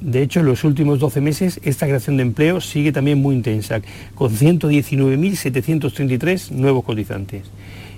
De 0.00 0.20
hecho, 0.20 0.40
en 0.40 0.46
los 0.46 0.64
últimos 0.64 0.98
12 0.98 1.20
meses 1.20 1.60
esta 1.62 1.86
creación 1.86 2.16
de 2.16 2.24
empleo 2.24 2.60
sigue 2.60 2.90
también 2.90 3.22
muy 3.22 3.36
intensa, 3.36 3.82
con 4.16 4.32
119.733 4.32 6.50
nuevos 6.50 6.82
cotizantes. 6.82 7.44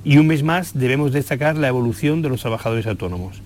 Y 0.05 0.19
un 0.19 0.27
mes 0.27 0.43
más 0.43 0.79
debemos 0.79 1.13
destacar 1.13 1.57
la 1.57 1.69
evolución 1.69 2.21
de 2.21 2.29
los 2.29 2.43
trabajadores 2.43 2.87
autónomos. 2.87 3.41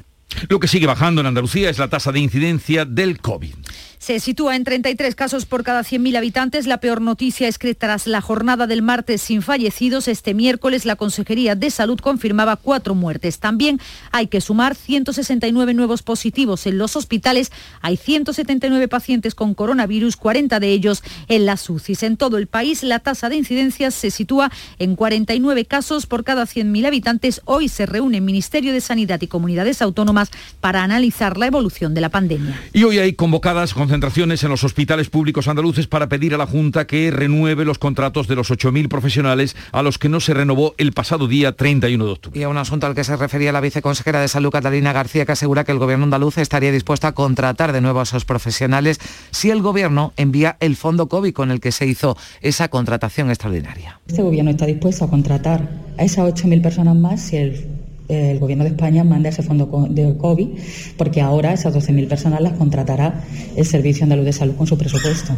Lo 0.48 0.60
que 0.60 0.68
sigue 0.68 0.86
bajando 0.86 1.20
en 1.20 1.26
Andalucía 1.26 1.70
es 1.70 1.78
la 1.78 1.88
tasa 1.88 2.12
de 2.12 2.20
incidencia 2.20 2.84
del 2.84 3.20
COVID. 3.20 3.54
Se 4.00 4.18
sitúa 4.18 4.56
en 4.56 4.64
33 4.64 5.14
casos 5.14 5.44
por 5.44 5.62
cada 5.62 5.82
100.000 5.82 6.16
habitantes. 6.16 6.66
La 6.66 6.80
peor 6.80 7.02
noticia 7.02 7.48
es 7.48 7.58
que 7.58 7.74
tras 7.74 8.06
la 8.06 8.22
jornada 8.22 8.66
del 8.66 8.80
martes 8.80 9.20
sin 9.20 9.42
fallecidos, 9.42 10.08
este 10.08 10.32
miércoles 10.32 10.86
la 10.86 10.96
Consejería 10.96 11.54
de 11.54 11.70
Salud 11.70 12.00
confirmaba 12.00 12.56
cuatro 12.56 12.94
muertes. 12.94 13.40
También 13.40 13.78
hay 14.10 14.28
que 14.28 14.40
sumar 14.40 14.74
169 14.74 15.74
nuevos 15.74 16.02
positivos 16.02 16.66
en 16.66 16.78
los 16.78 16.96
hospitales. 16.96 17.52
Hay 17.82 17.98
179 17.98 18.88
pacientes 18.88 19.34
con 19.34 19.52
coronavirus, 19.52 20.16
40 20.16 20.60
de 20.60 20.68
ellos 20.68 21.02
en 21.28 21.44
las 21.44 21.68
UCIs. 21.68 22.02
En 22.02 22.16
todo 22.16 22.38
el 22.38 22.46
país 22.46 22.82
la 22.82 23.00
tasa 23.00 23.28
de 23.28 23.36
incidencias 23.36 23.92
se 23.92 24.10
sitúa 24.10 24.50
en 24.78 24.96
49 24.96 25.66
casos 25.66 26.06
por 26.06 26.24
cada 26.24 26.44
100.000 26.44 26.86
habitantes. 26.86 27.42
Hoy 27.44 27.68
se 27.68 27.84
reúne 27.84 28.16
el 28.16 28.24
Ministerio 28.24 28.72
de 28.72 28.80
Sanidad 28.80 29.20
y 29.20 29.26
Comunidades 29.26 29.82
Autónomas 29.82 30.30
para 30.62 30.82
analizar 30.82 31.36
la 31.36 31.48
evolución 31.48 31.92
de 31.92 32.00
la 32.00 32.08
pandemia. 32.08 32.58
Y 32.72 32.84
hoy 32.84 32.98
hay 32.98 33.12
convocadas 33.12 33.74
concentraciones 33.90 34.44
en 34.44 34.50
los 34.50 34.62
hospitales 34.62 35.10
públicos 35.10 35.48
andaluces 35.48 35.88
para 35.88 36.08
pedir 36.08 36.32
a 36.32 36.38
la 36.38 36.46
Junta 36.46 36.86
que 36.86 37.10
renueve 37.10 37.64
los 37.64 37.80
contratos 37.80 38.28
de 38.28 38.36
los 38.36 38.48
8.000 38.52 38.86
profesionales 38.86 39.56
a 39.72 39.82
los 39.82 39.98
que 39.98 40.08
no 40.08 40.20
se 40.20 40.32
renovó 40.32 40.76
el 40.78 40.92
pasado 40.92 41.26
día 41.26 41.56
31 41.56 42.04
de 42.04 42.12
octubre. 42.12 42.38
Y 42.38 42.44
a 42.44 42.48
un 42.48 42.56
asunto 42.56 42.86
al 42.86 42.94
que 42.94 43.02
se 43.02 43.16
refería 43.16 43.50
la 43.50 43.60
viceconsejera 43.60 44.20
de 44.20 44.28
Salud, 44.28 44.52
Catalina 44.52 44.92
García, 44.92 45.26
que 45.26 45.32
asegura 45.32 45.64
que 45.64 45.72
el 45.72 45.80
gobierno 45.80 46.04
andaluz 46.04 46.38
estaría 46.38 46.70
dispuesto 46.70 47.08
a 47.08 47.12
contratar 47.16 47.72
de 47.72 47.80
nuevo 47.80 47.98
a 47.98 48.04
esos 48.04 48.24
profesionales 48.24 49.00
si 49.32 49.50
el 49.50 49.60
gobierno 49.60 50.12
envía 50.16 50.56
el 50.60 50.76
fondo 50.76 51.08
COVID 51.08 51.32
con 51.32 51.50
el 51.50 51.58
que 51.58 51.72
se 51.72 51.88
hizo 51.88 52.16
esa 52.42 52.68
contratación 52.68 53.28
extraordinaria. 53.30 53.98
Este 54.06 54.22
gobierno 54.22 54.52
está 54.52 54.66
dispuesto 54.66 55.06
a 55.06 55.10
contratar 55.10 55.68
a 55.98 56.04
esas 56.04 56.32
8.000 56.32 56.62
personas 56.62 56.94
más 56.94 57.22
si 57.22 57.38
el 57.38 57.79
el 58.10 58.38
Gobierno 58.38 58.64
de 58.64 58.70
España 58.70 59.04
manda 59.04 59.28
ese 59.28 59.42
fondo 59.42 59.88
de 59.88 60.16
COVID, 60.16 60.48
porque 60.96 61.20
ahora 61.20 61.52
esas 61.52 61.74
12.000 61.74 62.08
personas 62.08 62.40
las 62.40 62.54
contratará 62.54 63.22
el 63.56 63.64
Servicio 63.64 64.04
Andaluz 64.04 64.24
de 64.24 64.32
Salud 64.32 64.56
con 64.56 64.66
su 64.66 64.76
presupuesto. 64.76 65.34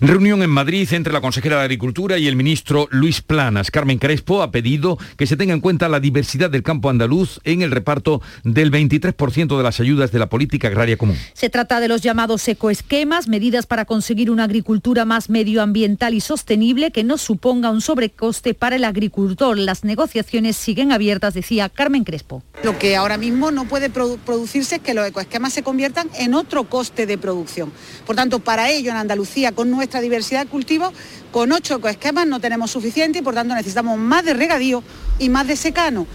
Reunión 0.00 0.42
en 0.42 0.50
Madrid 0.50 0.92
entre 0.92 1.12
la 1.12 1.20
consejera 1.20 1.58
de 1.58 1.62
Agricultura 1.62 2.18
y 2.18 2.26
el 2.26 2.36
ministro 2.36 2.88
Luis 2.90 3.20
Planas. 3.20 3.70
Carmen 3.70 3.98
Crespo 3.98 4.42
ha 4.42 4.50
pedido 4.50 4.98
que 5.16 5.26
se 5.26 5.36
tenga 5.36 5.54
en 5.54 5.60
cuenta 5.60 5.88
la 5.88 6.00
diversidad 6.00 6.50
del 6.50 6.62
campo 6.62 6.90
andaluz 6.90 7.40
en 7.44 7.62
el 7.62 7.70
reparto 7.70 8.20
del 8.42 8.72
23% 8.72 9.56
de 9.56 9.62
las 9.62 9.80
ayudas 9.80 10.10
de 10.10 10.18
la 10.18 10.28
política 10.28 10.68
agraria 10.68 10.96
común. 10.96 11.16
Se 11.32 11.48
trata 11.48 11.80
de 11.80 11.88
los 11.88 12.02
llamados 12.02 12.46
ecoesquemas, 12.48 13.28
medidas 13.28 13.66
para 13.66 13.84
conseguir 13.84 14.30
una 14.30 14.44
agricultura 14.44 15.04
más 15.04 15.30
medioambiental 15.30 16.14
y 16.14 16.20
sostenible 16.20 16.90
que 16.90 17.04
no 17.04 17.16
suponga 17.16 17.70
un 17.70 17.80
sobrecoste 17.80 18.54
para 18.54 18.76
el 18.76 18.84
agricultor. 18.84 19.56
Las 19.56 19.84
negociaciones 19.84 20.56
siguen 20.56 20.90
abiertas, 20.90 21.34
decía 21.34 21.68
Carmen 21.68 22.04
Crespo. 22.04 22.42
Lo 22.62 22.78
que 22.78 22.96
ahora 22.96 23.16
mismo 23.16 23.50
no 23.50 23.66
puede 23.66 23.90
producirse 23.90 24.76
es 24.76 24.82
que 24.82 24.94
los 24.94 25.06
ecoesquemas 25.06 25.52
se 25.52 25.62
conviertan 25.62 26.10
en 26.18 26.34
otro 26.34 26.64
coste 26.64 27.06
de 27.06 27.16
producción. 27.16 27.72
Por 28.06 28.16
tanto, 28.16 28.40
para 28.40 28.70
ello 28.70 28.90
en 28.90 28.96
Andalucía, 28.96 29.52
con 29.52 29.70
nuestra 29.70 29.83
diversidad 30.00 30.44
de 30.44 30.50
cultivos, 30.50 30.92
con 31.32 31.52
ocho 31.52 31.76
ecoesquemas 31.76 32.26
no 32.26 32.40
tenemos 32.40 32.70
suficiente 32.70 33.18
y 33.18 33.22
por 33.22 33.34
tanto 33.34 33.54
necesitamos 33.54 33.98
más 33.98 34.24
de 34.24 34.34
regadío 34.34 34.82
y 35.18 35.28
más 35.28 35.46
de 35.46 35.56
secano. 35.56 36.06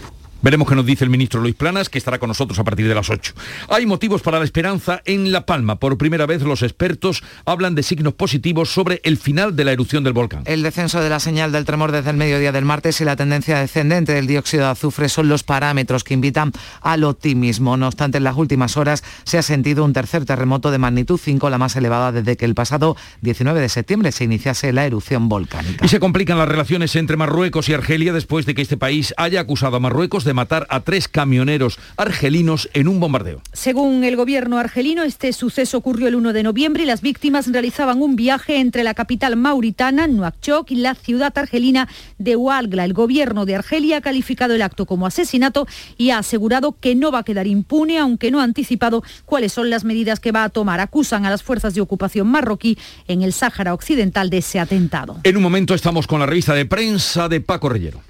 Veremos 0.42 0.66
qué 0.66 0.74
nos 0.74 0.86
dice 0.86 1.04
el 1.04 1.10
ministro 1.10 1.38
Luis 1.42 1.54
Planas, 1.54 1.90
que 1.90 1.98
estará 1.98 2.18
con 2.18 2.28
nosotros 2.28 2.58
a 2.58 2.64
partir 2.64 2.88
de 2.88 2.94
las 2.94 3.10
8. 3.10 3.34
Hay 3.68 3.84
motivos 3.84 4.22
para 4.22 4.38
la 4.38 4.44
esperanza 4.46 5.02
en 5.04 5.32
La 5.32 5.44
Palma. 5.44 5.78
Por 5.78 5.98
primera 5.98 6.24
vez 6.24 6.40
los 6.42 6.62
expertos 6.62 7.22
hablan 7.44 7.74
de 7.74 7.82
signos 7.82 8.14
positivos 8.14 8.72
sobre 8.72 9.02
el 9.04 9.18
final 9.18 9.54
de 9.54 9.64
la 9.64 9.72
erupción 9.72 10.02
del 10.02 10.14
volcán. 10.14 10.42
El 10.46 10.62
descenso 10.62 11.02
de 11.02 11.10
la 11.10 11.20
señal 11.20 11.52
del 11.52 11.66
tremor 11.66 11.92
desde 11.92 12.10
el 12.10 12.16
mediodía 12.16 12.52
del 12.52 12.64
martes 12.64 13.02
y 13.02 13.04
la 13.04 13.16
tendencia 13.16 13.58
descendente 13.58 14.14
del 14.14 14.26
dióxido 14.26 14.64
de 14.64 14.70
azufre 14.70 15.10
son 15.10 15.28
los 15.28 15.42
parámetros 15.42 16.04
que 16.04 16.14
invitan 16.14 16.52
al 16.80 17.04
optimismo. 17.04 17.76
No 17.76 17.88
obstante, 17.88 18.16
en 18.16 18.24
las 18.24 18.36
últimas 18.36 18.78
horas 18.78 19.04
se 19.24 19.36
ha 19.36 19.42
sentido 19.42 19.84
un 19.84 19.92
tercer 19.92 20.24
terremoto 20.24 20.70
de 20.70 20.78
magnitud 20.78 21.20
5, 21.22 21.50
la 21.50 21.58
más 21.58 21.76
elevada 21.76 22.12
desde 22.12 22.38
que 22.38 22.46
el 22.46 22.54
pasado 22.54 22.96
19 23.20 23.60
de 23.60 23.68
septiembre 23.68 24.10
se 24.10 24.24
iniciase 24.24 24.72
la 24.72 24.86
erupción 24.86 25.28
volcánica. 25.28 25.84
Y 25.84 25.88
se 25.88 26.00
complican 26.00 26.38
las 26.38 26.48
relaciones 26.48 26.96
entre 26.96 27.18
Marruecos 27.18 27.68
y 27.68 27.74
Argelia 27.74 28.14
después 28.14 28.46
de 28.46 28.54
que 28.54 28.62
este 28.62 28.78
país 28.78 29.12
haya 29.18 29.40
acusado 29.40 29.76
a 29.76 29.80
Marruecos 29.80 30.24
de 30.24 30.29
de 30.30 30.34
matar 30.34 30.64
a 30.70 30.78
tres 30.78 31.08
camioneros 31.08 31.80
argelinos 31.96 32.70
en 32.72 32.86
un 32.86 33.00
bombardeo. 33.00 33.42
Según 33.52 34.04
el 34.04 34.14
gobierno 34.14 34.58
argelino, 34.58 35.02
este 35.02 35.32
suceso 35.32 35.78
ocurrió 35.78 36.06
el 36.06 36.14
1 36.14 36.32
de 36.32 36.44
noviembre 36.44 36.84
y 36.84 36.86
las 36.86 37.00
víctimas 37.00 37.50
realizaban 37.50 38.00
un 38.00 38.14
viaje 38.14 38.60
entre 38.60 38.84
la 38.84 38.94
capital 38.94 39.34
mauritana, 39.34 40.06
Nuakchot, 40.06 40.70
y 40.70 40.76
la 40.76 40.94
ciudad 40.94 41.36
argelina 41.36 41.88
de 42.18 42.36
Ouargla. 42.36 42.84
El 42.84 42.92
gobierno 42.92 43.44
de 43.44 43.56
Argelia 43.56 43.96
ha 43.96 44.00
calificado 44.00 44.54
el 44.54 44.62
acto 44.62 44.86
como 44.86 45.04
asesinato 45.04 45.66
y 45.98 46.10
ha 46.10 46.18
asegurado 46.18 46.76
que 46.78 46.94
no 46.94 47.10
va 47.10 47.18
a 47.18 47.24
quedar 47.24 47.48
impune, 47.48 47.98
aunque 47.98 48.30
no 48.30 48.38
ha 48.38 48.44
anticipado 48.44 49.02
cuáles 49.24 49.52
son 49.52 49.68
las 49.68 49.82
medidas 49.82 50.20
que 50.20 50.30
va 50.30 50.44
a 50.44 50.48
tomar. 50.48 50.78
Acusan 50.78 51.26
a 51.26 51.30
las 51.30 51.42
fuerzas 51.42 51.74
de 51.74 51.80
ocupación 51.80 52.28
marroquí 52.28 52.78
en 53.08 53.22
el 53.22 53.32
Sáhara 53.32 53.74
Occidental 53.74 54.30
de 54.30 54.38
ese 54.38 54.60
atentado. 54.60 55.18
En 55.24 55.36
un 55.36 55.42
momento 55.42 55.74
estamos 55.74 56.06
con 56.06 56.20
la 56.20 56.26
revista 56.26 56.54
de 56.54 56.66
prensa 56.66 57.28
de 57.28 57.40
Paco 57.40 57.68
Rellero. 57.68 58.09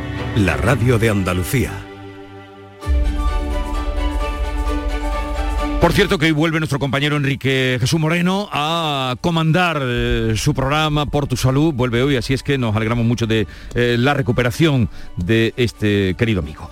la 0.35 0.55
radio 0.55 0.97
de 0.97 1.09
Andalucía. 1.09 1.71
Por 5.81 5.93
cierto 5.93 6.19
que 6.19 6.27
hoy 6.27 6.31
vuelve 6.31 6.59
nuestro 6.59 6.79
compañero 6.79 7.17
Enrique 7.17 7.77
Jesús 7.79 7.99
Moreno 7.99 8.47
a 8.51 9.15
comandar 9.19 9.81
eh, 9.83 10.33
su 10.37 10.53
programa 10.53 11.07
Por 11.07 11.27
tu 11.27 11.35
Salud. 11.35 11.73
Vuelve 11.73 12.03
hoy, 12.03 12.15
así 12.15 12.33
es 12.33 12.43
que 12.43 12.57
nos 12.57 12.75
alegramos 12.75 13.05
mucho 13.05 13.25
de 13.25 13.47
eh, 13.73 13.95
la 13.99 14.13
recuperación 14.13 14.89
de 15.17 15.53
este 15.57 16.15
querido 16.17 16.39
amigo. 16.39 16.69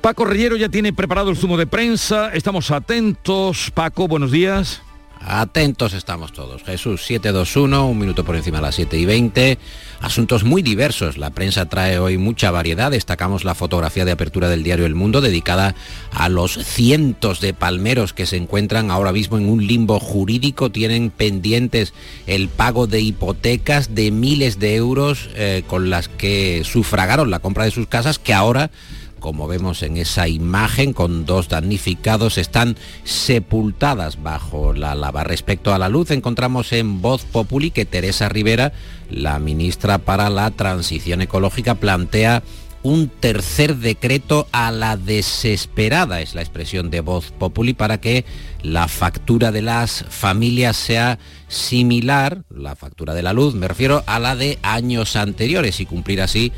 Paco 0.00 0.24
Reyero 0.24 0.56
ya 0.56 0.68
tiene 0.68 0.92
preparado 0.92 1.30
el 1.30 1.36
zumo 1.36 1.56
de 1.56 1.66
prensa. 1.66 2.32
Estamos 2.32 2.70
atentos. 2.70 3.70
Paco, 3.74 4.08
buenos 4.08 4.32
días. 4.32 4.82
Atentos 5.20 5.94
estamos 5.94 6.32
todos. 6.32 6.62
Jesús 6.62 7.04
721, 7.04 7.88
un 7.88 7.98
minuto 7.98 8.24
por 8.24 8.36
encima 8.36 8.58
de 8.58 8.62
las 8.62 8.74
7 8.76 8.96
y 8.96 9.04
20. 9.04 9.58
Asuntos 10.00 10.44
muy 10.44 10.62
diversos. 10.62 11.18
La 11.18 11.30
prensa 11.30 11.68
trae 11.68 11.98
hoy 11.98 12.18
mucha 12.18 12.52
variedad. 12.52 12.92
Destacamos 12.92 13.44
la 13.44 13.56
fotografía 13.56 14.04
de 14.04 14.12
apertura 14.12 14.48
del 14.48 14.62
diario 14.62 14.86
El 14.86 14.94
Mundo 14.94 15.20
dedicada 15.20 15.74
a 16.12 16.28
los 16.28 16.52
cientos 16.52 17.40
de 17.40 17.52
palmeros 17.52 18.12
que 18.12 18.26
se 18.26 18.36
encuentran 18.36 18.92
ahora 18.92 19.12
mismo 19.12 19.38
en 19.38 19.48
un 19.48 19.66
limbo 19.66 19.98
jurídico. 19.98 20.70
Tienen 20.70 21.10
pendientes 21.10 21.94
el 22.28 22.48
pago 22.48 22.86
de 22.86 23.00
hipotecas 23.00 23.96
de 23.96 24.12
miles 24.12 24.60
de 24.60 24.76
euros 24.76 25.30
eh, 25.34 25.64
con 25.66 25.90
las 25.90 26.08
que 26.08 26.62
sufragaron 26.64 27.30
la 27.30 27.40
compra 27.40 27.64
de 27.64 27.72
sus 27.72 27.88
casas 27.88 28.20
que 28.20 28.34
ahora 28.34 28.70
como 29.18 29.46
vemos 29.46 29.82
en 29.82 29.96
esa 29.96 30.28
imagen, 30.28 30.92
con 30.92 31.24
dos 31.24 31.48
damnificados, 31.48 32.38
están 32.38 32.76
sepultadas 33.04 34.22
bajo 34.22 34.72
la 34.72 34.94
lava. 34.94 35.24
Respecto 35.24 35.74
a 35.74 35.78
la 35.78 35.88
luz, 35.88 36.10
encontramos 36.10 36.72
en 36.72 37.02
Voz 37.02 37.24
Populi 37.24 37.70
que 37.70 37.84
Teresa 37.84 38.28
Rivera, 38.28 38.72
la 39.10 39.38
ministra 39.38 39.98
para 39.98 40.30
la 40.30 40.50
Transición 40.50 41.20
Ecológica, 41.20 41.74
plantea 41.74 42.42
un 42.82 43.08
tercer 43.08 43.76
decreto 43.76 44.46
a 44.52 44.70
la 44.70 44.96
desesperada, 44.96 46.20
es 46.20 46.34
la 46.34 46.42
expresión 46.42 46.90
de 46.90 47.00
Voz 47.00 47.32
Populi, 47.32 47.74
para 47.74 48.00
que 48.00 48.24
la 48.62 48.88
factura 48.88 49.50
de 49.50 49.62
las 49.62 50.04
familias 50.08 50.76
sea 50.76 51.18
similar, 51.48 52.44
la 52.50 52.76
factura 52.76 53.14
de 53.14 53.22
la 53.22 53.32
luz, 53.32 53.54
me 53.54 53.68
refiero 53.68 54.04
a 54.06 54.18
la 54.18 54.36
de 54.36 54.58
años 54.62 55.16
anteriores 55.16 55.80
y 55.80 55.86
cumplir 55.86 56.22
así 56.22 56.52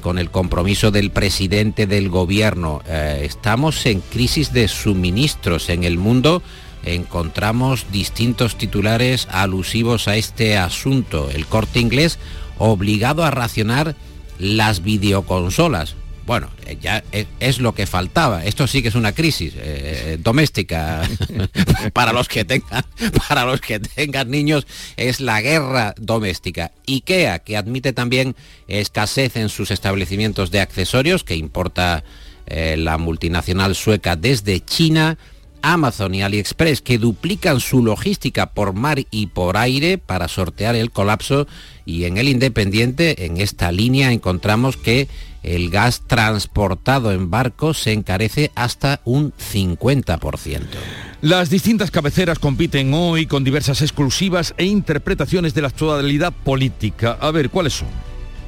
con 0.00 0.18
el 0.18 0.30
compromiso 0.30 0.90
del 0.90 1.10
presidente 1.10 1.86
del 1.86 2.08
gobierno. 2.08 2.82
Eh, 2.86 3.22
estamos 3.24 3.84
en 3.86 4.00
crisis 4.00 4.52
de 4.52 4.68
suministros 4.68 5.68
en 5.68 5.84
el 5.84 5.98
mundo. 5.98 6.42
Encontramos 6.84 7.86
distintos 7.90 8.56
titulares 8.56 9.26
alusivos 9.30 10.08
a 10.08 10.16
este 10.16 10.56
asunto. 10.56 11.28
El 11.30 11.46
corte 11.46 11.80
inglés 11.80 12.18
obligado 12.58 13.24
a 13.24 13.30
racionar 13.30 13.96
las 14.38 14.82
videoconsolas. 14.82 15.96
Bueno, 16.26 16.50
eh, 16.66 16.76
ya 16.80 17.04
es, 17.38 17.60
lo 17.60 17.72
que 17.72 17.86
faltaba. 17.86 18.44
Esto 18.44 18.66
sí 18.66 18.82
que 18.82 18.88
es 18.88 18.96
una 18.96 19.12
crisis 19.12 19.54
eh, 19.56 20.18
doméstica 20.20 21.08
para 21.92 22.12
los 22.12 22.28
que 22.28 22.44
tengan 22.44 22.84
para 23.28 23.44
los 23.44 23.60
que 23.60 23.78
tengan 23.78 24.28
niños 24.30 24.66
es 24.96 25.20
la 25.20 25.40
guerra 25.40 25.94
doméstica. 25.98 26.72
IKEA 26.88 27.38
que 27.38 27.56
admite 27.56 27.92
también 27.92 28.34
escasez 28.66 29.36
en 29.36 29.48
sus 29.48 29.70
establecimientos 29.70 30.50
de 30.50 30.60
accesorios 30.60 31.22
que 31.22 31.36
importa 31.36 32.02
eh, 32.48 32.76
la 32.76 32.98
multinacional 32.98 33.76
sueca 33.76 34.16
desde 34.16 34.60
China. 34.64 35.18
Amazon 35.62 36.14
y 36.14 36.22
AliExpress 36.22 36.80
que 36.80 36.98
duplican 36.98 37.58
su 37.58 37.82
logística 37.82 38.50
por 38.50 38.72
mar 38.72 39.04
y 39.10 39.26
por 39.28 39.56
aire 39.56 39.98
para 39.98 40.28
sortear 40.28 40.76
el 40.76 40.92
colapso 40.92 41.48
y 41.84 42.04
en 42.04 42.18
el 42.18 42.28
Independiente 42.28 43.24
en 43.24 43.38
esta 43.38 43.72
línea 43.72 44.12
encontramos 44.12 44.76
que 44.76 45.08
el 45.46 45.70
gas 45.70 46.02
transportado 46.06 47.12
en 47.12 47.30
barcos 47.30 47.78
se 47.78 47.92
encarece 47.92 48.50
hasta 48.54 49.00
un 49.04 49.32
50%. 49.32 50.60
Las 51.22 51.48
distintas 51.48 51.90
cabeceras 51.90 52.38
compiten 52.38 52.92
hoy 52.92 53.26
con 53.26 53.44
diversas 53.44 53.80
exclusivas 53.80 54.54
e 54.58 54.66
interpretaciones 54.66 55.54
de 55.54 55.62
la 55.62 55.68
actualidad 55.68 56.32
política. 56.32 57.16
A 57.20 57.30
ver, 57.30 57.48
¿cuáles 57.48 57.74
son? 57.74 57.88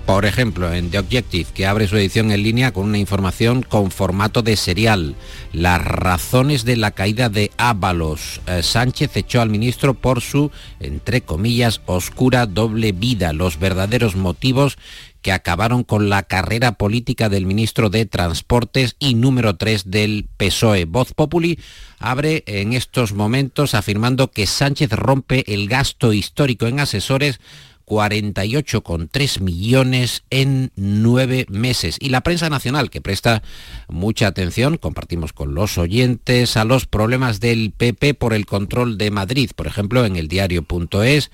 Por 0.09 0.25
ejemplo, 0.25 0.73
en 0.73 0.89
The 0.89 1.01
Objective, 1.01 1.51
que 1.53 1.67
abre 1.67 1.87
su 1.87 1.99
edición 1.99 2.33
en 2.33 2.43
línea 2.43 2.73
con 2.73 2.87
una 2.87 2.97
información 2.97 3.63
con 3.63 3.91
formato 3.91 4.41
de 4.41 4.57
serial. 4.57 5.17
Las 5.53 5.85
razones 5.85 6.65
de 6.65 6.77
la 6.77 6.93
caída 6.93 7.29
de 7.29 7.51
Ábalos. 7.59 8.41
Eh, 8.47 8.63
Sánchez 8.63 9.15
echó 9.19 9.43
al 9.43 9.51
ministro 9.51 9.93
por 9.93 10.23
su, 10.23 10.51
entre 10.81 11.21
comillas, 11.21 11.83
oscura 11.85 12.47
doble 12.47 12.93
vida. 12.93 13.35
Los 13.35 13.59
verdaderos 13.59 14.17
motivos 14.17 14.79
que 15.23 15.33
acabaron 15.33 15.85
con 15.85 16.09
la 16.09 16.23
carrera 16.23 16.73
política 16.73 17.29
del 17.29 17.47
ministro 17.47 17.91
de 17.91 18.07
Transportes 18.07 18.97
y 18.99 19.15
número 19.15 19.57
3 19.57 19.91
del 19.91 20.27
PSOE. 20.37 20.85
Voz 20.85 21.15
Populi 21.15 21.59
abre 21.99 22.45
en 22.47 22.73
estos 22.73 23.13
momentos 23.13 23.75
afirmando 23.75 24.31
que 24.31 24.47
Sánchez 24.47 24.91
rompe 24.93 25.53
el 25.53 25.69
gasto 25.69 26.13
histórico 26.13 26.67
en 26.67 26.81
asesores 26.81 27.41
48,3 27.89 29.41
millones 29.41 30.23
en 30.31 30.71
nueve 30.77 31.47
meses. 31.49 31.97
Y 31.99 32.11
la 32.11 32.21
prensa 32.21 32.51
nacional, 32.51 32.91
que 32.91 33.01
presta 33.01 33.43
mucha 33.89 34.27
atención, 34.27 34.77
compartimos 34.77 35.33
con 35.33 35.55
los 35.55 35.79
oyentes, 35.79 36.57
a 36.57 36.65
los 36.65 36.87
problemas 36.87 37.41
del 37.41 37.73
PP 37.73 38.15
por 38.15 38.35
el 38.35 38.45
control 38.45 38.99
de 38.99 39.11
Madrid. 39.11 39.51
Por 39.57 39.67
ejemplo, 39.67 40.05
en 40.05 40.17
el 40.17 40.29
diario.es 40.29 41.31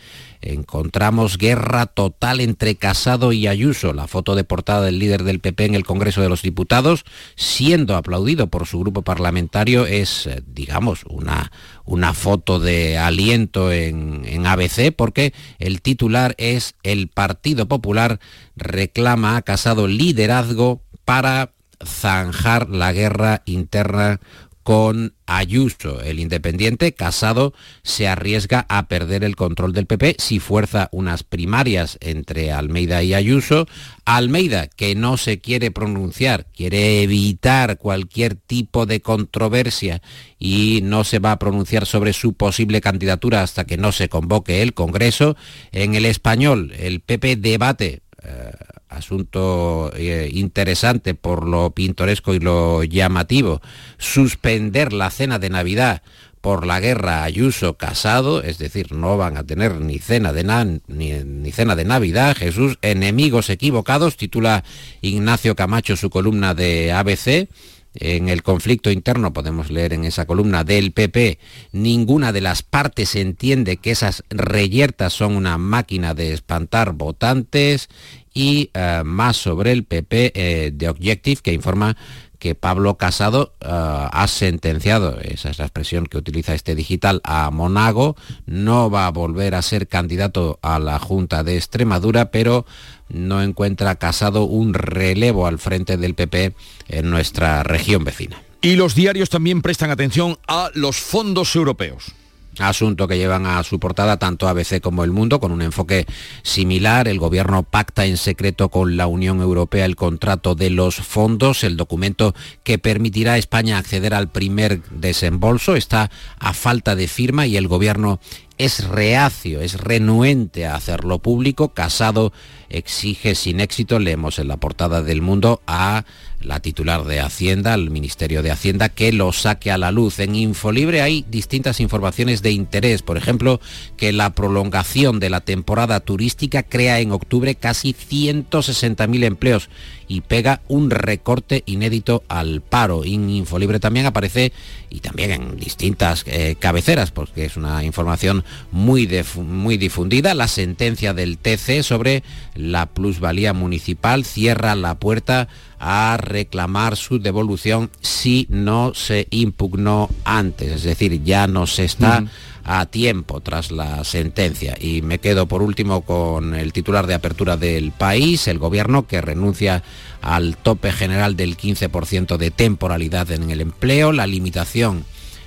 encontramos 0.53 1.39
guerra 1.39 1.87
total 1.87 2.41
entre 2.41 2.77
Casado 2.77 3.33
y 3.33 3.47
Ayuso, 3.47 3.93
la 3.93 4.07
foto 4.07 4.35
de 4.35 4.45
portada 4.45 4.83
del 4.83 4.99
líder 4.99 5.25
del 5.25 5.41
PP 5.41 5.65
en 5.65 5.75
el 5.75 5.85
Congreso 5.85 6.21
de 6.21 6.29
los 6.29 6.43
Diputados, 6.43 7.05
siendo 7.37 7.97
aplaudido 7.97 8.49
por 8.49 8.67
su 8.67 8.81
grupo 8.81 9.03
parlamentario, 9.03 9.87
es, 9.87 10.27
eh, 10.27 10.43
digamos, 10.47 11.05
una, 11.09 11.53
una 11.85 12.15
foto 12.15 12.61
de 12.61 12.99
aliento 12.99 13.73
en, 13.73 14.25
en 14.27 14.47
ABC, 14.47 14.95
porque 14.95 15.33
el 15.59 15.81
titular 15.83 16.35
es 16.39 16.75
El 16.83 17.09
Partido 17.09 17.67
Popular 17.67 18.21
reclama 18.57 19.37
a 19.37 19.43
Casado 19.43 19.87
liderazgo 19.87 20.83
para 21.05 21.55
zanjar 21.85 22.71
la 22.71 22.93
guerra 22.93 23.43
interna 23.47 24.21
con 24.65 25.15
Ayuso. 25.27 26.01
El 26.01 26.19
independiente 26.19 26.95
Casado 26.95 27.53
se 27.83 28.09
arriesga 28.09 28.67
a 28.69 28.89
perder 28.89 29.23
el 29.23 29.37
control 29.37 29.73
del 29.73 29.87
PP 29.87 30.17
si 30.19 30.41
fuerza 30.41 30.89
unas 30.91 31.23
primarias 31.23 31.99
entre 32.01 32.51
Almeida 32.51 33.03
y 33.03 33.15
Ayuso. 33.15 33.69
Almeida, 34.07 34.67
que 34.67 34.95
no 34.95 35.19
se 35.19 35.39
quiere 35.39 35.71
pronunciar, 35.71 36.47
quiere 36.47 37.03
evitar 37.03 37.79
cualquier 37.79 38.35
tipo 38.37 38.87
de 38.87 39.01
controversia 39.01 40.03
y 40.39 40.81
no 40.83 41.05
se 41.05 41.19
va 41.19 41.33
a 41.33 41.39
pronunciar 41.39 41.85
sobre 41.85 42.15
su 42.15 42.33
posible 42.33 42.81
candidatura 42.81 43.43
hasta 43.43 43.67
que 43.67 43.77
no 43.77 43.93
se 43.93 44.09
convoque 44.09 44.63
el 44.63 44.73
Congreso. 44.73 45.37
En 45.73 45.95
el 45.95 46.07
español, 46.07 46.73
el 46.79 47.01
PP 47.01 47.37
debate. 47.37 48.01
Eh, 48.23 48.51
asunto 48.95 49.93
eh, 49.95 50.31
interesante 50.33 51.15
por 51.15 51.47
lo 51.47 51.71
pintoresco 51.71 52.35
y 52.35 52.41
lo 52.41 52.83
llamativo, 52.85 53.61
suspender 53.99 54.93
la 54.93 55.11
cena 55.11 55.39
de 55.39 55.51
Navidad 55.51 56.03
por 56.45 56.67
la 56.67 56.79
guerra 56.79 57.25
Ayuso 57.25 57.79
Casado, 57.79 58.43
es 58.43 58.59
decir, 58.59 58.93
no 58.93 59.17
van 59.17 59.39
a 59.39 59.45
tener 59.45 59.81
ni 59.81 59.99
cena 59.99 60.35
de, 60.35 60.45
ni, 60.89 61.13
ni, 61.13 61.53
cena 61.53 61.75
de 61.75 61.87
Navidad, 61.87 62.37
Jesús, 62.37 62.77
enemigos 62.83 63.49
equivocados, 63.49 64.19
titula 64.19 64.63
Ignacio 65.01 65.57
Camacho 65.57 65.97
su 65.97 66.11
columna 66.11 66.53
de 66.53 66.93
ABC. 66.93 67.49
En 67.95 68.29
el 68.29 68.43
conflicto 68.43 68.91
interno 68.91 69.33
podemos 69.33 69.71
leer 69.71 69.95
en 69.95 70.05
esa 70.05 70.27
columna 70.27 70.65
del 70.65 70.93
PP, 70.93 71.39
ninguna 71.73 72.31
de 72.31 72.43
las 72.43 72.63
partes 72.63 73.15
entiende 73.15 73.79
que 73.79 73.93
esas 73.93 74.23
reyertas 74.29 75.15
son 75.15 75.37
una 75.37 75.57
máquina 75.57 76.13
de 76.13 76.35
espantar 76.35 76.93
votantes 76.93 77.89
y 78.35 78.71
eh, 78.75 79.03
más 79.05 79.37
sobre 79.37 79.73
el 79.73 79.85
PP 79.85 80.33
eh, 80.35 80.71
de 80.75 80.89
Objective 80.89 81.41
que 81.41 81.53
informa 81.53 81.97
que 82.41 82.55
Pablo 82.55 82.99
Casado 82.99 83.55
eh, 83.61 83.69
ha 83.69 84.27
sentenciado, 84.29 85.19
esa 85.21 85.49
es 85.49 85.59
la 85.59 85.65
expresión 85.65 86.07
que 86.07 86.19
utiliza 86.19 86.55
este 86.55 86.75
digital, 86.75 87.23
a 87.25 87.51
Monago, 87.51 88.17
no 88.45 88.91
va 88.91 89.07
a 89.07 89.13
volver 89.13 89.55
a 89.55 89.63
ser 89.63 89.89
candidato 89.89 90.59
a 90.61 90.79
la 90.79 90.99
Junta 90.99 91.45
de 91.45 91.57
Extremadura, 91.57 92.31
pero 92.31 92.67
no 93.09 93.41
encuentra 93.41 93.95
Casado 93.95 94.45
un 94.45 94.75
relevo 94.75 95.47
al 95.47 95.59
frente 95.59 95.97
del 95.97 96.15
PP 96.15 96.55
en 96.89 97.09
nuestra 97.09 97.63
región 97.63 98.05
vecina. 98.05 98.43
Y 98.61 98.77
los 98.77 98.95
diarios 98.95 99.31
también 99.31 99.63
prestan 99.63 99.91
atención 99.91 100.37
a 100.49 100.71
los 100.75 100.97
fondos 100.97 101.55
europeos 101.55 102.15
asunto 102.59 103.09
que 103.09 103.19
llevan 103.19 103.47
a 103.47 103.63
su 103.63 103.79
portada 103.79 104.19
tanto 104.19 104.49
ABC 104.49 104.81
como 104.81 105.05
El 105.05 105.11
Mundo, 105.11 105.41
con 105.41 105.53
un 105.53 105.63
enfoque 105.63 106.07
similar. 106.43 107.09
El 107.09 107.19
gobierno 107.19 107.63
pacta 107.63 108.07
en 108.07 108.17
secreto 108.17 108.69
con 108.69 108.97
la 108.97 109.07
Unión 109.07 109.41
Europea 109.41 109.85
el 109.85 109.97
contrato 109.97 110.55
de 110.55 110.71
los 110.71 110.97
fondos. 110.97 111.65
El 111.65 111.77
documento 111.77 112.35
que 112.63 112.79
permitirá 112.79 113.35
a 113.35 113.39
España 113.39 113.79
acceder 113.79 114.15
al 114.15 114.31
primer 114.31 114.83
desembolso 114.91 115.77
está 115.77 116.11
a 116.39 116.53
falta 116.53 116.97
de 116.97 117.09
firma 117.09 117.47
y 117.47 117.57
el 117.57 117.69
gobierno 117.69 118.21
es 118.57 118.87
reacio, 118.87 119.61
es 119.61 119.81
renuente 119.81 120.67
a 120.67 120.77
hacerlo 120.77 121.19
público. 121.19 121.71
Casado 121.71 122.33
exige 122.69 123.35
sin 123.35 123.61
éxito, 123.61 123.99
leemos 123.99 124.39
en 124.39 124.49
la 124.49 124.57
portada 124.57 125.03
del 125.03 125.23
mundo, 125.23 125.61
a 125.67 126.05
la 126.45 126.61
titular 126.61 127.05
de 127.05 127.21
Hacienda, 127.21 127.73
al 127.75 127.91
Ministerio 127.91 128.43
de 128.43 128.51
Hacienda, 128.51 128.89
que 128.89 129.13
lo 129.13 129.33
saque 129.33 129.71
a 129.71 129.79
la 129.79 129.91
luz. 129.91 130.19
En 130.19 130.35
Infolibre 130.35 131.03
hay 131.03 131.25
distintas 131.29 131.81
informaciones 131.81 132.43
de 132.43 132.53
interés, 132.53 133.03
por 133.03 133.17
ejemplo, 133.17 133.61
que 133.97 134.13
la 134.13 134.35
prolongación 134.35 135.21
de 135.21 135.31
la 135.31 135.41
temporada 135.41 136.01
turística 136.01 136.63
crea 136.63 137.01
en 137.01 137.13
octubre 137.13 137.55
casi 137.55 137.95
160.000 137.95 139.25
empleos 139.25 139.69
y 140.15 140.21
pega 140.21 140.61
un 140.69 140.91
recorte 140.91 141.65
inédito 141.67 142.23
al 142.29 142.61
paro. 142.61 143.05
En 143.05 143.29
Infolibre 143.29 143.81
también 143.81 144.07
aparece, 144.07 144.53
y 144.91 145.01
también 145.01 145.33
en 145.33 145.57
distintas 145.57 146.23
eh, 146.27 146.55
cabeceras, 146.57 147.11
porque 147.11 147.45
es 147.45 147.57
una 147.57 147.83
información 147.83 148.45
muy, 148.71 149.09
muy 149.37 149.77
difundida, 149.77 150.35
la 150.35 150.47
sentencia 150.47 151.15
del 151.15 151.39
TC 151.39 151.83
sobre 151.83 152.23
la 152.55 152.87
plusvalía 152.87 153.53
municipal 153.53 154.25
cierra 154.25 154.77
la 154.77 154.95
puerta 155.01 155.49
a 155.81 156.17
reclamar 156.17 156.97
su 156.97 157.19
devolución 157.19 157.91
si 158.01 158.47
no 158.51 158.95
se 158.95 159.27
impugnó 159.31 160.11
antes, 160.25 160.71
es 160.71 160.83
decir, 160.85 161.25
ya 161.25 161.49
no 161.49 161.67
se 161.67 161.85
está 161.85 162.25
a 162.65 162.87
tiempo 162.87 163.41
tras 163.41 163.71
la 163.71 164.03
sentencia. 164.05 164.75
Y 164.81 165.03
me 165.03 165.19
quedo 165.19 165.47
por 165.47 165.63
último 165.63 166.01
con 166.01 166.55
el 166.55 166.73
titular 166.73 167.07
de 167.07 167.15
apertura 167.15 167.57
del 167.57 167.93
país, 167.93 168.49
el 168.49 168.59
gobierno 168.59 169.07
que 169.07 169.21
renuncia 169.21 169.83
al 170.23 170.57
tope 170.57 170.91
general 170.91 171.37
del 171.37 171.57
15% 171.57 172.37
de 172.39 172.51
temporalidad 172.51 173.31
en 173.31 173.51
el 173.51 173.61
empleo, 173.61 174.13
la 174.13 174.27
limitación 174.27 175.05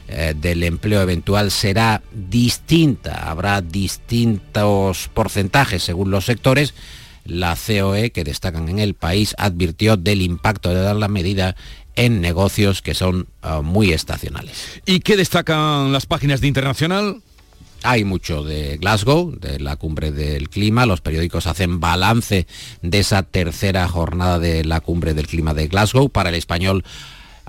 eh, 0.10 0.34
del 0.40 0.64
empleo 0.64 1.02
eventual 1.02 1.52
será 1.52 2.02
distinta, 2.14 3.30
habrá 3.30 3.62
distintos 3.62 5.10
porcentajes 5.14 5.84
según 5.84 6.12
los 6.12 6.26
sectores. 6.26 6.74
La 7.26 7.58
COE, 7.58 8.12
que 8.12 8.24
destacan 8.24 8.70
en 8.70 8.80
el 8.80 8.94
país, 8.94 9.36
advirtió 9.38 9.98
del 9.98 10.22
impacto 10.22 10.70
de 10.70 10.82
dar 10.82 10.96
la 10.96 11.10
medida 11.10 11.58
en 11.98 12.22
negocios 12.22 12.82
que 12.82 12.94
son 12.94 13.28
uh, 13.44 13.62
muy 13.62 13.92
estacionales. 13.92 14.82
¿Y 14.86 15.02
qué 15.02 15.18
destacan 15.18 15.92
las 15.92 16.06
páginas 16.06 16.40
de 16.40 16.48
Internacional? 16.48 17.22
Hay 17.84 18.04
mucho 18.04 18.44
de 18.44 18.78
Glasgow, 18.78 19.36
de 19.40 19.60
la 19.60 19.76
cumbre 19.76 20.12
del 20.12 20.50
clima. 20.50 20.86
Los 20.86 21.02
periódicos 21.02 21.48
hacen 21.48 21.80
balance 21.80 22.48
de 22.82 23.00
esa 23.00 23.24
tercera 23.24 23.88
jornada 23.88 24.40
de 24.40 24.64
la 24.64 24.80
cumbre 24.80 25.14
del 25.14 25.28
clima 25.28 25.54
de 25.54 25.68
Glasgow. 25.68 26.10
Para 26.10 26.30
el 26.30 26.36
español 26.36 26.84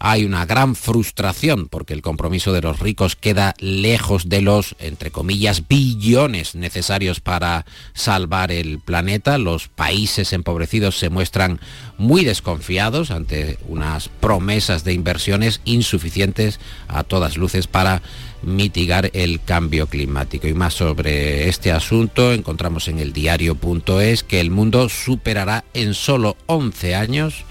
hay 0.00 0.24
una 0.24 0.46
gran 0.46 0.76
frustración 0.76 1.68
porque 1.68 1.92
el 1.92 2.02
compromiso 2.02 2.52
de 2.52 2.62
los 2.62 2.78
ricos 2.78 3.16
queda 3.16 3.54
lejos 3.58 4.28
de 4.28 4.42
los, 4.42 4.76
entre 4.78 5.10
comillas, 5.10 5.66
billones 5.66 6.54
necesarios 6.54 7.20
para 7.20 7.66
salvar 7.94 8.52
el 8.52 8.78
planeta. 8.78 9.38
Los 9.38 9.68
países 9.68 10.32
empobrecidos 10.32 10.98
se 10.98 11.10
muestran 11.10 11.60
muy 11.96 12.24
desconfiados 12.24 13.10
ante 13.10 13.58
unas 13.66 14.08
promesas 14.08 14.84
de 14.84 14.92
inversiones 14.92 15.60
insuficientes 15.64 16.60
a 16.86 17.02
todas 17.02 17.36
luces 17.36 17.66
para 17.66 18.00
mitigar 18.42 19.10
el 19.14 19.42
cambio 19.42 19.88
climático. 19.88 20.46
Y 20.46 20.54
más 20.54 20.74
sobre 20.74 21.48
este 21.48 21.72
asunto 21.72 22.32
encontramos 22.32 22.86
en 22.86 23.00
el 23.00 23.12
diario.es 23.12 24.22
que 24.22 24.40
el 24.40 24.50
mundo 24.52 24.88
superará 24.88 25.64
en 25.74 25.94
solo 25.94 26.36
11 26.46 26.94
años 26.94 27.44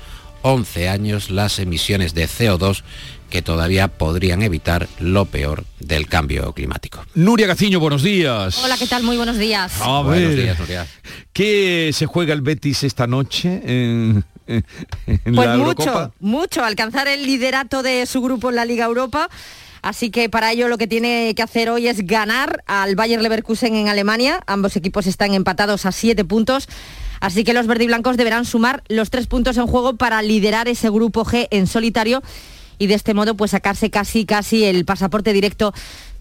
11 0.47 0.88
años 0.88 1.29
las 1.29 1.60
emisiones 1.60 2.13
de 2.13 2.25
CO2 2.25 2.83
que 3.29 3.41
todavía 3.41 3.89
podrían 3.89 4.41
evitar 4.41 4.88
lo 4.97 5.25
peor 5.25 5.65
del 5.81 6.07
cambio 6.07 6.53
climático. 6.53 7.03
Nuria 7.15 7.47
Gaciño, 7.47 7.81
buenos 7.81 8.01
días. 8.01 8.63
Hola, 8.63 8.77
¿qué 8.77 8.88
tal? 8.88 9.03
Muy 9.03 9.17
buenos 9.17 9.38
días. 9.38 9.73
buenos 10.05 10.36
días, 10.36 10.57
Nuria. 10.57 10.88
¿Qué 11.33 11.91
se 11.93 12.05
juega 12.05 12.33
el 12.33 12.41
Betis 12.41 12.83
esta 12.83 13.07
noche 13.07 13.62
en, 13.65 14.23
pues 14.45 15.57
mucho, 15.57 16.13
mucho. 16.21 16.63
Alcanzar 16.63 17.10
el 17.10 17.25
liderato 17.25 17.83
de 17.83 18.05
su 18.05 18.21
grupo 18.21 18.49
en 18.49 18.55
la 18.55 18.63
Liga 18.63 18.86
Europa. 18.86 19.29
Así 19.81 20.12
que 20.12 20.29
para 20.29 20.53
ello 20.53 20.69
lo 20.69 20.77
que 20.77 20.88
tiene 20.88 21.33
que 21.36 21.43
hacer 21.43 21.69
hoy 21.69 21.89
es 21.89 22.07
ganar 22.07 22.63
al 22.67 22.95
Bayer 22.95 23.21
Leverkusen 23.21 23.75
en 23.75 23.89
Alemania. 23.89 24.39
Ambos 24.47 24.77
equipos 24.77 25.07
están 25.07 25.33
empatados 25.33 25.86
a 25.86 25.91
siete 25.91 26.23
puntos. 26.23 26.69
Así 27.19 27.43
que 27.43 27.53
los 27.53 27.67
verdiblancos 27.67 28.17
deberán 28.17 28.45
sumar 28.45 28.84
los 28.88 29.10
tres 29.10 29.27
puntos 29.27 29.58
en 29.58 29.67
juego 29.67 29.95
para 29.95 30.21
liderar 30.21 30.67
ese 30.67 30.89
grupo 30.89 31.25
G 31.25 31.47
en 31.51 31.67
solitario 31.67 32.21
y 32.80 32.88
de 32.88 32.93
este 32.93 33.13
modo 33.13 33.36
pues 33.36 33.51
sacarse 33.51 33.89
casi 33.89 34.25
casi 34.25 34.63
el 34.65 34.86
pasaporte 34.86 35.34
directo 35.34 35.73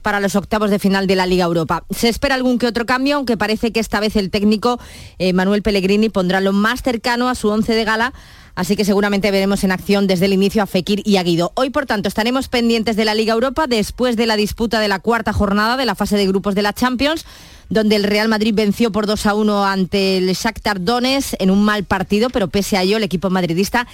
para 0.02 0.20
los 0.20 0.36
octavos 0.36 0.70
de 0.70 0.78
final 0.78 1.06
de 1.06 1.16
la 1.16 1.26
Liga 1.26 1.44
Europa. 1.44 1.84
Se 1.90 2.08
espera 2.08 2.36
algún 2.36 2.58
que 2.58 2.66
otro 2.66 2.86
cambio, 2.86 3.16
aunque 3.16 3.36
parece 3.36 3.72
que 3.72 3.80
esta 3.80 3.98
vez 3.98 4.14
el 4.16 4.30
técnico 4.30 4.78
eh, 5.18 5.32
Manuel 5.32 5.62
Pellegrini 5.62 6.08
pondrá 6.08 6.40
lo 6.40 6.52
más 6.52 6.82
cercano 6.82 7.28
a 7.28 7.34
su 7.34 7.48
once 7.48 7.74
de 7.74 7.84
gala 7.84 8.12
Así 8.56 8.74
que 8.74 8.86
seguramente 8.86 9.30
veremos 9.30 9.64
en 9.64 9.70
acción 9.70 10.06
desde 10.06 10.24
el 10.24 10.32
inicio 10.32 10.62
a 10.62 10.66
Fekir 10.66 11.02
y 11.04 11.18
a 11.18 11.22
Guido. 11.22 11.52
Hoy, 11.56 11.68
por 11.68 11.84
tanto, 11.84 12.08
estaremos 12.08 12.48
pendientes 12.48 12.96
de 12.96 13.04
la 13.04 13.14
Liga 13.14 13.34
Europa 13.34 13.66
después 13.66 14.16
de 14.16 14.26
la 14.26 14.34
disputa 14.34 14.80
de 14.80 14.88
la 14.88 14.98
cuarta 14.98 15.34
jornada 15.34 15.76
de 15.76 15.84
la 15.84 15.94
fase 15.94 16.16
de 16.16 16.26
grupos 16.26 16.54
de 16.54 16.62
la 16.62 16.72
Champions 16.72 17.26
donde 17.68 17.96
el 17.96 18.04
Real 18.04 18.28
Madrid 18.28 18.54
venció 18.54 18.92
por 18.92 19.06
2 19.06 19.26
a 19.26 19.34
1 19.34 19.64
ante 19.64 20.18
el 20.18 20.32
Shakhtar 20.32 20.82
Donetsk 20.82 21.34
en 21.38 21.50
un 21.50 21.64
mal 21.64 21.84
partido, 21.84 22.30
pero 22.30 22.48
pese 22.48 22.76
a 22.76 22.82
ello 22.82 22.96
el 22.96 23.02
equipo 23.02 23.30
madridista 23.30 23.86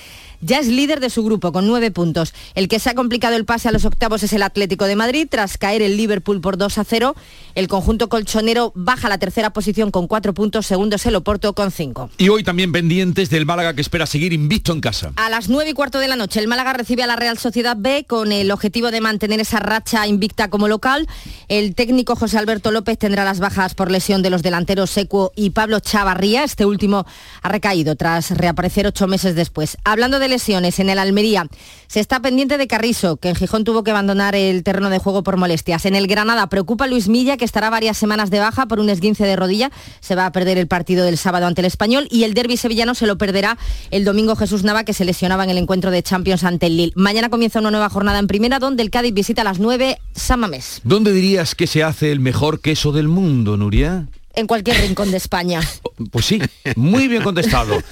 ya 0.42 0.58
es 0.58 0.66
líder 0.66 1.00
de 1.00 1.08
su 1.08 1.24
grupo 1.24 1.52
con 1.52 1.66
nueve 1.66 1.90
puntos. 1.90 2.34
El 2.54 2.68
que 2.68 2.80
se 2.80 2.90
ha 2.90 2.94
complicado 2.94 3.36
el 3.36 3.44
pase 3.44 3.68
a 3.68 3.72
los 3.72 3.84
octavos 3.84 4.22
es 4.24 4.32
el 4.32 4.42
Atlético 4.42 4.86
de 4.86 4.96
Madrid. 4.96 5.28
Tras 5.30 5.56
caer 5.56 5.82
el 5.82 5.96
Liverpool 5.96 6.40
por 6.40 6.58
2 6.58 6.78
a 6.78 6.84
0, 6.84 7.14
el 7.54 7.68
conjunto 7.68 8.08
colchonero 8.08 8.72
baja 8.74 9.06
a 9.06 9.10
la 9.10 9.18
tercera 9.18 9.50
posición 9.50 9.92
con 9.92 10.08
cuatro 10.08 10.34
puntos, 10.34 10.66
segundo 10.66 10.96
es 10.96 11.06
el 11.06 11.14
Oporto 11.14 11.52
con 11.54 11.70
cinco. 11.70 12.10
Y 12.18 12.28
hoy 12.28 12.42
también 12.42 12.72
pendientes 12.72 13.30
del 13.30 13.46
Málaga 13.46 13.74
que 13.74 13.80
espera 13.80 14.06
seguir 14.06 14.32
invicto 14.32 14.72
en 14.72 14.80
casa. 14.80 15.12
A 15.14 15.30
las 15.30 15.48
nueve 15.48 15.70
y 15.70 15.74
cuarto 15.74 16.00
de 16.00 16.08
la 16.08 16.16
noche, 16.16 16.40
el 16.40 16.48
Málaga 16.48 16.72
recibe 16.72 17.04
a 17.04 17.06
la 17.06 17.14
Real 17.14 17.38
Sociedad 17.38 17.76
B 17.78 18.04
con 18.08 18.32
el 18.32 18.50
objetivo 18.50 18.90
de 18.90 19.00
mantener 19.00 19.38
esa 19.38 19.60
racha 19.60 20.08
invicta 20.08 20.50
como 20.50 20.66
local. 20.66 21.06
El 21.46 21.76
técnico 21.76 22.16
José 22.16 22.38
Alberto 22.38 22.72
López 22.72 22.98
tendrá 22.98 23.24
las 23.24 23.38
bajas 23.38 23.61
por 23.70 23.90
lesión 23.90 24.22
de 24.22 24.30
los 24.30 24.42
delanteros 24.42 24.90
Secuo 24.90 25.32
y 25.36 25.50
Pablo 25.50 25.80
Chavarría. 25.80 26.44
Este 26.44 26.66
último 26.66 27.06
ha 27.42 27.48
recaído 27.48 27.94
tras 27.94 28.30
reaparecer 28.32 28.86
ocho 28.86 29.06
meses 29.06 29.34
después. 29.34 29.78
Hablando 29.84 30.18
de 30.18 30.28
lesiones 30.28 30.78
en 30.80 30.90
el 30.90 30.98
Almería. 30.98 31.46
Se 31.86 32.00
está 32.00 32.20
pendiente 32.20 32.58
de 32.58 32.66
Carrizo, 32.66 33.18
que 33.18 33.28
en 33.28 33.34
Gijón 33.34 33.64
tuvo 33.64 33.84
que 33.84 33.90
abandonar 33.90 34.34
el 34.34 34.62
terreno 34.62 34.90
de 34.90 34.98
juego 34.98 35.22
por 35.22 35.36
molestias. 35.36 35.84
En 35.86 35.94
el 35.94 36.06
Granada 36.06 36.48
preocupa 36.48 36.86
Luis 36.86 37.08
Milla, 37.08 37.36
que 37.36 37.44
estará 37.44 37.70
varias 37.70 37.98
semanas 37.98 38.30
de 38.30 38.40
baja 38.40 38.66
por 38.66 38.80
un 38.80 38.90
esguince 38.90 39.24
de 39.24 39.36
rodilla. 39.36 39.70
Se 40.00 40.14
va 40.14 40.26
a 40.26 40.32
perder 40.32 40.58
el 40.58 40.66
partido 40.66 41.04
del 41.04 41.18
sábado 41.18 41.46
ante 41.46 41.60
el 41.60 41.66
Español 41.66 42.08
y 42.10 42.24
el 42.24 42.34
derby 42.34 42.56
sevillano 42.56 42.94
se 42.94 43.06
lo 43.06 43.18
perderá 43.18 43.58
el 43.90 44.04
domingo 44.04 44.36
Jesús 44.36 44.64
Nava, 44.64 44.84
que 44.84 44.94
se 44.94 45.04
lesionaba 45.04 45.44
en 45.44 45.50
el 45.50 45.58
encuentro 45.58 45.90
de 45.90 46.02
Champions 46.02 46.44
ante 46.44 46.66
el 46.66 46.76
Lille. 46.76 46.92
Mañana 46.96 47.28
comienza 47.28 47.60
una 47.60 47.70
nueva 47.70 47.90
jornada 47.90 48.18
en 48.18 48.26
primera, 48.26 48.58
donde 48.58 48.82
el 48.82 48.90
Cádiz 48.90 49.14
visita 49.14 49.42
a 49.42 49.44
las 49.44 49.58
9 49.58 49.98
Samamés. 50.14 50.80
¿Dónde 50.84 51.12
dirías 51.12 51.54
que 51.54 51.66
se 51.66 51.82
hace 51.82 52.10
el 52.10 52.20
mejor 52.20 52.60
queso 52.60 52.92
del 52.92 53.08
mundo, 53.08 53.51
Nuria? 53.56 54.06
En 54.34 54.46
cualquier 54.46 54.80
rincón 54.80 55.10
de 55.10 55.16
España. 55.16 55.60
Pues 56.10 56.26
sí, 56.26 56.40
muy 56.76 57.08
bien 57.08 57.22
contestado. 57.22 57.82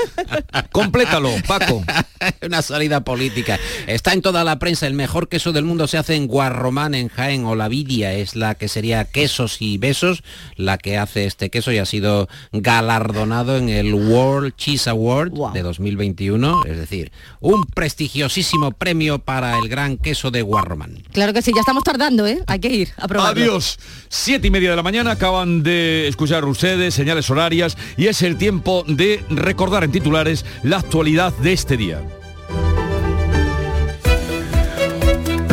Complétalo, 0.73 1.31
Paco. 1.47 1.85
Una 2.43 2.63
salida 2.63 3.03
política. 3.03 3.59
Está 3.87 4.13
en 4.13 4.23
toda 4.23 4.45
la 4.45 4.59
prensa. 4.59 4.87
El 4.87 4.95
mejor 4.95 5.29
queso 5.29 5.53
del 5.53 5.65
mundo 5.65 5.87
se 5.87 5.99
hace 5.99 6.17
en 6.17 6.27
Guarromán, 6.27 6.95
en 6.95 7.09
Jaén. 7.09 7.45
O 7.45 7.55
la 7.55 7.69
Vidia 7.69 8.13
es 8.13 8.37
la 8.37 8.55
que 8.55 8.69
sería 8.69 9.05
quesos 9.05 9.59
y 9.61 9.79
besos, 9.79 10.23
la 10.57 10.79
que 10.79 10.99
hace 10.99 11.27
este 11.27 11.51
queso 11.51 11.73
y 11.73 11.79
ha 11.79 11.87
sido 11.87 12.29
galardonado 12.53 13.57
en 13.57 13.69
el 13.69 13.95
World 13.95 14.55
Cheese 14.57 14.89
Award 14.89 15.53
de 15.53 15.63
2021. 15.63 16.65
Es 16.65 16.77
decir, 16.77 17.13
un 17.41 17.65
prestigiosísimo 17.65 18.73
premio 18.73 19.19
para 19.19 19.59
el 19.59 19.69
gran 19.69 19.97
queso 19.97 20.31
de 20.31 20.43
Guarromán. 20.43 21.03
Claro 21.13 21.33
que 21.33 21.43
sí, 21.43 21.53
ya 21.55 21.61
estamos 21.61 21.85
tardando, 21.85 22.27
¿eh? 22.27 22.43
Hay 22.47 22.59
que 22.61 22.69
ir 22.69 22.91
a 22.97 23.07
probarlo. 23.09 23.43
Adiós. 23.43 23.79
Siete 24.09 24.49
y 24.49 24.51
media 24.51 24.71
de 24.71 24.77
la 24.77 24.83
mañana 24.83 25.13
acaban 25.13 25.63
de 25.63 26.09
escuchar 26.09 26.30
ustedes, 26.39 26.95
señales 26.95 27.29
horarias 27.31 27.77
y 27.97 28.07
es 28.07 28.23
el 28.23 28.37
tiempo 28.37 28.85
de 28.87 29.23
recordar 29.31 29.85
en 29.85 29.93
titulares 29.93 30.45
la 30.63 30.79
actualidad 30.79 31.33
de 31.35 31.53
este 31.53 31.77
día. 31.77 32.20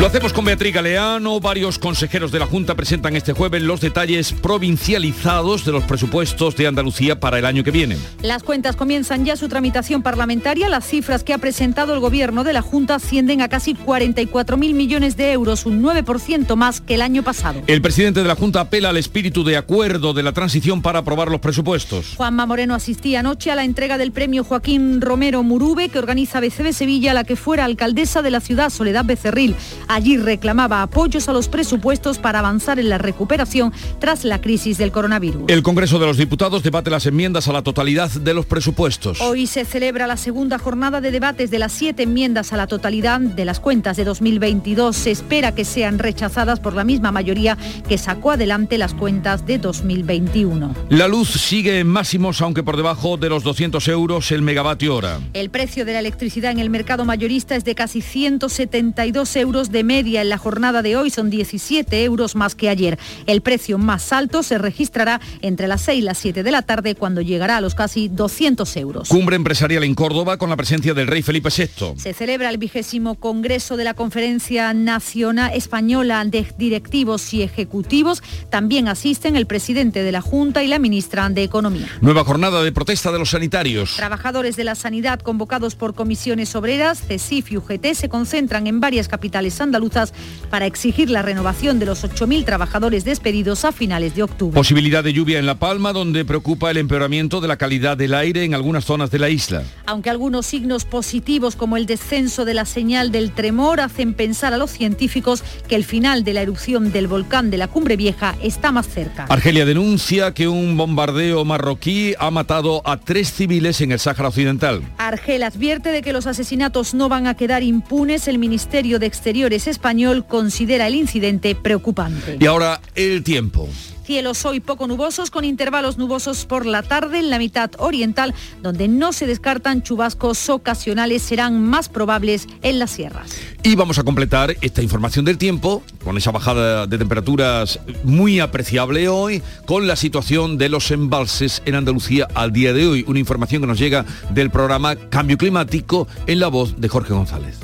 Lo 0.08 0.12
hacemos 0.12 0.32
con 0.32 0.46
Beatriz 0.46 0.74
Galeano. 0.74 1.42
Varios 1.42 1.78
consejeros 1.78 2.32
de 2.32 2.40
la 2.40 2.46
Junta 2.46 2.76
presentan 2.76 3.18
este 3.18 3.34
jueves 3.34 3.62
los 3.62 3.82
detalles 3.82 4.32
provincializados 4.32 5.66
de 5.66 5.74
los 5.74 5.84
presupuestos 5.84 6.56
de 6.56 6.66
Andalucía 6.66 7.20
para 7.20 7.40
el 7.40 7.46
año 7.46 7.62
que 7.62 7.72
viene. 7.72 7.98
Las 8.22 8.42
cuentas 8.42 8.78
comienzan 8.78 9.26
ya 9.26 9.36
su 9.36 9.50
tramitación 9.50 10.04
parlamentaria. 10.04 10.70
Las 10.70 10.88
cifras 10.88 11.26
que 11.26 11.34
ha 11.34 11.40
presentado 11.40 11.94
el 11.94 12.00
Gobierno 12.00 12.46
de 12.46 12.54
la 12.54 12.62
Junta 12.62 12.96
ascienden 12.96 13.42
a 13.42 13.50
casi 13.50 13.74
44.000 13.74 14.74
millones 14.74 15.18
de 15.18 15.34
euros, 15.34 15.66
un 15.66 15.84
9% 15.84 16.56
más 16.56 16.80
que 16.80 16.96
el 16.96 17.02
año 17.02 17.22
pasado. 17.22 17.62
El 17.68 17.82
presidente 17.82 18.22
de 18.22 18.30
la 18.30 18.36
Junta 18.36 18.62
apela 18.62 18.92
al 18.92 18.98
espíritu 18.98 19.44
de 19.44 19.58
acuerdo 19.58 20.14
de 20.14 20.24
la 20.24 20.32
transición 20.32 20.82
para 20.82 21.00
aprobar 21.00 21.30
los 21.30 21.42
presupuestos. 21.42 22.14
Juanma 22.16 22.46
Moreno 22.46 22.76
asistía 22.76 23.20
anoche 23.20 23.52
a 23.52 23.56
la 23.56 23.66
entrega 23.66 23.98
del 23.98 24.14
premio 24.14 24.46
Joaquín 24.46 25.02
Romero 25.02 25.44
Murube 25.44 25.90
que 25.90 26.00
organiza 26.00 26.40
BCB 26.40 26.72
Sevilla, 26.72 27.14
la 27.14 27.26
que 27.26 27.36
fuera 27.36 27.66
alcaldesa 27.66 28.22
de 28.22 28.32
la 28.32 28.40
ciudad, 28.40 28.70
Soledad 28.70 29.04
Becerril. 29.04 29.54
Allí 29.98 30.16
reclamaba 30.16 30.84
apoyos 30.84 31.28
a 31.28 31.34
los 31.34 31.48
presupuestos 31.48 32.20
para 32.20 32.38
avanzar 32.38 32.78
en 32.78 32.88
la 32.88 33.00
recuperación 33.00 33.74
tras 33.98 34.26
la 34.26 34.40
crisis 34.40 34.78
del 34.78 34.92
coronavirus. 34.92 35.46
El 35.48 35.64
Congreso 35.64 35.98
de 35.98 36.06
los 36.06 36.18
Diputados 36.18 36.62
debate 36.62 36.92
las 36.92 37.08
enmiendas 37.08 37.48
a 37.48 37.52
la 37.52 37.64
totalidad 37.64 38.12
de 38.12 38.36
los 38.36 38.46
presupuestos. 38.46 39.20
Hoy 39.22 39.48
se 39.48 39.66
celebra 39.66 40.06
la 40.06 40.16
segunda 40.16 40.60
jornada 40.60 41.02
de 41.02 41.10
debates 41.10 41.50
de 41.50 41.58
las 41.58 41.74
siete 41.74 42.04
enmiendas 42.04 42.54
a 42.54 42.58
la 42.58 42.68
totalidad 42.68 43.20
de 43.20 43.44
las 43.44 43.60
cuentas 43.60 43.98
de 43.98 44.04
2022. 44.04 44.96
Se 44.96 45.10
espera 45.10 45.56
que 45.56 45.66
sean 45.66 45.98
rechazadas 45.98 46.60
por 46.60 46.76
la 46.76 46.84
misma 46.84 47.12
mayoría 47.12 47.58
que 47.90 47.98
sacó 47.98 48.30
adelante 48.30 48.78
las 48.78 48.94
cuentas 48.94 49.48
de 49.48 49.58
2021. 49.58 50.76
La 50.90 51.08
luz 51.08 51.30
sigue 51.30 51.80
en 51.80 51.88
máximos, 51.88 52.40
aunque 52.44 52.62
por 52.62 52.78
debajo 52.78 53.18
de 53.18 53.30
los 53.30 53.42
200 53.42 53.88
euros 53.88 54.32
el 54.32 54.44
megavatio 54.44 54.96
hora. 54.96 55.20
El 55.34 55.50
precio 55.50 55.86
de 55.86 55.94
la 55.94 56.00
electricidad 56.02 56.52
en 56.52 56.60
el 56.60 56.70
mercado 56.70 57.04
mayorista 57.04 57.56
es 57.56 57.66
de 57.66 57.74
casi 57.74 58.02
172 58.02 59.36
euros 59.38 59.72
de 59.72 59.87
media 59.88 60.22
en 60.22 60.30
la 60.30 60.38
jornada 60.38 60.84
de 60.84 60.96
hoy, 60.96 61.10
son 61.10 61.32
17 61.32 62.04
euros 62.04 62.36
más 62.36 62.54
que 62.54 62.70
ayer. 62.70 63.00
El 63.26 63.42
precio 63.42 63.80
más 63.80 64.14
alto 64.14 64.44
se 64.44 64.60
registrará 64.60 65.20
entre 65.42 65.68
las 65.68 65.82
6 65.82 66.00
y 66.00 66.02
las 66.04 66.20
7 66.20 66.44
de 66.44 66.52
la 66.52 66.62
tarde, 66.62 66.94
cuando 66.94 67.22
llegará 67.22 67.58
a 67.58 67.62
los 67.62 67.74
casi 67.74 68.10
200 68.10 68.78
euros. 68.78 69.10
Cumbre 69.10 69.36
empresarial 69.36 69.84
en 69.84 69.96
Córdoba 69.96 70.38
con 70.38 70.50
la 70.50 70.58
presencia 70.58 70.94
del 70.94 71.08
rey 71.08 71.24
Felipe 71.24 71.50
VI. 71.50 71.94
Se 71.98 72.14
celebra 72.14 72.50
el 72.50 72.58
vigésimo 72.58 73.16
Congreso 73.16 73.78
de 73.78 73.86
la 73.86 73.96
Conferencia 73.96 74.74
Nacional 74.74 75.52
Española 75.54 76.24
de 76.26 76.46
Directivos 76.58 77.34
y 77.34 77.42
Ejecutivos. 77.42 78.22
También 78.50 78.88
asisten 78.88 79.36
el 79.36 79.48
presidente 79.48 80.04
de 80.04 80.12
la 80.12 80.22
Junta 80.22 80.64
y 80.64 80.68
la 80.68 80.80
ministra 80.80 81.30
de 81.30 81.44
Economía. 81.44 81.88
Nueva 82.02 82.24
jornada 82.24 82.62
de 82.62 82.72
protesta 82.72 83.12
de 83.12 83.20
los 83.20 83.30
sanitarios. 83.30 83.96
Trabajadores 83.96 84.56
de 84.56 84.66
la 84.66 84.76
sanidad 84.76 85.20
convocados 85.20 85.76
por 85.76 85.96
comisiones 85.96 86.56
obreras, 86.56 87.02
CESIF 87.02 87.52
y 87.52 87.58
UGT 87.58 87.94
se 87.94 88.10
concentran 88.10 88.68
en 88.68 88.80
varias 88.80 89.08
capitales 89.08 89.54
andaluzas 89.78 90.14
para 90.50 90.66
exigir 90.66 91.10
la 91.10 91.22
renovación 91.22 91.80
de 91.80 91.86
los 91.86 92.04
8.000 92.04 92.46
trabajadores 92.46 93.06
despedidos 93.06 93.66
a 93.66 93.72
finales 93.72 94.16
de 94.16 94.24
octubre. 94.24 94.56
Posibilidad 94.56 95.04
de 95.04 95.14
lluvia 95.14 95.40
en 95.40 95.46
La 95.46 95.60
Palma, 95.60 95.94
donde 95.94 96.26
preocupa 96.26 96.72
el 96.72 96.78
empeoramiento 96.78 97.42
de 97.42 97.48
la 97.48 97.58
calidad 97.58 97.98
del 97.98 98.14
aire 98.14 98.44
en 98.44 98.54
algunas 98.54 98.86
zonas 98.86 99.12
de 99.12 99.20
la 99.20 99.30
isla. 99.30 99.64
Aunque 99.86 100.10
algunos 100.10 100.46
signos 100.46 100.86
positivos 100.86 101.56
como 101.56 101.78
el 101.78 101.86
descenso 101.86 102.46
de 102.46 102.54
la 102.54 102.66
señal 102.66 103.12
del 103.12 103.32
tremor 103.32 103.82
hacen 103.82 104.14
pensar 104.14 104.54
a 104.54 104.58
los 104.58 104.72
científicos 104.72 105.44
que 105.68 105.76
el 105.76 105.84
final 105.84 106.24
de 106.24 106.34
la 106.34 106.42
erupción 106.42 106.92
del 106.92 107.08
volcán 107.08 107.52
de 107.52 107.58
la 107.58 107.68
Cumbre 107.68 107.98
Vieja 107.98 108.36
está 108.42 108.72
más 108.72 108.88
cerca. 108.88 109.26
Argelia 109.30 109.66
denuncia 109.66 110.34
que 110.34 110.48
un 110.48 110.78
bombardeo 110.78 111.46
marroquí 111.46 112.16
ha 112.20 112.32
matado 112.32 112.82
a 112.86 112.98
tres 112.98 113.32
civiles 113.32 113.82
en 113.82 113.92
el 113.92 114.00
Sáhara 114.00 114.30
Occidental. 114.30 114.82
Argel 114.98 115.44
advierte 115.44 115.92
de 115.92 116.02
que 116.02 116.14
los 116.14 116.26
asesinatos 116.26 116.94
no 116.94 117.10
van 117.10 117.28
a 117.28 117.36
quedar 117.36 117.64
impunes. 117.64 118.28
El 118.28 118.38
Ministerio 118.38 119.00
de 119.00 119.06
Exteriores 119.06 119.57
español 119.66 120.28
considera 120.28 120.86
el 120.86 120.94
incidente 120.94 121.56
preocupante. 121.56 122.38
Y 122.40 122.46
ahora 122.46 122.80
el 122.94 123.24
tiempo. 123.24 123.68
Cielos 124.08 124.46
hoy 124.46 124.62
poco 124.62 124.88
nubosos 124.88 125.32
con 125.32 125.44
intervalos 125.44 125.98
nubosos 125.98 126.46
por 126.46 126.66
la 126.66 126.82
tarde 126.82 127.20
en 127.20 127.30
la 127.30 127.40
mitad 127.40 127.72
oriental, 127.78 128.34
donde 128.64 128.88
no 128.88 129.12
se 129.12 129.28
descartan 129.28 129.84
chubascos 129.84 130.48
ocasionales, 130.48 131.24
serán 131.24 131.62
más 131.62 131.90
probables 131.90 132.48
en 132.62 132.80
las 132.80 132.92
sierras. 132.92 133.38
Y 133.64 133.76
vamos 133.76 134.00
a 134.00 134.06
completar 134.06 134.56
esta 134.62 134.82
información 134.82 135.26
del 135.26 135.38
tiempo 135.38 135.84
con 136.06 136.16
esa 136.16 136.32
bajada 136.32 136.88
de 136.88 136.98
temperaturas 136.98 137.82
muy 138.06 138.40
apreciable 138.40 139.10
hoy, 139.10 139.44
con 139.66 139.88
la 139.88 139.98
situación 139.98 140.58
de 140.58 140.70
los 140.70 140.90
embalses 140.92 141.62
en 141.66 141.76
Andalucía 141.76 142.30
al 142.34 142.54
día 142.54 142.72
de 142.72 142.88
hoy. 142.88 143.04
Una 143.10 143.20
información 143.20 143.62
que 143.62 143.68
nos 143.68 143.78
llega 143.78 144.06
del 144.30 144.52
programa 144.52 144.96
Cambio 144.96 145.38
Climático 145.38 146.08
en 146.28 146.40
la 146.40 146.48
voz 146.48 146.80
de 146.80 146.88
Jorge 146.88 147.14
González. 147.14 147.60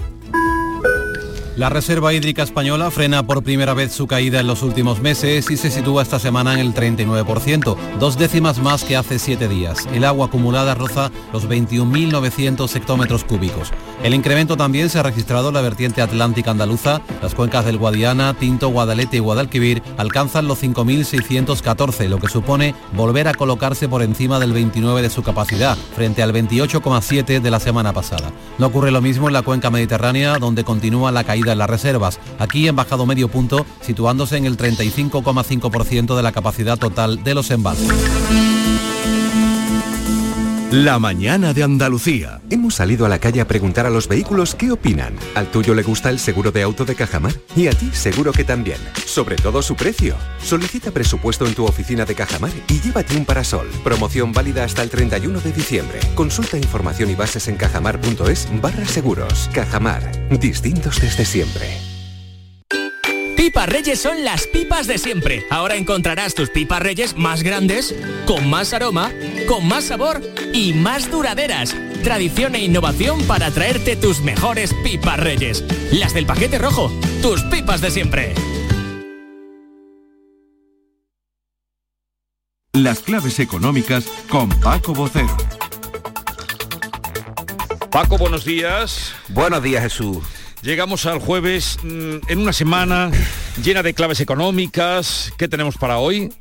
La 1.55 1.69
Reserva 1.69 2.11
Hídrica 2.11 2.41
Española 2.41 2.89
frena 2.89 3.21
por 3.27 3.43
primera 3.43 3.75
vez 3.75 3.91
su 3.91 4.07
caída 4.07 4.39
en 4.39 4.47
los 4.47 4.63
últimos 4.63 5.01
meses 5.01 5.51
y 5.51 5.57
se 5.57 5.69
sitúa 5.69 6.01
esta 6.01 6.17
semana 6.17 6.53
en 6.53 6.59
el 6.59 6.73
39%, 6.73 7.77
dos 7.99 8.17
décimas 8.17 8.57
más 8.57 8.83
que 8.83 8.95
hace 8.95 9.19
siete 9.19 9.47
días. 9.47 9.87
El 9.93 10.03
agua 10.03 10.25
acumulada 10.25 10.73
roza 10.73 11.11
los 11.31 11.47
21.900 11.47 12.75
hectómetros 12.75 13.23
cúbicos. 13.23 13.71
El 14.03 14.13
incremento 14.13 14.57
también 14.57 14.89
se 14.89 14.99
ha 14.99 15.03
registrado 15.03 15.47
en 15.47 15.53
la 15.53 15.61
vertiente 15.61 16.01
atlántica 16.01 16.51
andaluza. 16.51 16.99
Las 17.21 17.33
cuencas 17.33 17.63
del 17.63 17.77
Guadiana, 17.77 18.33
Tinto, 18.33 18.67
Guadalete 18.67 19.15
y 19.15 19.19
Guadalquivir 19.21 19.81
alcanzan 19.95 20.45
los 20.45 20.61
5.614, 20.61 22.09
lo 22.09 22.19
que 22.19 22.27
supone 22.27 22.75
volver 22.97 23.29
a 23.29 23.33
colocarse 23.33 23.87
por 23.87 24.01
encima 24.01 24.39
del 24.39 24.51
29 24.51 25.01
de 25.01 25.09
su 25.09 25.23
capacidad, 25.23 25.77
frente 25.95 26.21
al 26.21 26.33
28,7 26.33 27.39
de 27.39 27.49
la 27.49 27.61
semana 27.61 27.93
pasada. 27.93 28.33
No 28.57 28.67
ocurre 28.67 28.91
lo 28.91 28.99
mismo 28.99 29.27
en 29.27 29.33
la 29.33 29.41
cuenca 29.41 29.69
mediterránea, 29.69 30.37
donde 30.37 30.65
continúa 30.65 31.13
la 31.13 31.23
caída 31.23 31.53
en 31.53 31.59
las 31.59 31.69
reservas. 31.69 32.19
Aquí 32.39 32.67
han 32.67 32.75
bajado 32.75 33.05
medio 33.05 33.29
punto, 33.29 33.65
situándose 33.79 34.35
en 34.35 34.45
el 34.45 34.57
35,5% 34.57 36.17
de 36.17 36.23
la 36.23 36.33
capacidad 36.33 36.77
total 36.77 37.23
de 37.23 37.35
los 37.35 37.51
embalses. 37.51 37.87
La 40.73 40.97
mañana 40.97 41.53
de 41.53 41.61
Andalucía. 41.61 42.41
Hemos 42.49 42.73
salido 42.73 43.05
a 43.05 43.09
la 43.09 43.19
calle 43.19 43.39
a 43.41 43.47
preguntar 43.47 43.85
a 43.85 43.91
los 43.91 44.07
vehículos 44.07 44.55
qué 44.55 44.71
opinan. 44.71 45.13
¿Al 45.35 45.51
tuyo 45.51 45.75
le 45.75 45.83
gusta 45.83 46.09
el 46.09 46.17
seguro 46.17 46.51
de 46.51 46.63
auto 46.63 46.83
de 46.83 46.95
Cajamar? 46.95 47.33
Y 47.55 47.67
a 47.67 47.73
ti 47.73 47.91
seguro 47.93 48.31
que 48.31 48.43
también. 48.43 48.79
Sobre 49.05 49.35
todo 49.35 49.61
su 49.61 49.75
precio. 49.75 50.15
Solicita 50.41 50.89
presupuesto 50.89 51.45
en 51.45 51.53
tu 51.53 51.63
oficina 51.65 52.05
de 52.05 52.15
Cajamar 52.15 52.49
y 52.67 52.81
llévate 52.81 53.15
un 53.15 53.23
parasol. 53.23 53.69
Promoción 53.83 54.31
válida 54.31 54.63
hasta 54.63 54.81
el 54.81 54.89
31 54.89 55.41
de 55.41 55.51
diciembre. 55.51 55.99
Consulta 56.15 56.57
información 56.57 57.11
y 57.11 57.13
bases 57.13 57.47
en 57.49 57.55
cajamar.es 57.55 58.47
barra 58.59 58.85
seguros. 58.85 59.51
Cajamar. 59.53 60.01
Distintos 60.39 60.99
desde 60.99 61.23
siempre. 61.23 61.92
Pipas 63.43 63.67
Reyes 63.67 63.99
son 63.99 64.23
las 64.23 64.47
pipas 64.47 64.87
de 64.87 64.97
siempre. 64.97 65.45
Ahora 65.49 65.75
encontrarás 65.75 66.33
tus 66.33 66.49
pipas 66.49 66.81
Reyes 66.81 67.17
más 67.17 67.43
grandes, 67.43 67.93
con 68.25 68.49
más 68.49 68.73
aroma, 68.73 69.11
con 69.49 69.67
más 69.67 69.83
sabor 69.83 70.21
y 70.53 70.71
más 70.71 71.11
duraderas. 71.11 71.75
Tradición 72.05 72.55
e 72.55 72.63
innovación 72.63 73.21
para 73.23 73.51
traerte 73.51 73.97
tus 73.97 74.21
mejores 74.21 74.73
pipas 74.85 75.19
Reyes. 75.19 75.61
Las 75.91 76.13
del 76.13 76.25
paquete 76.25 76.57
rojo, 76.57 76.89
tus 77.21 77.41
pipas 77.41 77.81
de 77.81 77.91
siempre. 77.91 78.33
Las 82.71 82.99
claves 82.99 83.41
económicas 83.41 84.05
con 84.29 84.47
Paco 84.61 84.93
Bocero. 84.93 85.35
Paco, 87.91 88.17
buenos 88.17 88.45
días. 88.45 89.13
Buenos 89.27 89.61
días, 89.61 89.83
Jesús. 89.83 90.42
Llegamos 90.63 91.05
al 91.07 91.19
jueves 91.19 91.77
mm, 91.83 92.29
en 92.29 92.39
una 92.39 92.53
semana 92.53 93.11
llena 93.61 93.83
de 93.83 93.93
claves 93.93 94.21
económicas. 94.21 95.33
¿Qué 95.37 95.49
tenemos 95.49 95.75
para 95.75 95.97
hoy? 95.97 96.31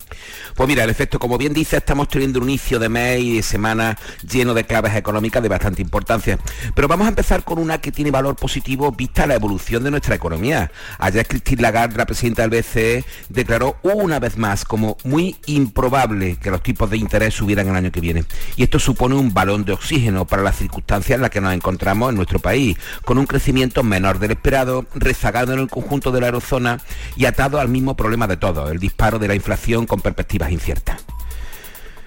Pues 0.55 0.69
mira, 0.69 0.85
el 0.85 0.91
efecto, 0.91 1.19
como 1.19 1.39
bien 1.39 1.53
dice, 1.53 1.79
estamos 1.79 2.09
teniendo 2.09 2.39
un 2.39 2.49
inicio 2.49 2.79
de 2.79 2.89
mes 2.89 3.21
y 3.21 3.37
de 3.37 3.43
semana 3.43 3.99
lleno 4.23 4.55
de 4.55 4.63
claves 4.63 4.95
económicas 4.95 5.43
de 5.43 5.49
bastante 5.49 5.83
importancia. 5.83 6.39
Pero 6.73 6.87
vamos 6.87 7.07
a 7.07 7.09
empezar 7.09 7.43
con 7.43 7.59
una 7.59 7.79
que 7.79 7.91
tiene 7.91 8.13
valor 8.13 8.37
positivo 8.37 8.93
vista 8.93 9.27
la 9.27 9.35
evolución 9.35 9.83
de 9.83 9.91
nuestra 9.91 10.15
economía. 10.15 10.71
Ayer 10.99 11.27
Christine 11.27 11.63
Lagarde, 11.63 11.97
la 11.97 12.07
presidenta 12.07 12.47
del 12.47 12.63
BCE, 12.63 13.05
declaró 13.29 13.79
una 13.83 14.21
vez 14.21 14.37
más 14.37 14.65
como 14.65 14.99
muy 15.03 15.37
improbable 15.47 16.37
que 16.37 16.53
los 16.53 16.63
tipos 16.63 16.89
de 16.91 16.97
interés 16.97 17.35
subieran 17.35 17.67
el 17.67 17.75
año 17.75 17.91
que 17.91 18.01
viene. 18.01 18.25
Y 18.55 18.63
esto 18.63 18.79
supone 18.79 19.17
un 19.17 19.35
balón 19.35 19.65
de 19.65 19.73
oxígeno 19.73 20.27
para 20.29 20.43
las 20.43 20.59
circunstancias 20.59 21.17
en 21.17 21.23
las 21.23 21.31
que 21.31 21.41
nos 21.41 21.55
encontramos 21.55 22.11
en 22.11 22.17
nuestro 22.17 22.39
país, 22.39 22.77
con 23.05 23.19
un 23.19 23.27
crecimiento 23.27 23.83
menor 23.83 24.12
del 24.19 24.33
esperado, 24.33 24.87
rezagado 24.95 25.53
en 25.53 25.61
el 25.61 25.69
conjunto 25.69 26.13
de 26.13 26.21
la 26.21 26.27
eurozona 26.27 26.79
y 27.17 27.27
atado 27.27 27.61
al 27.61 27.69
mismo 27.69 27.97
problema 27.97 28.27
de 28.27 28.37
todo, 28.37 28.71
el 28.71 28.79
disparo 28.79 29.19
de 29.19 29.29
la 29.29 29.35
inflación 29.35 29.87
con 29.87 30.01
perspectivas 30.01 30.51
inciertas. 30.51 31.05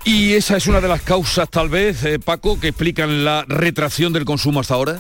¿Y 0.08 0.34
esa 0.34 0.56
es 0.56 0.68
una 0.68 0.82
de 0.82 0.88
las 0.88 1.02
causas, 1.02 1.50
tal 1.50 1.68
vez, 1.68 2.04
eh, 2.04 2.20
Paco, 2.20 2.60
que 2.60 2.68
explican 2.68 3.26
la 3.26 3.44
retracción 3.48 4.14
del 4.14 4.24
consumo 4.24 4.60
hasta 4.60 4.76
ahora? 4.76 5.00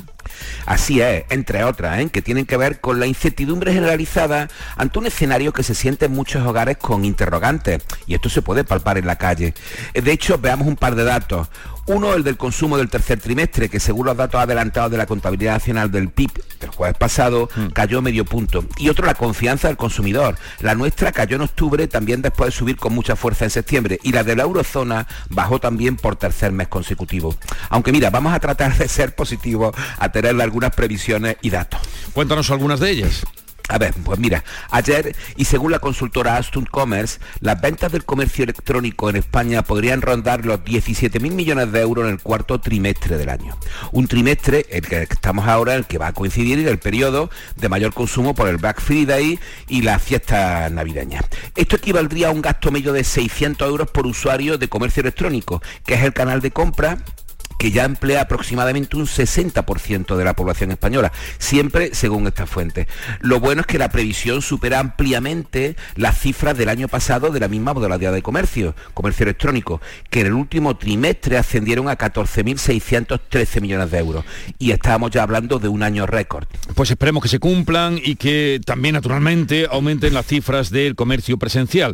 Así 0.65 0.99
es, 0.99 1.25
entre 1.29 1.63
otras, 1.63 1.99
¿eh? 1.99 2.09
que 2.09 2.23
tienen 2.23 2.47
que 2.47 2.57
ver 2.57 2.81
con 2.81 2.99
la 2.99 3.05
incertidumbre 3.05 3.71
generalizada 3.71 4.49
ante 4.75 4.97
un 4.97 5.05
escenario 5.05 5.53
que 5.53 5.61
se 5.61 5.75
siente 5.75 6.05
en 6.05 6.11
muchos 6.11 6.43
hogares 6.43 6.77
con 6.77 7.05
interrogantes, 7.05 7.83
y 8.07 8.15
esto 8.15 8.29
se 8.29 8.41
puede 8.41 8.63
palpar 8.63 8.97
en 8.97 9.05
la 9.05 9.17
calle. 9.17 9.53
De 9.93 10.11
hecho, 10.11 10.39
veamos 10.39 10.67
un 10.67 10.75
par 10.75 10.95
de 10.95 11.03
datos. 11.03 11.49
Uno, 11.87 12.15
el 12.15 12.23
del 12.23 12.35
consumo 12.35 12.77
del 12.77 12.89
tercer 12.89 13.19
trimestre, 13.19 13.69
que 13.69 13.79
según 13.79 14.07
los 14.07 14.17
datos 14.17 14.41
adelantados 14.41 14.89
de 14.89 14.97
la 14.97 15.05
Contabilidad 15.05 15.53
Nacional 15.53 15.91
del 15.91 16.09
PIB 16.09 16.31
del 16.59 16.71
jueves 16.71 16.97
pasado, 16.97 17.47
mm. 17.55 17.67
cayó 17.67 18.01
medio 18.01 18.25
punto. 18.25 18.65
Y 18.77 18.89
otro, 18.89 19.05
la 19.05 19.13
confianza 19.13 19.67
del 19.67 19.77
consumidor. 19.77 20.35
La 20.61 20.73
nuestra 20.73 21.11
cayó 21.11 21.35
en 21.35 21.43
octubre, 21.43 21.87
también 21.87 22.23
después 22.23 22.47
de 22.47 22.57
subir 22.57 22.77
con 22.77 22.93
mucha 22.93 23.15
fuerza 23.15 23.45
en 23.45 23.51
septiembre. 23.51 23.99
Y 24.01 24.13
la 24.13 24.23
de 24.23 24.35
la 24.35 24.43
eurozona 24.43 25.07
bajó 25.29 25.59
también 25.59 25.95
por 25.95 26.15
tercer 26.15 26.51
mes 26.51 26.69
consecutivo. 26.69 27.35
Aunque 27.69 27.91
mira, 27.91 28.09
vamos 28.09 28.33
a 28.33 28.39
tratar 28.39 28.75
de 28.75 28.87
ser 28.87 29.13
positivos, 29.13 29.75
a 29.99 30.11
tener 30.11 30.41
algunas 30.41 30.73
previsiones 30.73 31.37
y 31.43 31.51
datos. 31.51 31.79
Cuéntanos 32.13 32.49
algunas 32.49 32.79
de 32.79 32.89
ellas. 32.89 33.23
A 33.67 33.79
ver, 33.79 33.93
pues 34.03 34.19
mira, 34.19 34.43
ayer 34.69 35.15
y 35.35 35.45
según 35.45 35.71
la 35.71 35.79
consultora 35.79 36.37
Aston 36.37 36.65
Commerce, 36.65 37.19
las 37.39 37.59
ventas 37.59 37.91
del 37.91 38.05
comercio 38.05 38.43
electrónico 38.43 39.09
en 39.09 39.15
España 39.15 39.63
podrían 39.63 40.01
rondar 40.01 40.45
los 40.45 40.59
17.000 40.59 41.31
millones 41.31 41.71
de 41.71 41.81
euros 41.81 42.05
en 42.05 42.11
el 42.11 42.21
cuarto 42.21 42.59
trimestre 42.61 43.17
del 43.17 43.29
año. 43.29 43.57
Un 43.91 44.07
trimestre, 44.07 44.67
el 44.69 44.87
que 44.87 45.01
estamos 45.03 45.47
ahora, 45.47 45.75
el 45.75 45.85
que 45.85 45.97
va 45.97 46.07
a 46.07 46.13
coincidir 46.13 46.59
en 46.59 46.67
el 46.67 46.77
periodo 46.77 47.31
de 47.55 47.69
mayor 47.69 47.93
consumo 47.93 48.35
por 48.35 48.49
el 48.49 48.57
Black 48.57 48.81
Friday 48.81 49.39
y 49.67 49.81
las 49.81 50.01
fiestas 50.01 50.71
navideñas. 50.71 51.25
Esto 51.55 51.77
equivaldría 51.77 52.27
a 52.27 52.31
un 52.31 52.41
gasto 52.41 52.71
medio 52.71 52.93
de 52.93 53.03
600 53.03 53.67
euros 53.67 53.89
por 53.89 54.05
usuario 54.05 54.59
de 54.59 54.69
comercio 54.69 55.01
electrónico, 55.01 55.61
que 55.85 55.95
es 55.95 56.03
el 56.03 56.13
canal 56.13 56.41
de 56.41 56.51
compra 56.51 56.99
que 57.57 57.71
ya 57.71 57.85
emplea 57.85 58.21
aproximadamente 58.21 58.97
un 58.97 59.05
60% 59.05 60.15
de 60.15 60.23
la 60.23 60.35
población 60.35 60.71
española, 60.71 61.11
siempre 61.37 61.93
según 61.93 62.27
esta 62.27 62.45
fuente. 62.45 62.87
Lo 63.21 63.39
bueno 63.39 63.61
es 63.61 63.67
que 63.67 63.77
la 63.77 63.89
previsión 63.89 64.41
supera 64.41 64.79
ampliamente 64.79 65.75
las 65.95 66.19
cifras 66.19 66.57
del 66.57 66.69
año 66.69 66.87
pasado 66.87 67.31
de 67.31 67.39
la 67.39 67.47
misma 67.47 67.73
modalidad 67.73 68.13
de 68.13 68.21
comercio, 68.21 68.75
comercio 68.93 69.23
electrónico, 69.23 69.81
que 70.09 70.21
en 70.21 70.27
el 70.27 70.33
último 70.33 70.77
trimestre 70.77 71.37
ascendieron 71.37 71.89
a 71.89 71.97
14.613 71.97 73.61
millones 73.61 73.91
de 73.91 73.99
euros. 73.99 74.25
Y 74.59 74.71
estábamos 74.71 75.11
ya 75.11 75.23
hablando 75.23 75.59
de 75.59 75.67
un 75.67 75.83
año 75.83 76.05
récord. 76.05 76.47
Pues 76.73 76.91
esperemos 76.91 77.23
que 77.23 77.29
se 77.29 77.39
cumplan 77.39 77.99
y 78.03 78.15
que 78.15 78.59
también 78.65 78.93
naturalmente 78.93 79.67
aumenten 79.69 80.13
las 80.13 80.25
cifras 80.25 80.69
del 80.69 80.95
comercio 80.95 81.37
presencial. 81.37 81.93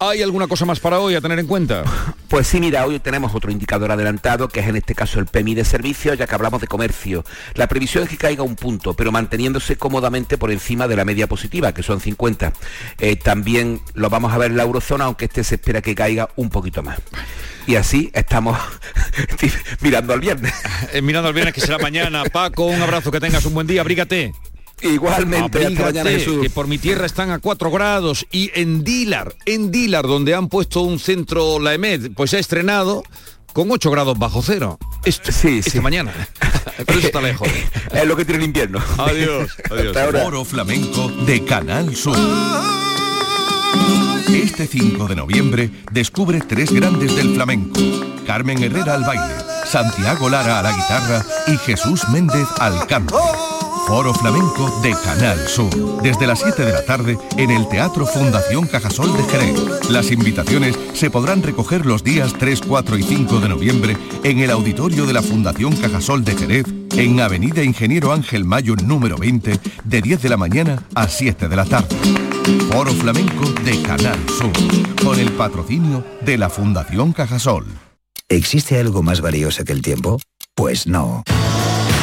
¿Hay 0.00 0.22
alguna 0.22 0.48
cosa 0.48 0.64
más 0.64 0.80
para 0.80 0.98
hoy 0.98 1.14
a 1.14 1.20
tener 1.20 1.38
en 1.38 1.46
cuenta? 1.46 1.84
Pues 2.34 2.48
sí, 2.48 2.58
mira, 2.58 2.84
hoy 2.84 2.98
tenemos 2.98 3.32
otro 3.32 3.52
indicador 3.52 3.92
adelantado, 3.92 4.48
que 4.48 4.58
es 4.58 4.66
en 4.66 4.74
este 4.74 4.96
caso 4.96 5.20
el 5.20 5.26
PMI 5.26 5.54
de 5.54 5.64
servicios, 5.64 6.18
ya 6.18 6.26
que 6.26 6.34
hablamos 6.34 6.60
de 6.60 6.66
comercio. 6.66 7.24
La 7.54 7.68
previsión 7.68 8.02
es 8.02 8.08
que 8.08 8.16
caiga 8.16 8.42
un 8.42 8.56
punto, 8.56 8.94
pero 8.94 9.12
manteniéndose 9.12 9.76
cómodamente 9.76 10.36
por 10.36 10.50
encima 10.50 10.88
de 10.88 10.96
la 10.96 11.04
media 11.04 11.28
positiva, 11.28 11.72
que 11.72 11.84
son 11.84 12.00
50. 12.00 12.52
Eh, 12.98 13.14
también 13.14 13.82
lo 13.94 14.10
vamos 14.10 14.32
a 14.32 14.38
ver 14.38 14.50
en 14.50 14.56
la 14.56 14.64
eurozona, 14.64 15.04
aunque 15.04 15.26
este 15.26 15.44
se 15.44 15.56
espera 15.56 15.80
que 15.80 15.94
caiga 15.94 16.28
un 16.34 16.50
poquito 16.50 16.82
más. 16.82 16.98
Y 17.68 17.76
así 17.76 18.10
estamos 18.14 18.58
mirando 19.80 20.12
al 20.12 20.18
viernes. 20.18 20.54
Eh, 20.92 21.02
mirando 21.02 21.28
al 21.28 21.34
viernes, 21.34 21.54
que 21.54 21.60
será 21.60 21.78
mañana. 21.78 22.24
Paco, 22.32 22.66
un 22.66 22.82
abrazo, 22.82 23.12
que 23.12 23.20
tengas 23.20 23.44
un 23.44 23.54
buen 23.54 23.68
día, 23.68 23.82
abrígate. 23.82 24.32
Igualmente, 24.84 25.74
que 26.42 26.50
por 26.50 26.66
mi 26.66 26.78
tierra 26.78 27.06
están 27.06 27.30
a 27.30 27.38
4 27.38 27.70
grados 27.70 28.26
y 28.30 28.50
en 28.54 28.84
Dilar, 28.84 29.34
en 29.46 29.70
Dilar, 29.70 30.06
donde 30.06 30.34
han 30.34 30.48
puesto 30.48 30.82
un 30.82 30.98
centro, 30.98 31.58
la 31.58 31.74
EMED, 31.74 32.12
pues 32.14 32.30
se 32.30 32.36
ha 32.36 32.40
estrenado 32.40 33.02
con 33.54 33.70
8 33.70 33.90
grados 33.90 34.18
bajo 34.18 34.42
cero. 34.42 34.78
Esto, 35.04 35.32
sí, 35.32 35.62
esta 35.64 35.80
mañana. 35.80 36.12
Pero 36.86 36.98
eso 36.98 37.06
está 37.06 37.20
lejos. 37.22 37.48
es 37.92 38.06
lo 38.06 38.16
que 38.16 38.24
tiene 38.24 38.40
el 38.40 38.46
invierno. 38.46 38.80
Adiós. 38.98 39.56
adiós. 39.70 39.96
Foro 40.22 40.44
Flamenco 40.44 41.08
de 41.24 41.44
Canal 41.44 41.96
Sur. 41.96 42.16
Este 44.28 44.66
5 44.66 45.06
de 45.06 45.16
noviembre 45.16 45.70
descubre 45.92 46.40
tres 46.40 46.72
grandes 46.72 47.14
del 47.16 47.34
flamenco. 47.34 47.80
Carmen 48.26 48.62
Herrera 48.62 48.94
al 48.94 49.04
baile, 49.04 49.34
Santiago 49.64 50.28
Lara 50.28 50.60
a 50.60 50.62
la 50.62 50.72
guitarra 50.72 51.24
y 51.46 51.56
Jesús 51.58 52.08
Méndez 52.08 52.48
al 52.58 52.86
canto. 52.86 53.18
Foro 53.86 54.14
Flamenco 54.14 54.80
de 54.82 54.94
Canal 55.04 55.38
Sur. 55.46 56.02
Desde 56.02 56.26
las 56.26 56.40
7 56.40 56.64
de 56.64 56.72
la 56.72 56.84
tarde 56.84 57.18
en 57.36 57.50
el 57.50 57.68
Teatro 57.68 58.06
Fundación 58.06 58.66
Cajasol 58.66 59.14
de 59.16 59.22
Jerez. 59.24 59.90
Las 59.90 60.10
invitaciones 60.10 60.78
se 60.94 61.10
podrán 61.10 61.42
recoger 61.42 61.84
los 61.84 62.02
días 62.02 62.32
3, 62.38 62.62
4 62.66 62.98
y 62.98 63.02
5 63.02 63.40
de 63.40 63.48
noviembre 63.48 63.96
en 64.22 64.38
el 64.38 64.50
auditorio 64.50 65.06
de 65.06 65.12
la 65.12 65.22
Fundación 65.22 65.76
Cajasol 65.76 66.24
de 66.24 66.34
Jerez, 66.34 66.66
en 66.96 67.20
Avenida 67.20 67.62
Ingeniero 67.62 68.12
Ángel 68.12 68.44
Mayo 68.44 68.74
número 68.76 69.16
20, 69.18 69.60
de 69.84 70.02
10 70.02 70.22
de 70.22 70.28
la 70.28 70.36
mañana 70.36 70.82
a 70.94 71.06
7 71.06 71.48
de 71.48 71.56
la 71.56 71.64
tarde. 71.64 71.94
Foro 72.70 72.92
Flamenco 72.92 73.50
de 73.64 73.82
Canal 73.82 74.18
Sur, 74.38 74.52
con 75.04 75.18
el 75.18 75.30
patrocinio 75.32 76.04
de 76.22 76.38
la 76.38 76.48
Fundación 76.48 77.12
Cajasol. 77.12 77.66
¿Existe 78.28 78.78
algo 78.78 79.02
más 79.02 79.20
valioso 79.20 79.64
que 79.64 79.72
el 79.72 79.82
tiempo? 79.82 80.18
Pues 80.54 80.86
no. 80.86 81.22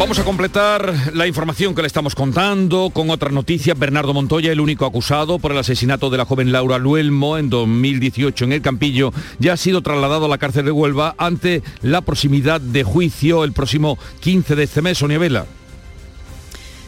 Vamos 0.00 0.18
a 0.18 0.24
completar 0.24 1.12
la 1.12 1.26
información 1.26 1.74
que 1.74 1.82
le 1.82 1.86
estamos 1.86 2.14
contando 2.14 2.88
con 2.90 3.10
otras 3.10 3.34
noticias. 3.34 3.78
Bernardo 3.78 4.14
Montoya, 4.14 4.50
el 4.50 4.58
único 4.58 4.86
acusado 4.86 5.38
por 5.38 5.52
el 5.52 5.58
asesinato 5.58 6.08
de 6.08 6.16
la 6.16 6.24
joven 6.24 6.52
Laura 6.52 6.78
Luelmo 6.78 7.36
en 7.36 7.50
2018 7.50 8.46
en 8.46 8.52
el 8.52 8.62
Campillo, 8.62 9.12
ya 9.40 9.52
ha 9.52 9.56
sido 9.58 9.82
trasladado 9.82 10.24
a 10.24 10.28
la 10.30 10.38
cárcel 10.38 10.64
de 10.64 10.70
Huelva 10.70 11.14
ante 11.18 11.62
la 11.82 12.00
proximidad 12.00 12.62
de 12.62 12.82
juicio 12.82 13.44
el 13.44 13.52
próximo 13.52 13.98
15 14.20 14.56
de 14.56 14.62
este 14.62 14.80
mes, 14.80 14.96
Sonia 14.96 15.18
Vela. 15.18 15.59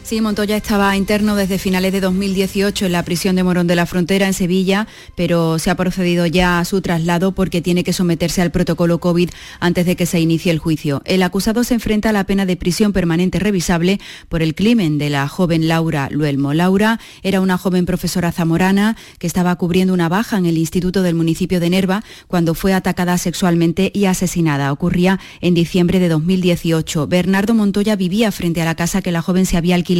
Sí, 0.03 0.19
Montoya 0.19 0.57
estaba 0.57 0.97
interno 0.97 1.37
desde 1.37 1.57
finales 1.57 1.93
de 1.93 2.01
2018 2.01 2.87
en 2.87 2.91
la 2.91 3.03
prisión 3.03 3.37
de 3.37 3.43
Morón 3.43 3.67
de 3.67 3.77
la 3.77 3.85
Frontera 3.85 4.27
en 4.27 4.33
Sevilla, 4.33 4.85
pero 5.15 5.59
se 5.59 5.69
ha 5.69 5.75
procedido 5.75 6.25
ya 6.25 6.59
a 6.59 6.65
su 6.65 6.81
traslado 6.81 7.31
porque 7.31 7.61
tiene 7.61 7.85
que 7.85 7.93
someterse 7.93 8.41
al 8.41 8.51
protocolo 8.51 8.99
COVID 8.99 9.29
antes 9.61 9.85
de 9.85 9.95
que 9.95 10.05
se 10.05 10.19
inicie 10.19 10.51
el 10.51 10.59
juicio. 10.59 11.01
El 11.05 11.23
acusado 11.23 11.63
se 11.63 11.75
enfrenta 11.75 12.09
a 12.09 12.11
la 12.11 12.25
pena 12.25 12.45
de 12.45 12.57
prisión 12.57 12.91
permanente 12.91 13.39
revisable 13.39 14.01
por 14.27 14.41
el 14.41 14.55
crimen 14.55 14.97
de 14.97 15.09
la 15.09 15.25
joven 15.29 15.69
Laura 15.69 16.09
Luelmo. 16.11 16.53
Laura 16.53 16.99
era 17.21 17.39
una 17.39 17.57
joven 17.57 17.85
profesora 17.85 18.33
zamorana 18.33 18.97
que 19.19 19.27
estaba 19.27 19.55
cubriendo 19.55 19.93
una 19.93 20.09
baja 20.09 20.37
en 20.37 20.45
el 20.45 20.57
instituto 20.57 21.01
del 21.01 21.15
municipio 21.15 21.61
de 21.61 21.69
Nerva 21.69 22.03
cuando 22.27 22.55
fue 22.55 22.73
atacada 22.73 23.17
sexualmente 23.17 23.89
y 23.95 24.05
asesinada. 24.05 24.73
Ocurría 24.73 25.21
en 25.39 25.53
diciembre 25.53 25.99
de 25.99 26.09
2018. 26.09 27.07
Bernardo 27.07 27.53
Montoya 27.53 27.95
vivía 27.95 28.33
frente 28.33 28.61
a 28.61 28.65
la 28.65 28.75
casa 28.75 29.01
que 29.01 29.13
la 29.13 29.21
joven 29.21 29.45
se 29.45 29.55
había 29.55 29.75
alquilado 29.75 29.92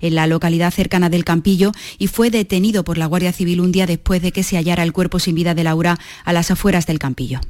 en 0.00 0.14
la 0.14 0.26
localidad 0.26 0.72
cercana 0.72 1.10
del 1.10 1.24
Campillo 1.24 1.72
y 1.98 2.08
fue 2.08 2.30
detenido 2.30 2.84
por 2.84 2.98
la 2.98 3.06
Guardia 3.06 3.32
Civil 3.32 3.60
un 3.60 3.72
día 3.72 3.86
después 3.86 4.22
de 4.22 4.32
que 4.32 4.42
se 4.42 4.56
hallara 4.56 4.82
el 4.82 4.92
cuerpo 4.92 5.18
sin 5.18 5.34
vida 5.34 5.54
de 5.54 5.64
Laura 5.64 5.98
a 6.24 6.32
las 6.32 6.50
afueras 6.50 6.86
del 6.86 6.98
Campillo. 6.98 7.40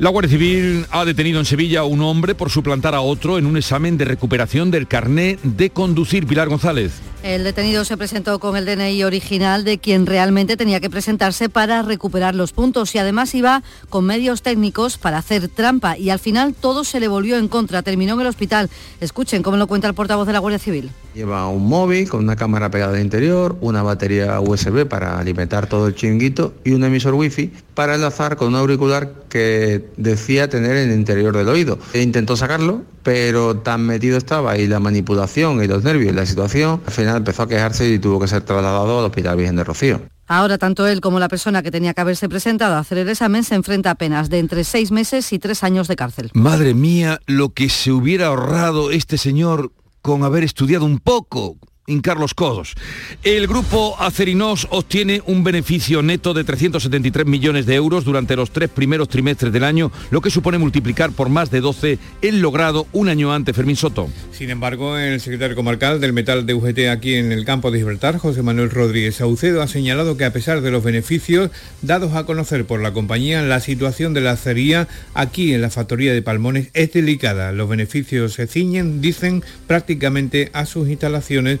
La 0.00 0.08
Guardia 0.08 0.30
Civil 0.30 0.86
ha 0.92 1.04
detenido 1.04 1.40
en 1.40 1.44
Sevilla 1.44 1.80
a 1.80 1.84
un 1.84 2.00
hombre 2.00 2.34
por 2.34 2.48
suplantar 2.48 2.94
a 2.94 3.02
otro 3.02 3.36
en 3.36 3.44
un 3.44 3.58
examen 3.58 3.98
de 3.98 4.06
recuperación 4.06 4.70
del 4.70 4.88
carné 4.88 5.38
de 5.42 5.68
conducir. 5.68 6.26
Pilar 6.26 6.48
González. 6.48 6.92
El 7.22 7.44
detenido 7.44 7.84
se 7.84 7.98
presentó 7.98 8.38
con 8.38 8.56
el 8.56 8.64
DNI 8.64 9.04
original 9.04 9.62
de 9.62 9.76
quien 9.76 10.06
realmente 10.06 10.56
tenía 10.56 10.80
que 10.80 10.88
presentarse 10.88 11.50
para 11.50 11.82
recuperar 11.82 12.34
los 12.34 12.52
puntos 12.54 12.94
y 12.94 12.98
además 12.98 13.34
iba 13.34 13.62
con 13.90 14.06
medios 14.06 14.40
técnicos 14.40 14.96
para 14.96 15.18
hacer 15.18 15.48
trampa 15.48 15.98
y 15.98 16.08
al 16.08 16.18
final 16.18 16.54
todo 16.54 16.84
se 16.84 16.98
le 16.98 17.08
volvió 17.08 17.36
en 17.36 17.48
contra. 17.48 17.82
Terminó 17.82 18.14
en 18.14 18.22
el 18.22 18.26
hospital. 18.28 18.70
Escuchen 19.02 19.42
cómo 19.42 19.58
lo 19.58 19.66
cuenta 19.66 19.86
el 19.86 19.92
portavoz 19.92 20.26
de 20.26 20.32
la 20.32 20.38
Guardia 20.38 20.58
Civil. 20.58 20.90
Lleva 21.14 21.48
un 21.48 21.68
móvil 21.68 22.08
con 22.08 22.22
una 22.22 22.36
cámara 22.36 22.70
pegada 22.70 22.94
al 22.94 23.02
interior, 23.02 23.56
una 23.60 23.82
batería 23.82 24.40
USB 24.40 24.86
para 24.86 25.18
alimentar 25.18 25.66
todo 25.66 25.88
el 25.88 25.94
chinguito 25.94 26.54
y 26.64 26.70
un 26.70 26.84
emisor 26.84 27.14
wifi 27.14 27.50
para 27.74 27.96
enlazar 27.96 28.36
con 28.36 28.48
un 28.48 28.54
auricular 28.54 29.12
que 29.28 29.90
decía 29.96 30.48
tener 30.48 30.76
en 30.76 30.90
el 30.90 30.98
interior 30.98 31.36
del 31.36 31.48
oído. 31.48 31.78
E 31.94 32.02
intentó 32.02 32.36
sacarlo, 32.36 32.82
pero 33.02 33.56
tan 33.56 33.84
metido 33.86 34.18
estaba 34.18 34.56
y 34.56 34.68
la 34.68 34.78
manipulación 34.78 35.62
y 35.64 35.66
los 35.66 35.82
nervios 35.82 36.12
y 36.12 36.16
la 36.16 36.26
situación, 36.26 36.80
al 36.86 36.92
final 36.92 37.16
empezó 37.16 37.42
a 37.42 37.48
quejarse 37.48 37.88
y 37.88 37.98
tuvo 37.98 38.20
que 38.20 38.28
ser 38.28 38.42
trasladado 38.42 39.00
al 39.00 39.06
Hospital 39.06 39.36
Virgen 39.36 39.56
de 39.56 39.64
Rocío. 39.64 40.00
Ahora 40.28 40.58
tanto 40.58 40.86
él 40.86 41.00
como 41.00 41.18
la 41.18 41.28
persona 41.28 41.60
que 41.60 41.72
tenía 41.72 41.92
que 41.92 42.02
haberse 42.02 42.28
presentado 42.28 42.76
a 42.76 42.78
hacer 42.78 42.98
el 42.98 43.08
examen 43.08 43.42
se 43.42 43.56
enfrenta 43.56 43.90
a 43.90 43.94
penas 43.96 44.30
de 44.30 44.38
entre 44.38 44.62
seis 44.62 44.92
meses 44.92 45.32
y 45.32 45.40
tres 45.40 45.64
años 45.64 45.88
de 45.88 45.96
cárcel. 45.96 46.30
Madre 46.34 46.72
mía, 46.72 47.18
lo 47.26 47.48
que 47.48 47.68
se 47.68 47.90
hubiera 47.90 48.28
ahorrado 48.28 48.92
este 48.92 49.18
señor 49.18 49.72
con 50.02 50.24
haber 50.24 50.44
estudiado 50.44 50.84
un 50.84 50.98
poco, 50.98 51.56
hincar 51.90 52.20
codos. 52.34 52.74
El 53.22 53.46
grupo 53.46 53.96
Acerinos 53.98 54.66
obtiene 54.70 55.22
un 55.26 55.42
beneficio 55.42 56.02
neto 56.02 56.34
de 56.34 56.44
373 56.44 57.26
millones 57.26 57.66
de 57.66 57.74
euros 57.74 58.04
durante 58.04 58.36
los 58.36 58.50
tres 58.50 58.68
primeros 58.68 59.08
trimestres 59.08 59.52
del 59.52 59.64
año, 59.64 59.90
lo 60.10 60.20
que 60.20 60.30
supone 60.30 60.58
multiplicar 60.58 61.12
por 61.12 61.28
más 61.28 61.50
de 61.50 61.60
12 61.60 61.98
el 62.20 62.40
logrado 62.40 62.86
un 62.92 63.08
año 63.08 63.32
antes, 63.32 63.56
Fermín 63.56 63.76
Soto. 63.76 64.08
Sin 64.32 64.50
embargo, 64.50 64.98
el 64.98 65.20
secretario 65.20 65.56
comarcal 65.56 66.00
del 66.00 66.12
metal 66.12 66.46
de 66.46 66.54
UGT 66.54 66.88
aquí 66.90 67.14
en 67.14 67.32
el 67.32 67.44
campo 67.44 67.70
de 67.70 67.78
Gibraltar, 67.78 68.18
José 68.18 68.42
Manuel 68.42 68.70
Rodríguez 68.70 69.16
Saucedo, 69.16 69.62
ha 69.62 69.68
señalado 69.68 70.16
que 70.16 70.24
a 70.24 70.32
pesar 70.32 70.60
de 70.60 70.70
los 70.70 70.84
beneficios 70.84 71.50
dados 71.82 72.14
a 72.14 72.24
conocer 72.24 72.66
por 72.66 72.80
la 72.80 72.92
compañía, 72.92 73.42
la 73.42 73.60
situación 73.60 74.14
de 74.14 74.20
la 74.20 74.32
acería 74.32 74.88
aquí 75.14 75.54
en 75.54 75.62
la 75.62 75.70
factoría 75.70 76.12
de 76.12 76.22
Palmones 76.22 76.68
es 76.74 76.92
delicada. 76.92 77.52
Los 77.52 77.68
beneficios 77.68 78.34
se 78.34 78.46
ciñen, 78.46 79.00
dicen, 79.00 79.42
prácticamente 79.66 80.50
a 80.52 80.66
sus 80.66 80.88
instalaciones 80.88 81.60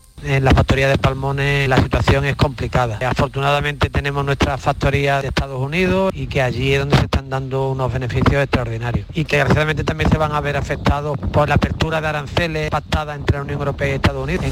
En 0.23 0.43
la 0.45 0.53
factoría 0.53 0.87
de 0.87 0.97
Palmones 0.97 1.67
la 1.67 1.81
situación 1.81 2.25
es 2.25 2.35
complicada. 2.35 2.99
Afortunadamente 3.07 3.89
tenemos 3.89 4.23
nuestra 4.23 4.57
factoría 4.57 5.21
de 5.21 5.29
Estados 5.29 5.59
Unidos 5.59 6.13
y 6.15 6.27
que 6.27 6.41
allí 6.41 6.73
es 6.73 6.79
donde 6.79 6.97
se 6.97 7.05
están 7.05 7.29
dando 7.29 7.71
unos 7.71 7.91
beneficios 7.91 8.43
extraordinarios 8.43 9.07
y 9.13 9.25
que 9.25 9.37
desgraciadamente 9.37 9.83
también 9.83 10.09
se 10.11 10.17
van 10.17 10.31
a 10.33 10.41
ver 10.41 10.57
afectados 10.57 11.17
por 11.17 11.49
la 11.49 11.55
apertura 11.55 12.01
de 12.01 12.07
aranceles 12.07 12.69
pactada 12.69 13.15
entre 13.15 13.37
la 13.37 13.43
Unión 13.43 13.59
Europea 13.59 13.89
y 13.89 13.91
Estados 13.93 14.23
Unidos. 14.23 14.45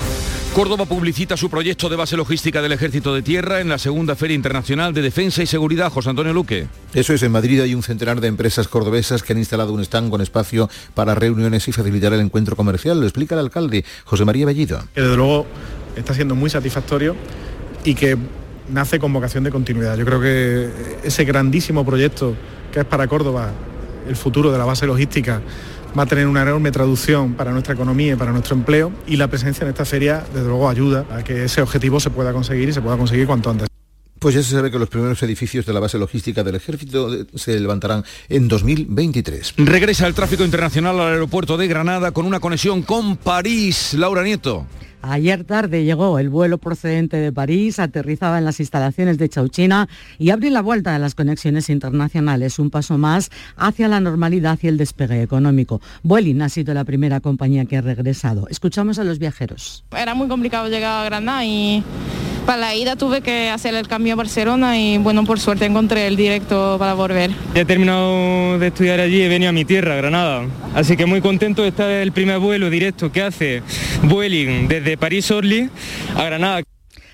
Córdoba 0.54 0.86
publicita 0.86 1.38
su 1.38 1.50
proyecto 1.50 1.90
de 1.90 1.96
base 1.96 2.18
logística 2.18 2.62
del 2.62 2.72
Ejército 2.72 3.14
de 3.14 3.22
Tierra 3.22 3.62
en 3.62 3.70
la 3.70 3.78
segunda 3.78 4.16
Feria 4.16 4.36
Internacional 4.36 4.94
de 4.94 5.04
Defensa 5.04 5.44
y 5.44 5.46
Seguridad. 5.46 5.92
José 5.92 6.10
Antonio 6.10 6.34
Luque. 6.34 6.68
Eso 6.94 7.14
es, 7.14 7.22
en 7.22 7.32
Madrid 7.32 7.62
hay 7.62 7.76
un 7.76 7.84
centenar 7.84 8.20
de 8.20 8.28
empresas 8.28 8.68
cordobesas 8.68 9.22
que 9.22 9.34
han 9.34 9.40
instalado 9.40 9.74
un 9.74 9.82
stand 9.82 10.10
con 10.10 10.22
espacio 10.22 10.68
para 10.96 11.14
reuniones 11.14 11.68
y 11.68 11.72
facilitar 11.72 12.14
el 12.14 12.22
encuentro 12.22 12.56
comercial. 12.56 13.00
Lo 13.00 13.06
explica 13.06 13.36
el 13.36 13.42
alcalde, 13.42 13.86
José 14.06 14.26
María 14.26 14.48
Bellido. 14.48 14.82
desde 14.96 15.16
luego 15.16 15.46
está 16.00 16.14
siendo 16.14 16.36
muy 16.36 16.50
satisfactorio 16.50 17.16
y 17.84 17.96
que 17.96 18.18
nace 18.72 19.00
con 19.00 19.14
vocación 19.14 19.44
de 19.44 19.52
continuidad. 19.52 19.98
Yo 19.98 20.06
creo 20.06 20.22
que 20.22 20.70
ese 21.04 21.26
grandísimo 21.26 21.86
proyecto 21.86 22.36
que 22.72 22.82
es 22.82 22.86
para 22.86 23.08
Córdoba, 23.08 23.52
el 24.08 24.16
futuro 24.16 24.52
de 24.52 24.58
la 24.58 24.66
base 24.66 24.86
logística, 24.86 25.42
va 25.98 26.04
a 26.04 26.06
tener 26.06 26.28
una 26.28 26.44
enorme 26.44 26.72
traducción 26.72 27.34
para 27.34 27.52
nuestra 27.52 27.74
economía 27.74 28.14
y 28.14 28.16
para 28.16 28.32
nuestro 28.32 28.56
empleo 28.56 28.92
y 29.08 29.18
la 29.18 29.28
presencia 29.28 29.64
en 29.64 29.70
esta 29.70 29.86
feria 29.86 30.24
desde 30.34 30.48
luego 30.48 30.70
ayuda 30.70 31.06
a 31.12 31.24
que 31.24 31.46
ese 31.46 31.62
objetivo 31.62 32.00
se 32.00 32.10
pueda 32.10 32.32
conseguir 32.32 32.70
y 32.70 32.74
se 32.74 32.82
pueda 32.82 32.98
conseguir 32.98 33.26
cuanto 33.26 33.50
antes. 33.50 33.68
Pues 34.20 34.36
ya 34.36 34.44
se 34.44 34.52
sabe 34.52 34.70
que 34.70 34.78
los 34.78 34.90
primeros 34.90 35.24
edificios 35.24 35.66
de 35.66 35.72
la 35.72 35.80
base 35.80 35.98
logística 35.98 36.44
del 36.44 36.56
ejército 36.56 37.10
se 37.36 37.58
levantarán 37.58 38.04
en 38.28 38.50
2023. 38.50 39.54
Regresa 39.58 40.08
el 40.08 40.14
tráfico 40.14 40.44
internacional 40.44 41.00
al 41.00 41.14
aeropuerto 41.14 41.56
de 41.56 41.68
Granada 41.68 42.12
con 42.12 42.26
una 42.26 42.42
conexión 42.42 42.82
con 42.82 43.16
París. 43.16 43.94
Laura 43.94 44.22
Nieto. 44.22 44.66
Ayer 45.02 45.46
tarde 45.46 45.86
llegó 45.86 46.20
el 46.20 46.30
vuelo 46.30 46.58
procedente 46.58 47.18
de 47.18 47.32
París, 47.32 47.80
aterrizaba 47.80 48.38
en 48.38 48.46
las 48.46 48.60
instalaciones 48.60 49.18
de 49.18 49.30
Chauchina 49.30 49.88
y 50.18 50.32
abrió 50.32 50.50
la 50.52 50.62
vuelta 50.62 50.92
de 50.92 51.00
las 51.00 51.16
conexiones 51.16 51.70
internacionales, 51.70 52.60
un 52.60 52.70
paso 52.70 52.98
más 52.98 53.32
hacia 53.56 53.88
la 53.88 54.02
normalidad 54.02 54.60
y 54.62 54.68
el 54.68 54.78
despegue 54.78 55.22
económico. 55.22 55.82
Vueling 56.04 56.42
ha 56.42 56.50
sido 56.50 56.74
la 56.74 56.84
primera 56.84 57.22
compañía 57.22 57.66
que 57.66 57.78
ha 57.78 57.82
regresado. 57.82 58.48
Escuchamos 58.50 59.00
a 59.00 59.04
los 59.06 59.20
viajeros. 59.20 59.86
Era 59.92 60.14
muy 60.16 60.28
complicado 60.28 60.68
llegar 60.68 61.02
a 61.02 61.06
Granada 61.06 61.46
y 61.46 61.84
para 62.50 62.62
la 62.62 62.76
ida 62.76 62.96
tuve 62.96 63.22
que 63.22 63.52
hacer 63.52 63.76
el 63.76 63.88
cambio 63.88 64.14
a 64.14 64.16
Barcelona 64.16 64.76
y 64.76 64.98
bueno, 64.98 65.24
por 65.24 65.40
suerte 65.40 65.66
encontré 65.66 66.08
el 66.08 66.16
directo 66.16 66.78
para 66.80 66.96
volver. 66.96 67.30
he 67.54 67.64
terminado 67.64 68.58
de 68.58 68.66
estudiar 68.66 69.00
allí 69.00 69.18
y 69.18 69.22
he 69.22 69.28
venido 69.28 69.50
a 69.50 69.54
mi 69.54 69.66
tierra, 69.66 69.96
Granada. 69.96 70.48
Así 70.74 70.98
que 70.98 71.06
muy 71.06 71.22
contento 71.22 71.62
de 71.62 71.68
estar 71.68 71.88
el 71.88 72.12
primer 72.12 72.40
vuelo 72.40 72.72
directo 72.72 73.12
que 73.12 73.22
hace 73.22 73.62
Vueling 74.02 74.68
desde 74.68 74.98
París-Orly 74.98 75.70
a 76.16 76.24
Granada. 76.24 76.64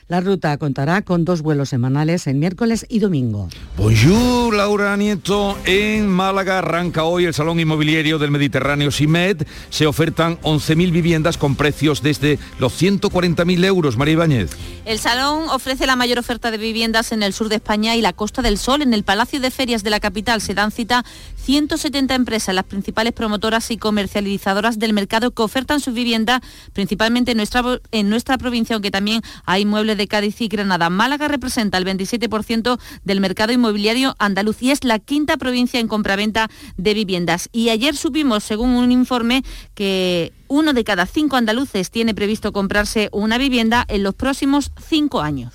La 0.07 0.21
ruta 0.21 0.55
contará 0.59 1.01
con 1.01 1.25
dos 1.25 1.41
vuelos 1.41 1.69
semanales 1.69 2.27
en 2.27 2.37
miércoles 2.37 2.85
y 2.89 2.99
domingo. 2.99 3.49
Bonjour, 3.75 4.53
Laura 4.53 4.95
Nieto. 4.97 5.57
En 5.65 6.07
Málaga 6.07 6.59
arranca 6.59 7.05
hoy 7.05 7.25
el 7.25 7.33
Salón 7.33 7.59
Inmobiliario 7.59 8.19
del 8.19 8.29
Mediterráneo 8.29 8.91
SIMED. 8.91 9.47
Se 9.71 9.87
ofertan 9.87 10.39
11.000 10.41 10.91
viviendas 10.91 11.39
con 11.39 11.55
precios 11.55 12.03
desde 12.03 12.37
los 12.59 12.79
140.000 12.79 13.65
euros. 13.65 13.97
María 13.97 14.13
Ibáñez. 14.13 14.51
El 14.85 14.99
salón 14.99 15.49
ofrece 15.49 15.87
la 15.87 15.95
mayor 15.95 16.19
oferta 16.19 16.51
de 16.51 16.59
viviendas 16.59 17.11
en 17.11 17.23
el 17.23 17.33
sur 17.33 17.49
de 17.49 17.55
España 17.55 17.95
y 17.95 18.01
la 18.03 18.13
Costa 18.13 18.43
del 18.43 18.59
Sol. 18.59 18.83
En 18.83 18.93
el 18.93 19.03
Palacio 19.03 19.39
de 19.39 19.49
Ferias 19.49 19.83
de 19.83 19.89
la 19.89 19.99
capital 19.99 20.39
se 20.39 20.53
dan 20.53 20.69
cita 20.69 21.03
170 21.37 22.13
empresas, 22.13 22.53
las 22.53 22.65
principales 22.65 23.13
promotoras 23.13 23.71
y 23.71 23.77
comercializadoras 23.77 24.77
del 24.77 24.93
mercado 24.93 25.31
que 25.31 25.41
ofertan 25.41 25.79
sus 25.79 25.95
viviendas 25.95 26.41
principalmente 26.73 27.31
en 27.31 27.37
nuestra, 27.37 27.63
en 27.91 28.09
nuestra 28.11 28.37
provincia, 28.37 28.75
aunque 28.75 28.91
también 28.91 29.23
hay 29.45 29.65
de 29.95 30.07
Cádiz 30.07 30.41
y 30.41 30.47
Granada. 30.47 30.89
Málaga 30.89 31.27
representa 31.27 31.77
el 31.77 31.85
27% 31.85 32.79
del 33.03 33.19
mercado 33.19 33.53
inmobiliario 33.53 34.15
andaluz 34.19 34.61
y 34.61 34.71
es 34.71 34.83
la 34.83 34.99
quinta 34.99 35.37
provincia 35.37 35.79
en 35.79 35.87
compraventa 35.87 36.49
de 36.77 36.93
viviendas. 36.93 37.49
Y 37.51 37.69
ayer 37.69 37.95
supimos, 37.95 38.43
según 38.43 38.71
un 38.71 38.91
informe, 38.91 39.43
que 39.73 40.33
uno 40.47 40.73
de 40.73 40.83
cada 40.83 41.05
cinco 41.05 41.35
andaluces 41.35 41.91
tiene 41.91 42.13
previsto 42.13 42.51
comprarse 42.51 43.09
una 43.11 43.37
vivienda 43.37 43.85
en 43.87 44.03
los 44.03 44.13
próximos 44.13 44.71
cinco 44.87 45.21
años. 45.21 45.53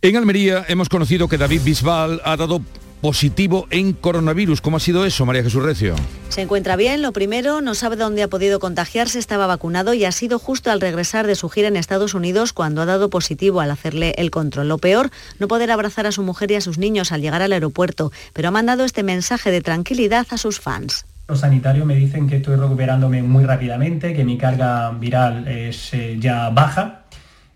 En 0.00 0.16
Almería 0.16 0.64
hemos 0.68 0.88
conocido 0.88 1.28
que 1.28 1.38
David 1.38 1.62
Bisbal 1.64 2.20
ha 2.24 2.36
dado 2.36 2.62
positivo 3.00 3.66
en 3.70 3.92
coronavirus. 3.92 4.60
¿Cómo 4.60 4.76
ha 4.76 4.80
sido 4.80 5.04
eso, 5.04 5.24
María 5.26 5.42
Jesús 5.42 5.62
Recio? 5.62 5.94
Se 6.28 6.42
encuentra 6.42 6.76
bien, 6.76 7.02
lo 7.02 7.12
primero, 7.12 7.60
no 7.60 7.74
sabe 7.74 7.96
dónde 7.96 8.22
ha 8.22 8.28
podido 8.28 8.60
contagiarse, 8.60 9.18
estaba 9.18 9.46
vacunado 9.46 9.94
y 9.94 10.04
ha 10.04 10.12
sido 10.12 10.38
justo 10.38 10.70
al 10.70 10.80
regresar 10.80 11.26
de 11.26 11.34
su 11.34 11.48
gira 11.48 11.68
en 11.68 11.76
Estados 11.76 12.14
Unidos 12.14 12.52
cuando 12.52 12.82
ha 12.82 12.86
dado 12.86 13.10
positivo 13.10 13.60
al 13.60 13.70
hacerle 13.70 14.14
el 14.18 14.30
control. 14.30 14.68
Lo 14.68 14.78
peor, 14.78 15.10
no 15.38 15.48
poder 15.48 15.70
abrazar 15.70 16.06
a 16.06 16.12
su 16.12 16.22
mujer 16.22 16.50
y 16.50 16.56
a 16.56 16.60
sus 16.60 16.78
niños 16.78 17.12
al 17.12 17.22
llegar 17.22 17.42
al 17.42 17.52
aeropuerto, 17.52 18.12
pero 18.32 18.48
ha 18.48 18.52
mandado 18.52 18.84
este 18.84 19.02
mensaje 19.02 19.50
de 19.50 19.60
tranquilidad 19.60 20.26
a 20.30 20.38
sus 20.38 20.60
fans. 20.60 21.04
Los 21.28 21.40
sanitarios 21.40 21.84
me 21.84 21.94
dicen 21.94 22.26
que 22.26 22.36
estoy 22.36 22.56
recuperándome 22.56 23.22
muy 23.22 23.44
rápidamente, 23.44 24.14
que 24.14 24.24
mi 24.24 24.38
carga 24.38 24.90
viral 24.92 25.46
es 25.46 25.92
eh, 25.92 26.16
ya 26.18 26.48
baja 26.48 27.02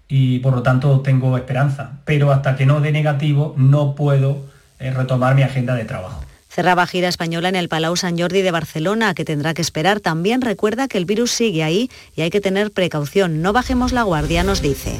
y 0.09 0.40
por 0.40 0.55
lo 0.55 0.62
tanto 0.62 1.01
tengo 1.01 1.38
esperanza. 1.38 2.01
Pero 2.05 2.32
hasta 2.32 2.55
que 2.55 2.66
no 2.66 2.82
dé 2.82 2.93
negativo 2.93 3.55
no 3.57 3.95
puedo 3.95 4.51
retomar 4.91 5.35
mi 5.35 5.43
agenda 5.43 5.74
de 5.74 5.85
trabajo. 5.85 6.22
Cerraba 6.49 6.87
gira 6.87 7.09
española 7.09 7.49
en 7.49 7.57
el 7.57 7.68
Palau 7.68 7.97
Sant 7.97 8.20
Jordi 8.20 8.43
de 8.43 8.51
Barcelona, 8.51 9.14
que 9.14 9.24
tendrá 9.24 9.55
que 9.55 9.62
esperar. 9.62 10.01
También 10.01 10.43
recuerda 10.43 10.87
que 10.87 10.99
el 10.99 11.07
virus 11.07 11.30
sigue 11.30 11.64
ahí 11.64 11.91
y 12.14 12.20
hay 12.20 12.30
que 12.30 12.43
tener 12.43 12.70
precaución. 12.72 13.41
No 13.41 13.55
bajemos 13.55 13.93
la 13.93 14.03
guardia, 14.03 14.45
nos 14.45 14.61
dice. 14.61 14.99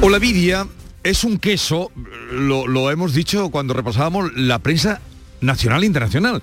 Olavidia 0.00 0.68
es 1.02 1.24
un 1.24 1.38
queso, 1.38 1.90
lo, 2.30 2.68
lo 2.68 2.92
hemos 2.92 3.14
dicho 3.14 3.50
cuando 3.50 3.74
repasábamos 3.74 4.30
la 4.36 4.60
prensa 4.60 5.00
nacional 5.40 5.82
e 5.82 5.86
internacional. 5.86 6.42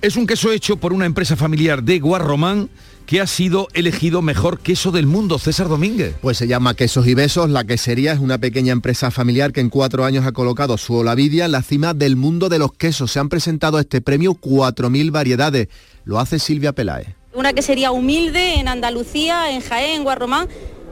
Es 0.00 0.16
un 0.16 0.26
queso 0.26 0.52
hecho 0.52 0.76
por 0.76 0.92
una 0.92 1.04
empresa 1.04 1.36
familiar 1.36 1.82
de 1.82 1.98
Guarromán 1.98 2.70
que 3.06 3.20
ha 3.20 3.26
sido 3.26 3.68
elegido 3.74 4.22
mejor 4.22 4.58
queso 4.58 4.90
del 4.90 5.06
mundo, 5.06 5.38
César 5.38 5.68
Domínguez. 5.68 6.14
Pues 6.20 6.38
se 6.38 6.46
llama 6.46 6.74
Quesos 6.74 7.06
y 7.06 7.14
Besos, 7.14 7.50
la 7.50 7.64
quesería 7.64 8.12
es 8.12 8.18
una 8.18 8.38
pequeña 8.38 8.72
empresa 8.72 9.10
familiar 9.10 9.52
que 9.52 9.60
en 9.60 9.70
cuatro 9.70 10.04
años 10.04 10.26
ha 10.26 10.32
colocado 10.32 10.78
su 10.78 10.94
Olavidia 10.94 11.44
en 11.44 11.52
la 11.52 11.62
cima 11.62 11.94
del 11.94 12.16
mundo 12.16 12.48
de 12.48 12.58
los 12.58 12.72
quesos. 12.72 13.12
Se 13.12 13.20
han 13.20 13.28
presentado 13.28 13.76
a 13.76 13.80
este 13.80 14.00
premio 14.00 14.34
4.000 14.34 15.10
variedades. 15.10 15.68
Lo 16.04 16.18
hace 16.18 16.38
Silvia 16.38 16.72
Peláez. 16.72 17.08
Una 17.34 17.52
quesería 17.52 17.90
humilde 17.90 18.54
en 18.54 18.68
Andalucía, 18.68 19.50
en 19.50 19.60
Jaén, 19.60 19.96
en 19.96 20.04
Guarromán, 20.04 20.48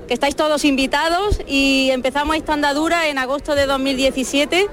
que 0.09 0.15
estáis 0.15 0.37
todos 0.37 0.65
invitados 0.65 1.41
y 1.47 1.91
empezamos 1.91 2.37
esta 2.37 2.53
andadura 2.53 3.09
en 3.09 3.19
agosto 3.19 3.55
de 3.55 3.67
2017 3.67 4.67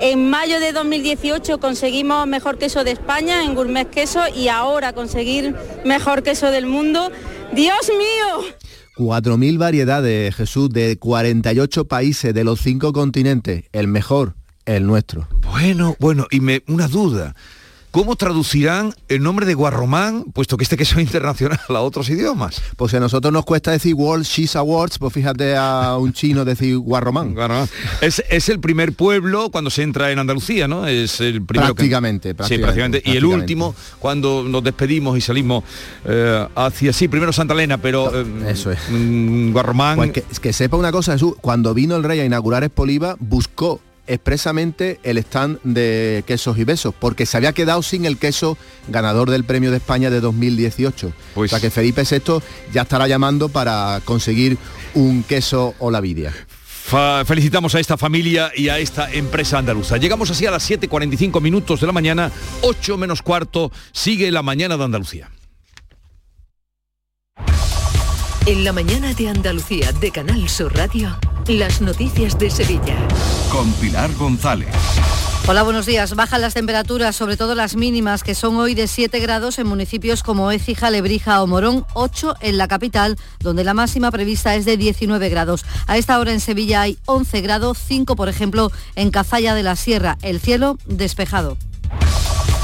en 0.00 0.30
mayo 0.30 0.60
de 0.60 0.72
2018 0.72 1.58
conseguimos 1.58 2.26
mejor 2.26 2.58
queso 2.58 2.84
de 2.84 2.92
España 2.92 3.44
en 3.44 3.54
Gourmet 3.54 3.88
Queso 3.88 4.20
y 4.34 4.48
ahora 4.48 4.92
conseguir 4.92 5.54
mejor 5.84 6.22
queso 6.22 6.50
del 6.50 6.66
mundo. 6.66 7.10
¡Dios 7.54 7.90
mío! 7.96 8.54
4.000 8.96 9.58
variedades, 9.58 10.34
Jesús, 10.34 10.70
de 10.70 10.96
48 10.98 11.86
países 11.86 12.32
de 12.32 12.44
los 12.44 12.60
cinco 12.60 12.92
continentes. 12.92 13.64
El 13.72 13.88
mejor, 13.88 14.34
el 14.66 14.86
nuestro. 14.86 15.28
Bueno, 15.42 15.96
bueno, 15.98 16.26
y 16.30 16.40
me, 16.40 16.62
una 16.68 16.88
duda. 16.88 17.34
¿Cómo 17.94 18.16
traducirán 18.16 18.92
el 19.06 19.22
nombre 19.22 19.46
de 19.46 19.54
Guarromán, 19.54 20.24
puesto 20.24 20.56
que 20.56 20.64
este 20.64 20.76
queso 20.76 20.96
es 20.96 21.02
internacional, 21.06 21.60
a 21.68 21.80
otros 21.80 22.10
idiomas? 22.10 22.60
Pues 22.76 22.90
si 22.90 22.96
a 22.96 23.00
nosotros 23.00 23.32
nos 23.32 23.44
cuesta 23.44 23.70
decir 23.70 23.94
World 23.94 24.26
Cheese 24.26 24.58
Awards, 24.58 24.98
pues 24.98 25.12
fíjate 25.12 25.54
a 25.54 25.96
un 25.96 26.12
chino 26.12 26.44
decir 26.44 26.76
Guarromán. 26.78 27.36
Es, 28.00 28.48
el 28.48 28.58
primer 28.58 28.94
pueblo 28.94 29.48
cuando 29.50 29.70
se 29.70 29.82
entra 29.84 30.10
en 30.10 30.18
Andalucía, 30.18 30.66
¿no? 30.66 30.88
Es 30.88 31.20
el 31.20 31.44
primero 31.46 31.72
prácticamente, 31.72 32.30
que... 32.30 32.34
prácticamente, 32.34 32.98
sí, 32.98 32.98
prácticamente. 32.98 33.12
Y 33.12 33.16
el 33.16 33.24
último, 33.26 33.76
cuando 34.00 34.42
nos 34.42 34.64
despedimos 34.64 35.16
y 35.16 35.20
salimos 35.20 35.62
eh, 36.04 36.48
hacia, 36.56 36.92
sí, 36.92 37.06
primero 37.06 37.32
Santa 37.32 37.54
Elena, 37.54 37.78
pero... 37.78 38.10
Eh, 38.12 38.26
Eso 38.48 38.72
es. 38.72 38.80
Mm, 38.90 39.52
Guarromán... 39.52 39.98
Pues 39.98 40.10
que, 40.10 40.22
que, 40.22 40.52
sepa 40.52 40.76
una 40.76 40.90
cosa, 40.90 41.12
Jesús, 41.12 41.34
cuando 41.40 41.72
vino 41.74 41.94
el 41.94 42.02
rey 42.02 42.18
a 42.18 42.24
inaugurar 42.24 42.64
Espoliva, 42.64 43.14
buscó 43.20 43.80
expresamente 44.06 45.00
el 45.02 45.18
stand 45.18 45.60
de 45.62 46.24
quesos 46.26 46.58
y 46.58 46.64
besos, 46.64 46.94
porque 46.98 47.26
se 47.26 47.36
había 47.36 47.52
quedado 47.52 47.82
sin 47.82 48.04
el 48.04 48.18
queso 48.18 48.58
ganador 48.88 49.30
del 49.30 49.44
Premio 49.44 49.70
de 49.70 49.78
España 49.78 50.10
de 50.10 50.20
2018. 50.20 51.12
Pues... 51.34 51.52
O 51.52 51.56
sea 51.56 51.60
que 51.60 51.70
Felipe 51.70 52.02
VI 52.02 52.42
ya 52.72 52.82
estará 52.82 53.08
llamando 53.08 53.48
para 53.48 54.00
conseguir 54.04 54.58
un 54.94 55.22
queso 55.22 55.74
o 55.78 55.90
la 55.90 56.00
vidia. 56.00 56.32
felicitamos 57.24 57.74
a 57.74 57.80
esta 57.80 57.96
familia 57.96 58.52
y 58.54 58.68
a 58.68 58.78
esta 58.78 59.10
empresa 59.10 59.58
andaluza. 59.58 59.96
Llegamos 59.96 60.30
así 60.30 60.46
a 60.46 60.50
las 60.50 60.68
7.45 60.68 61.40
minutos 61.40 61.80
de 61.80 61.86
la 61.86 61.92
mañana, 61.92 62.30
8 62.62 62.96
menos 62.98 63.22
cuarto, 63.22 63.72
sigue 63.92 64.30
la 64.30 64.42
mañana 64.42 64.76
de 64.76 64.84
Andalucía. 64.84 65.30
En 68.46 68.62
la 68.62 68.74
mañana 68.74 69.14
de 69.14 69.30
Andalucía 69.30 69.90
de 69.92 70.10
Canal 70.10 70.48
Sur 70.50 70.76
Radio. 70.76 71.18
Las 71.48 71.82
noticias 71.82 72.38
de 72.38 72.48
Sevilla. 72.48 72.96
Con 73.52 73.70
Pilar 73.74 74.10
González. 74.14 74.68
Hola, 75.46 75.62
buenos 75.62 75.84
días. 75.84 76.14
Bajan 76.14 76.40
las 76.40 76.54
temperaturas, 76.54 77.14
sobre 77.14 77.36
todo 77.36 77.54
las 77.54 77.76
mínimas, 77.76 78.22
que 78.22 78.34
son 78.34 78.56
hoy 78.56 78.74
de 78.74 78.86
7 78.86 79.20
grados 79.20 79.58
en 79.58 79.66
municipios 79.66 80.22
como 80.22 80.50
Écija, 80.50 80.90
Lebrija 80.90 81.42
o 81.42 81.46
Morón, 81.46 81.84
8 81.92 82.36
en 82.40 82.56
la 82.56 82.66
capital, 82.66 83.18
donde 83.40 83.62
la 83.62 83.74
máxima 83.74 84.10
prevista 84.10 84.54
es 84.54 84.64
de 84.64 84.78
19 84.78 85.28
grados. 85.28 85.66
A 85.86 85.98
esta 85.98 86.18
hora 86.18 86.32
en 86.32 86.40
Sevilla 86.40 86.80
hay 86.80 86.96
11 87.04 87.42
grados, 87.42 87.76
5 87.88 88.16
por 88.16 88.30
ejemplo 88.30 88.72
en 88.94 89.10
Cazalla 89.10 89.54
de 89.54 89.64
la 89.64 89.76
Sierra. 89.76 90.16
El 90.22 90.40
cielo 90.40 90.78
despejado. 90.86 91.58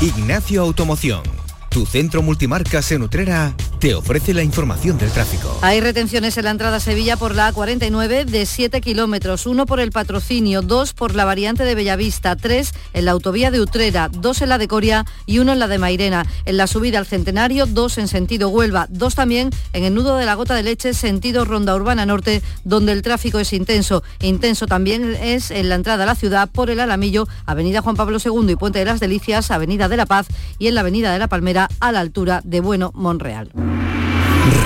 Ignacio 0.00 0.62
Automoción 0.62 1.22
tu 1.70 1.86
centro 1.86 2.20
multimarcas 2.20 2.90
en 2.90 3.02
Utrera 3.02 3.54
te 3.80 3.94
ofrece 3.94 4.34
la 4.34 4.42
información 4.42 4.98
del 4.98 5.10
tráfico. 5.10 5.58
Hay 5.62 5.80
retenciones 5.80 6.36
en 6.36 6.44
la 6.44 6.50
entrada 6.50 6.76
a 6.76 6.80
Sevilla 6.80 7.16
por 7.16 7.34
la 7.34 7.50
A49 7.50 8.26
de 8.26 8.44
7 8.44 8.78
kilómetros, 8.82 9.46
uno 9.46 9.64
por 9.64 9.80
el 9.80 9.90
patrocinio, 9.90 10.60
dos 10.60 10.92
por 10.92 11.14
la 11.14 11.24
variante 11.24 11.64
de 11.64 11.74
Bellavista, 11.74 12.36
tres 12.36 12.74
en 12.92 13.06
la 13.06 13.12
autovía 13.12 13.50
de 13.50 13.58
Utrera, 13.58 14.10
dos 14.10 14.42
en 14.42 14.50
la 14.50 14.58
de 14.58 14.68
Coria 14.68 15.06
y 15.24 15.38
uno 15.38 15.54
en 15.54 15.58
la 15.58 15.66
de 15.66 15.78
Mairena. 15.78 16.26
En 16.44 16.58
la 16.58 16.66
subida 16.66 16.98
al 16.98 17.06
Centenario, 17.06 17.64
dos 17.64 17.96
en 17.96 18.08
sentido 18.08 18.50
Huelva, 18.50 18.86
dos 18.90 19.14
también 19.14 19.48
en 19.72 19.84
el 19.84 19.94
nudo 19.94 20.18
de 20.18 20.26
la 20.26 20.34
Gota 20.34 20.54
de 20.54 20.62
Leche, 20.62 20.92
sentido 20.92 21.46
Ronda 21.46 21.74
Urbana 21.74 22.04
Norte, 22.04 22.42
donde 22.64 22.92
el 22.92 23.00
tráfico 23.00 23.38
es 23.38 23.54
intenso. 23.54 24.02
Intenso 24.20 24.66
también 24.66 25.14
es 25.14 25.50
en 25.50 25.70
la 25.70 25.76
entrada 25.76 26.02
a 26.02 26.06
la 26.06 26.14
ciudad 26.16 26.50
por 26.50 26.68
el 26.68 26.80
Alamillo, 26.80 27.26
Avenida 27.46 27.80
Juan 27.80 27.96
Pablo 27.96 28.18
II 28.22 28.52
y 28.52 28.56
Puente 28.56 28.80
de 28.80 28.84
las 28.84 29.00
Delicias, 29.00 29.50
Avenida 29.50 29.88
de 29.88 29.96
la 29.96 30.04
Paz 30.04 30.26
y 30.58 30.66
en 30.66 30.74
la 30.74 30.82
Avenida 30.82 31.14
de 31.14 31.18
la 31.18 31.28
Palmera 31.28 31.70
a 31.80 31.92
la 31.92 32.00
altura 32.00 32.42
de 32.44 32.60
Bueno 32.60 32.92
Monreal. 32.94 33.69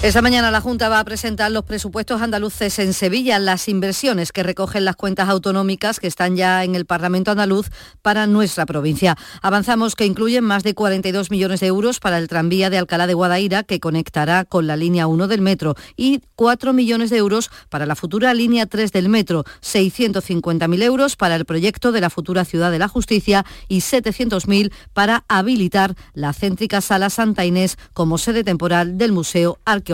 Esta 0.00 0.22
mañana 0.22 0.52
la 0.52 0.60
Junta 0.60 0.88
va 0.88 1.00
a 1.00 1.04
presentar 1.04 1.50
los 1.50 1.64
presupuestos 1.64 2.22
andaluces 2.22 2.78
en 2.78 2.94
Sevilla, 2.94 3.40
las 3.40 3.68
inversiones 3.68 4.30
que 4.30 4.44
recogen 4.44 4.84
las 4.84 4.94
cuentas 4.94 5.28
autonómicas 5.28 5.98
que 5.98 6.06
están 6.06 6.36
ya 6.36 6.62
en 6.62 6.76
el 6.76 6.86
Parlamento 6.86 7.32
andaluz 7.32 7.68
para 8.00 8.28
nuestra 8.28 8.64
provincia. 8.64 9.16
Avanzamos 9.42 9.96
que 9.96 10.06
incluyen 10.06 10.44
más 10.44 10.62
de 10.62 10.74
42 10.74 11.32
millones 11.32 11.58
de 11.58 11.66
euros 11.66 11.98
para 11.98 12.18
el 12.18 12.28
tranvía 12.28 12.70
de 12.70 12.78
Alcalá 12.78 13.08
de 13.08 13.14
Guadaira 13.14 13.64
que 13.64 13.80
conectará 13.80 14.44
con 14.44 14.68
la 14.68 14.76
línea 14.76 15.08
1 15.08 15.26
del 15.26 15.40
metro 15.40 15.74
y 15.96 16.22
4 16.36 16.72
millones 16.72 17.10
de 17.10 17.16
euros 17.16 17.50
para 17.68 17.84
la 17.84 17.96
futura 17.96 18.32
línea 18.34 18.66
3 18.66 18.92
del 18.92 19.08
metro, 19.08 19.42
650.000 19.62 20.80
euros 20.84 21.16
para 21.16 21.34
el 21.34 21.44
proyecto 21.44 21.90
de 21.90 22.02
la 22.02 22.08
futura 22.08 22.44
Ciudad 22.44 22.70
de 22.70 22.78
la 22.78 22.86
Justicia 22.86 23.44
y 23.66 23.80
700.000 23.80 24.72
para 24.92 25.24
habilitar 25.26 25.96
la 26.14 26.32
céntrica 26.32 26.80
Sala 26.80 27.10
Santa 27.10 27.44
Inés 27.44 27.76
como 27.94 28.16
sede 28.16 28.44
temporal 28.44 28.96
del 28.96 29.10
Museo 29.10 29.58
Arqueológico 29.64 29.87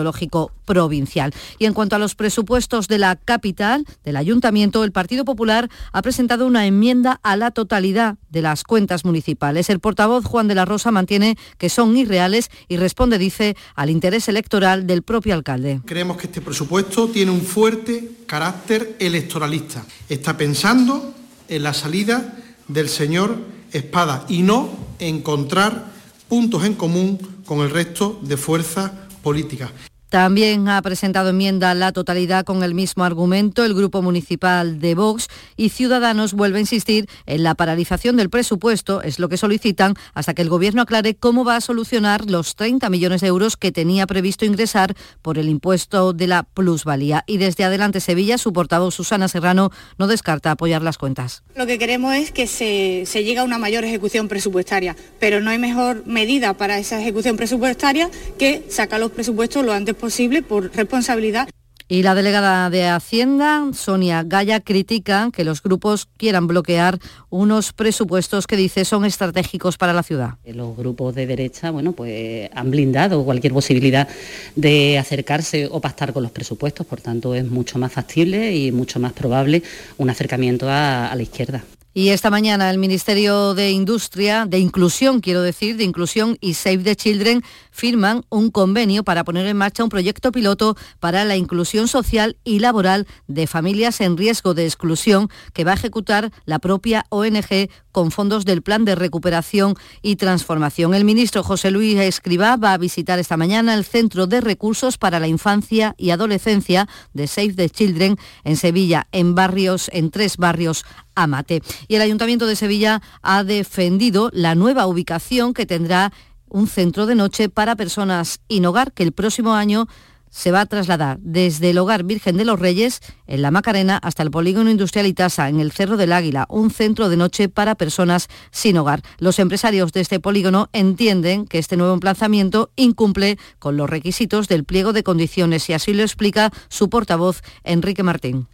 Provincial. 0.65 1.33
Y 1.59 1.65
en 1.65 1.73
cuanto 1.73 1.95
a 1.95 1.99
los 1.99 2.15
presupuestos 2.15 2.87
de 2.87 2.97
la 2.97 3.15
capital, 3.15 3.85
del 4.03 4.17
Ayuntamiento, 4.17 4.83
el 4.83 4.91
Partido 4.91 5.25
Popular 5.25 5.69
ha 5.91 6.01
presentado 6.01 6.47
una 6.47 6.65
enmienda 6.65 7.19
a 7.23 7.35
la 7.35 7.51
totalidad 7.51 8.17
de 8.29 8.41
las 8.41 8.63
cuentas 8.63 9.05
municipales. 9.05 9.69
El 9.69 9.79
portavoz 9.79 10.25
Juan 10.25 10.47
de 10.47 10.55
la 10.55 10.65
Rosa 10.65 10.91
mantiene 10.91 11.37
que 11.57 11.69
son 11.69 11.95
irreales 11.95 12.49
y 12.67 12.77
responde, 12.77 13.17
dice, 13.17 13.55
al 13.75 13.89
interés 13.89 14.27
electoral 14.27 14.87
del 14.87 15.03
propio 15.03 15.33
alcalde. 15.33 15.81
Creemos 15.85 16.17
que 16.17 16.27
este 16.27 16.41
presupuesto 16.41 17.07
tiene 17.09 17.31
un 17.31 17.41
fuerte 17.41 18.11
carácter 18.25 18.95
electoralista. 18.99 19.85
Está 20.09 20.35
pensando 20.35 21.13
en 21.47 21.63
la 21.63 21.73
salida 21.73 22.35
del 22.67 22.89
señor 22.89 23.37
Espada 23.71 24.25
y 24.27 24.41
no 24.41 24.69
encontrar 24.99 25.85
puntos 26.27 26.65
en 26.65 26.73
común 26.73 27.19
con 27.45 27.59
el 27.59 27.69
resto 27.69 28.19
de 28.23 28.37
fuerzas 28.37 28.91
política. 29.25 29.71
También 30.09 30.69
ha 30.69 30.81
presentado 30.81 31.29
enmienda 31.29 31.73
la 31.73 31.91
totalidad 31.91 32.45
con 32.45 32.63
el 32.63 32.75
mismo 32.75 33.03
argumento 33.03 33.65
el 33.65 33.73
Grupo 33.73 34.01
Municipal 34.01 34.79
de 34.79 34.95
Vox 34.95 35.27
y 35.57 35.69
Ciudadanos 35.69 36.33
vuelve 36.33 36.57
a 36.57 36.61
insistir 36.61 37.07
en 37.25 37.43
la 37.43 37.55
paralización 37.55 38.15
del 38.15 38.29
presupuesto, 38.29 39.01
es 39.01 39.19
lo 39.19 39.29
que 39.29 39.37
solicitan, 39.37 39.95
hasta 40.13 40.33
que 40.33 40.41
el 40.43 40.49
Gobierno 40.49 40.83
aclare 40.83 41.15
cómo 41.15 41.43
va 41.43 41.55
a 41.55 41.61
solucionar 41.61 42.29
los 42.29 42.55
30 42.55 42.89
millones 42.89 43.21
de 43.21 43.27
euros 43.27 43.57
que 43.57 43.71
tenía 43.71 44.05
previsto 44.05 44.45
ingresar 44.45 44.95
por 45.21 45.37
el 45.37 45.49
impuesto 45.49 46.13
de 46.13 46.27
la 46.27 46.43
plusvalía. 46.43 47.23
Y 47.25 47.37
desde 47.37 47.63
Adelante 47.63 47.99
Sevilla, 47.99 48.37
su 48.37 48.53
portavoz 48.53 48.93
Susana 48.93 49.27
Serrano 49.27 49.71
no 49.97 50.07
descarta 50.07 50.51
apoyar 50.51 50.83
las 50.83 50.97
cuentas. 50.97 51.43
Lo 51.55 51.65
que 51.65 51.79
queremos 51.79 52.13
es 52.13 52.31
que 52.31 52.47
se, 52.47 53.03
se 53.05 53.23
llegue 53.23 53.39
a 53.39 53.43
una 53.43 53.57
mayor 53.57 53.83
ejecución 53.83 54.27
presupuestaria, 54.27 54.95
pero 55.19 55.41
no 55.41 55.49
hay 55.49 55.57
mejor 55.57 56.05
medida 56.05 56.53
para 56.53 56.77
esa 56.77 57.01
ejecución 57.01 57.37
presupuestaria 57.37 58.09
que 58.37 58.65
sacar 58.69 58.99
los 58.99 59.11
presupuestos 59.11 59.65
lo 59.65 59.73
antes 59.73 59.94
posible 59.95 60.15
posible 60.15 60.41
por 60.43 60.73
responsabilidad. 60.73 61.49
Y 61.87 62.01
la 62.01 62.15
delegada 62.15 62.69
de 62.69 62.87
Hacienda, 62.87 63.63
Sonia 63.73 64.23
Gaya, 64.23 64.59
critica 64.59 65.29
que 65.31 65.43
los 65.43 65.61
grupos 65.61 66.07
quieran 66.17 66.47
bloquear 66.47 66.97
unos 67.29 67.73
presupuestos 67.73 68.47
que 68.47 68.55
dice 68.55 68.85
son 68.85 69.05
estratégicos 69.05 69.77
para 69.77 69.93
la 69.93 70.01
ciudad. 70.01 70.35
Los 70.45 70.75
grupos 70.75 71.13
de 71.13 71.27
derecha, 71.27 71.71
bueno, 71.71 71.91
pues 71.91 72.49
han 72.55 72.71
blindado 72.71 73.23
cualquier 73.23 73.53
posibilidad 73.53 74.07
de 74.55 74.97
acercarse 74.97 75.67
o 75.69 75.79
pactar 75.79 76.13
con 76.13 76.23
los 76.23 76.31
presupuestos, 76.31 76.87
por 76.87 77.01
tanto 77.01 77.35
es 77.35 77.45
mucho 77.45 77.77
más 77.77 77.91
factible 77.91 78.55
y 78.55 78.71
mucho 78.71 78.99
más 78.99 79.13
probable 79.13 79.61
un 79.97 80.09
acercamiento 80.09 80.67
a, 80.69 81.11
a 81.11 81.15
la 81.15 81.21
izquierda. 81.21 81.63
Y 81.97 82.09
esta 82.09 82.29
mañana 82.29 82.69
el 82.69 82.77
Ministerio 82.77 83.53
de 83.53 83.71
Industria, 83.71 84.45
de 84.45 84.59
Inclusión, 84.59 85.21
quiero 85.21 85.41
decir, 85.41 85.77
de 85.77 85.85
Inclusión 85.85 86.37
y 86.41 86.55
Save 86.55 86.79
the 86.79 86.97
Children 86.97 87.41
firman 87.71 88.25
un 88.27 88.51
convenio 88.51 89.05
para 89.05 89.23
poner 89.23 89.47
en 89.47 89.55
marcha 89.55 89.81
un 89.81 89.89
proyecto 89.89 90.33
piloto 90.33 90.75
para 90.99 91.23
la 91.23 91.37
inclusión 91.37 91.87
social 91.87 92.35
y 92.43 92.59
laboral 92.59 93.07
de 93.27 93.47
familias 93.47 94.01
en 94.01 94.17
riesgo 94.17 94.53
de 94.53 94.65
exclusión 94.65 95.29
que 95.53 95.63
va 95.63 95.71
a 95.71 95.75
ejecutar 95.75 96.33
la 96.43 96.59
propia 96.59 97.05
ONG 97.07 97.69
con 97.95 98.11
fondos 98.11 98.43
del 98.43 98.61
Plan 98.61 98.83
de 98.83 98.93
Recuperación 98.93 99.75
y 100.01 100.17
Transformación. 100.17 100.93
El 100.93 101.05
ministro 101.05 101.43
José 101.43 101.71
Luis 101.71 101.97
Escribá 101.97 102.57
va 102.57 102.73
a 102.73 102.77
visitar 102.77 103.19
esta 103.19 103.37
mañana 103.37 103.73
el 103.73 103.85
Centro 103.85 104.27
de 104.27 104.41
Recursos 104.41 104.97
para 104.97 105.21
la 105.21 105.29
Infancia 105.29 105.95
y 105.97 106.09
Adolescencia 106.09 106.89
de 107.13 107.25
Save 107.27 107.53
the 107.53 107.69
Children 107.69 108.17
en 108.43 108.57
Sevilla, 108.57 109.07
en 109.13 109.33
barrios, 109.33 109.89
en 109.93 110.11
tres 110.11 110.35
barrios 110.35 110.83
Amate. 111.15 111.61
Y 111.87 111.95
el 111.95 112.01
Ayuntamiento 112.01 112.47
de 112.47 112.57
Sevilla 112.57 113.01
ha 113.21 113.45
defendido 113.45 114.29
la 114.33 114.55
nueva 114.55 114.87
ubicación 114.87 115.53
que 115.53 115.65
tendrá 115.65 116.11
un 116.49 116.67
centro 116.67 117.05
de 117.05 117.15
noche 117.15 117.47
para 117.47 117.77
personas 117.77 118.41
sin 118.49 118.65
hogar 118.65 118.91
que 118.91 119.03
el 119.03 119.13
próximo 119.13 119.53
año 119.53 119.87
se 120.35 120.51
va 120.51 120.59
a 120.59 120.65
trasladar 120.65 121.17
desde 121.21 121.69
el 121.69 121.77
Hogar 121.77 122.03
Virgen 122.03 122.35
de 122.35 122.43
los 122.43 122.59
Reyes, 122.59 122.99
en 123.25 123.41
la 123.41 123.51
Macarena, 123.51 123.97
hasta 123.97 124.21
el 124.21 124.31
Polígono 124.31 124.69
Industrial 124.69 125.07
Itasa, 125.07 125.47
en 125.47 125.61
el 125.61 125.71
Cerro 125.71 125.95
del 125.95 126.11
Águila, 126.11 126.45
un 126.49 126.71
centro 126.71 127.07
de 127.07 127.15
noche 127.15 127.47
para 127.47 127.75
personas 127.75 128.27
sin 128.51 128.77
hogar. 128.77 129.01
Los 129.17 129.39
empresarios 129.39 129.93
de 129.93 130.01
este 130.01 130.19
polígono 130.19 130.67
entienden 130.73 131.45
que 131.45 131.57
este 131.57 131.77
nuevo 131.77 131.93
emplazamiento 131.93 132.69
incumple 132.75 133.37
con 133.59 133.77
los 133.77 133.89
requisitos 133.89 134.49
del 134.49 134.65
pliego 134.65 134.91
de 134.91 135.03
condiciones 135.03 135.69
y 135.69 135.73
así 135.73 135.93
lo 135.93 136.03
explica 136.03 136.51
su 136.67 136.89
portavoz, 136.89 137.41
Enrique 137.63 138.03
Martín. 138.03 138.47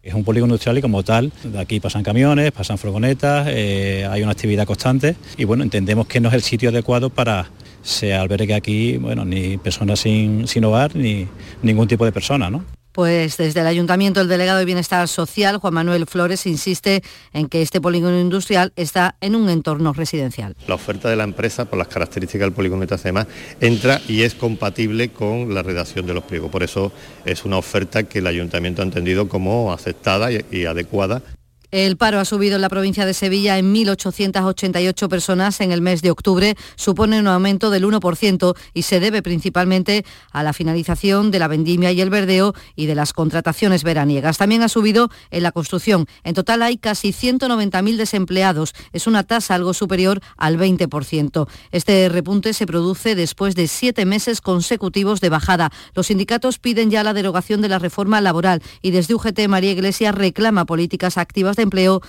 Es 0.00 0.14
un 0.14 0.22
polígono 0.22 0.52
industrial 0.52 0.78
y 0.78 0.80
como 0.80 1.02
tal, 1.02 1.32
de 1.42 1.58
aquí 1.58 1.80
pasan 1.80 2.04
camiones, 2.04 2.52
pasan 2.52 2.78
furgonetas, 2.78 3.48
eh, 3.50 4.06
hay 4.08 4.22
una 4.22 4.32
actividad 4.32 4.64
constante 4.64 5.16
y 5.36 5.44
bueno, 5.44 5.64
entendemos 5.64 6.06
que 6.06 6.20
no 6.20 6.28
es 6.28 6.34
el 6.34 6.42
sitio 6.42 6.68
adecuado 6.68 7.10
para 7.10 7.50
se 7.82 8.14
albergue 8.14 8.54
aquí, 8.54 8.96
bueno, 8.96 9.24
ni 9.24 9.58
personas 9.58 10.00
sin, 10.00 10.46
sin 10.46 10.64
hogar 10.64 10.94
ni 10.94 11.26
ningún 11.62 11.88
tipo 11.88 12.04
de 12.04 12.12
persona, 12.12 12.50
¿no? 12.50 12.64
Pues 12.92 13.36
desde 13.36 13.60
el 13.60 13.68
Ayuntamiento, 13.68 14.20
el 14.20 14.26
delegado 14.26 14.58
de 14.58 14.64
Bienestar 14.64 15.06
Social, 15.06 15.58
Juan 15.58 15.74
Manuel 15.74 16.06
Flores, 16.06 16.44
insiste 16.46 17.02
en 17.32 17.48
que 17.48 17.62
este 17.62 17.80
polígono 17.80 18.18
industrial 18.18 18.72
está 18.74 19.14
en 19.20 19.36
un 19.36 19.48
entorno 19.48 19.92
residencial. 19.92 20.56
La 20.66 20.74
oferta 20.74 21.08
de 21.08 21.14
la 21.14 21.22
empresa, 21.22 21.66
por 21.66 21.78
las 21.78 21.86
características 21.86 22.46
del 22.46 22.52
polígono 22.52 22.82
y 22.82 22.86
demás, 22.86 23.28
entra 23.60 24.00
y 24.08 24.22
es 24.22 24.34
compatible 24.34 25.10
con 25.10 25.54
la 25.54 25.62
redacción 25.62 26.04
de 26.04 26.14
los 26.14 26.24
pliegos. 26.24 26.50
Por 26.50 26.64
eso 26.64 26.90
es 27.24 27.44
una 27.44 27.58
oferta 27.58 28.02
que 28.02 28.18
el 28.18 28.26
Ayuntamiento 28.26 28.82
ha 28.82 28.84
entendido 28.84 29.28
como 29.28 29.72
aceptada 29.72 30.32
y, 30.32 30.44
y 30.50 30.64
adecuada. 30.64 31.22
El 31.70 31.96
paro 31.96 32.18
ha 32.18 32.24
subido 32.24 32.56
en 32.56 32.62
la 32.62 32.68
provincia 32.68 33.06
de 33.06 33.14
Sevilla 33.14 33.56
en 33.56 33.72
1.888 33.72 35.08
personas 35.08 35.60
en 35.60 35.70
el 35.70 35.80
mes 35.80 36.02
de 36.02 36.10
octubre, 36.10 36.56
supone 36.74 37.20
un 37.20 37.28
aumento 37.28 37.70
del 37.70 37.84
1% 37.84 38.56
y 38.74 38.82
se 38.82 38.98
debe 38.98 39.22
principalmente 39.22 40.04
a 40.32 40.42
la 40.42 40.52
finalización 40.52 41.30
de 41.30 41.38
la 41.38 41.46
vendimia 41.46 41.92
y 41.92 42.00
el 42.00 42.10
verdeo 42.10 42.54
y 42.74 42.86
de 42.86 42.96
las 42.96 43.12
contrataciones 43.12 43.84
veraniegas. 43.84 44.36
También 44.36 44.62
ha 44.62 44.68
subido 44.68 45.10
en 45.30 45.44
la 45.44 45.52
construcción. 45.52 46.06
En 46.24 46.34
total 46.34 46.62
hay 46.62 46.76
casi 46.76 47.12
190.000 47.12 47.96
desempleados. 47.96 48.74
Es 48.92 49.06
una 49.06 49.22
tasa 49.22 49.54
algo 49.54 49.72
superior 49.72 50.20
al 50.36 50.58
20%. 50.58 51.46
Este 51.70 52.08
repunte 52.08 52.52
se 52.52 52.66
produce 52.66 53.14
después 53.14 53.54
de 53.54 53.68
siete 53.68 54.06
meses 54.06 54.40
consecutivos 54.40 55.20
de 55.20 55.28
bajada. 55.28 55.70
Los 55.94 56.08
sindicatos 56.08 56.58
piden 56.58 56.90
ya 56.90 57.04
la 57.04 57.14
derogación 57.14 57.60
de 57.60 57.68
la 57.68 57.78
reforma 57.78 58.20
laboral 58.20 58.60
y 58.82 58.90
desde 58.90 59.14
UGT 59.14 59.46
María 59.46 59.70
Iglesias 59.70 60.16
reclama 60.16 60.64
políticas 60.66 61.16
activas 61.16 61.56
de 61.56 61.59
empleo 61.62 62.00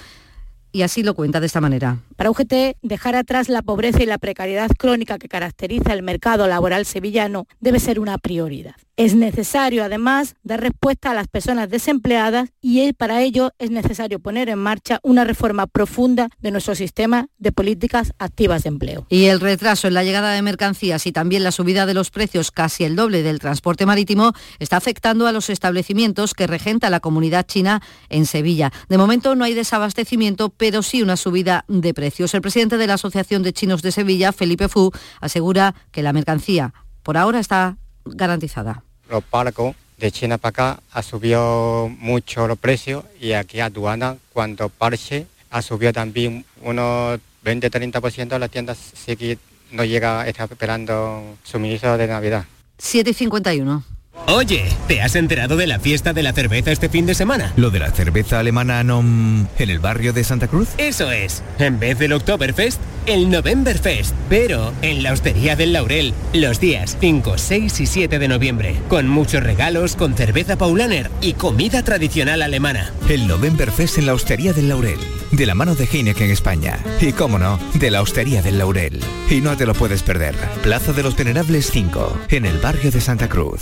y 0.72 0.84
así 0.84 1.04
lo 1.04 1.14
cuenta 1.14 1.40
de 1.40 1.48
esta 1.48 1.62
manera. 1.62 1.98
Para 2.22 2.30
UGT, 2.30 2.78
dejar 2.84 3.16
atrás 3.16 3.50
la 3.50 3.64
pobreza 3.64 4.04
y 4.04 4.06
la 4.06 4.20
precariedad 4.20 4.70
crónica 4.78 5.18
que 5.18 5.28
caracteriza 5.28 5.94
el 5.94 6.04
mercado 6.04 6.48
laboral 6.48 6.86
sevillano 6.86 7.48
debe 7.60 7.80
ser 7.80 8.00
una 8.00 8.20
prioridad. 8.20 8.76
Es 8.96 9.16
necesario, 9.16 9.84
además, 9.84 10.36
dar 10.44 10.62
respuesta 10.62 11.10
a 11.10 11.14
las 11.16 11.28
personas 11.28 11.72
desempleadas 11.72 12.50
y 12.62 12.94
para 12.94 13.24
ello 13.24 13.52
es 13.58 13.72
necesario 13.72 14.20
poner 14.20 14.50
en 14.50 14.60
marcha 14.60 15.00
una 15.02 15.24
reforma 15.24 15.66
profunda 15.66 16.30
de 16.40 16.52
nuestro 16.52 16.76
sistema 16.76 17.26
de 17.40 17.52
políticas 17.52 18.14
activas 18.20 18.62
de 18.62 18.70
empleo. 18.70 19.08
Y 19.10 19.26
el 19.26 19.40
retraso 19.40 19.88
en 19.88 19.96
la 19.96 20.04
llegada 20.04 20.34
de 20.34 20.44
mercancías 20.44 21.08
y 21.08 21.12
también 21.12 21.44
la 21.44 21.52
subida 21.52 21.88
de 21.88 21.96
los 21.96 22.12
precios, 22.12 22.52
casi 22.52 22.84
el 22.84 22.96
doble 22.96 23.24
del 23.24 23.40
transporte 23.40 23.88
marítimo, 23.88 24.34
está 24.60 24.78
afectando 24.78 25.26
a 25.26 25.32
los 25.32 25.50
establecimientos 25.50 26.36
que 26.36 26.46
regenta 26.46 26.92
la 26.92 27.00
comunidad 27.00 27.48
china 27.48 27.82
en 28.10 28.28
Sevilla. 28.28 28.72
De 28.90 29.00
momento 29.00 29.34
no 29.36 29.46
hay 29.46 29.56
desabastecimiento, 29.56 30.50
pero 30.50 30.84
sí 30.84 31.02
una 31.02 31.18
subida 31.18 31.66
de 31.68 31.96
precios. 31.96 32.11
El 32.20 32.42
presidente 32.42 32.78
de 32.78 32.88
la 32.88 32.96
Asociación 32.96 33.42
de 33.44 33.54
Chinos 33.54 33.82
de 33.82 33.92
Sevilla, 33.92 34.32
Felipe 34.32 34.68
Fu, 34.68 34.92
asegura 35.22 35.74
que 35.92 36.04
la 36.04 36.14
mercancía 36.14 36.74
por 37.04 37.18
ahora 37.18 37.40
está 37.40 37.78
garantizada. 38.06 38.84
Los 39.10 39.24
barcos 39.30 39.76
de 39.98 40.12
China 40.12 40.38
para 40.38 40.50
acá 40.50 40.84
ha 40.92 41.02
subido 41.02 41.90
mucho 42.00 42.48
los 42.48 42.58
precios 42.58 43.04
y 43.20 43.34
aquí 43.34 43.60
a 43.60 43.66
aduana 43.66 44.18
cuando 44.34 44.70
parche 44.70 45.28
ha 45.50 45.62
subido 45.62 45.94
también 45.94 46.46
unos 46.62 47.20
20-30% 47.44 48.38
las 48.38 48.50
tiendas 48.52 48.78
sí 48.94 49.16
que 49.16 49.38
no 49.72 49.84
llega, 49.84 50.28
está 50.28 50.46
esperando 50.46 51.38
suministro 51.44 51.98
de 51.98 52.08
Navidad. 52.08 52.46
7,51. 52.80 53.84
Oye, 54.28 54.66
¿te 54.88 55.02
has 55.02 55.16
enterado 55.16 55.58
de 55.58 55.68
la 55.68 55.80
fiesta 55.80 56.14
de 56.14 56.24
la 56.24 56.32
cerveza 56.34 56.72
este 56.72 56.90
fin 56.90 57.06
de 57.06 57.16
semana? 57.16 57.54
¿Lo 57.58 57.70
de 57.70 57.80
la 57.80 57.92
cerveza 57.92 58.40
alemana 58.40 58.84
no... 58.84 59.00
en 59.00 59.48
el 59.58 59.80
barrio 59.80 60.14
de 60.14 60.24
Santa 60.24 60.48
Cruz? 60.48 60.70
Eso 60.78 61.12
es. 61.12 61.44
En 61.60 61.80
vez 61.80 62.00
del 62.00 62.14
Oktoberfest, 62.14 62.80
el 63.08 63.30
Novemberfest. 63.30 64.16
Pero 64.30 64.74
en 64.82 65.04
la 65.04 65.12
Hostería 65.12 65.56
del 65.56 65.74
Laurel, 65.74 66.14
los 66.34 66.60
días 66.60 66.98
5, 67.02 67.38
6 67.38 67.80
y 67.80 67.86
7 67.86 68.20
de 68.20 68.28
noviembre. 68.28 68.76
Con 68.88 69.08
muchos 69.08 69.44
regalos, 69.44 69.96
con 69.96 70.16
cerveza 70.16 70.58
Paulaner 70.58 71.10
y 71.22 71.34
comida 71.34 71.84
tradicional 71.84 72.42
alemana. 72.42 72.94
El 73.10 73.28
Novemberfest 73.28 73.98
en 73.98 74.06
la 74.06 74.14
Hostería 74.14 74.54
del 74.54 74.70
Laurel. 74.70 75.00
De 75.32 75.46
la 75.46 75.56
mano 75.56 75.76
de 75.76 75.86
Heineken 75.86 76.30
España. 76.30 76.80
Y 77.00 77.12
cómo 77.12 77.40
no, 77.40 77.60
de 77.74 77.92
la 77.92 78.02
Hostería 78.02 78.42
del 78.42 78.60
Laurel. 78.60 79.00
Y 79.30 79.42
no 79.42 79.58
te 79.58 79.66
lo 79.66 79.74
puedes 79.74 80.04
perder. 80.04 80.36
Plaza 80.62 80.94
de 80.94 81.04
los 81.04 81.18
Venerables 81.18 81.70
5, 81.72 82.18
en 82.30 82.46
el 82.46 82.58
barrio 82.60 82.92
de 82.92 83.02
Santa 83.02 83.28
Cruz. 83.28 83.62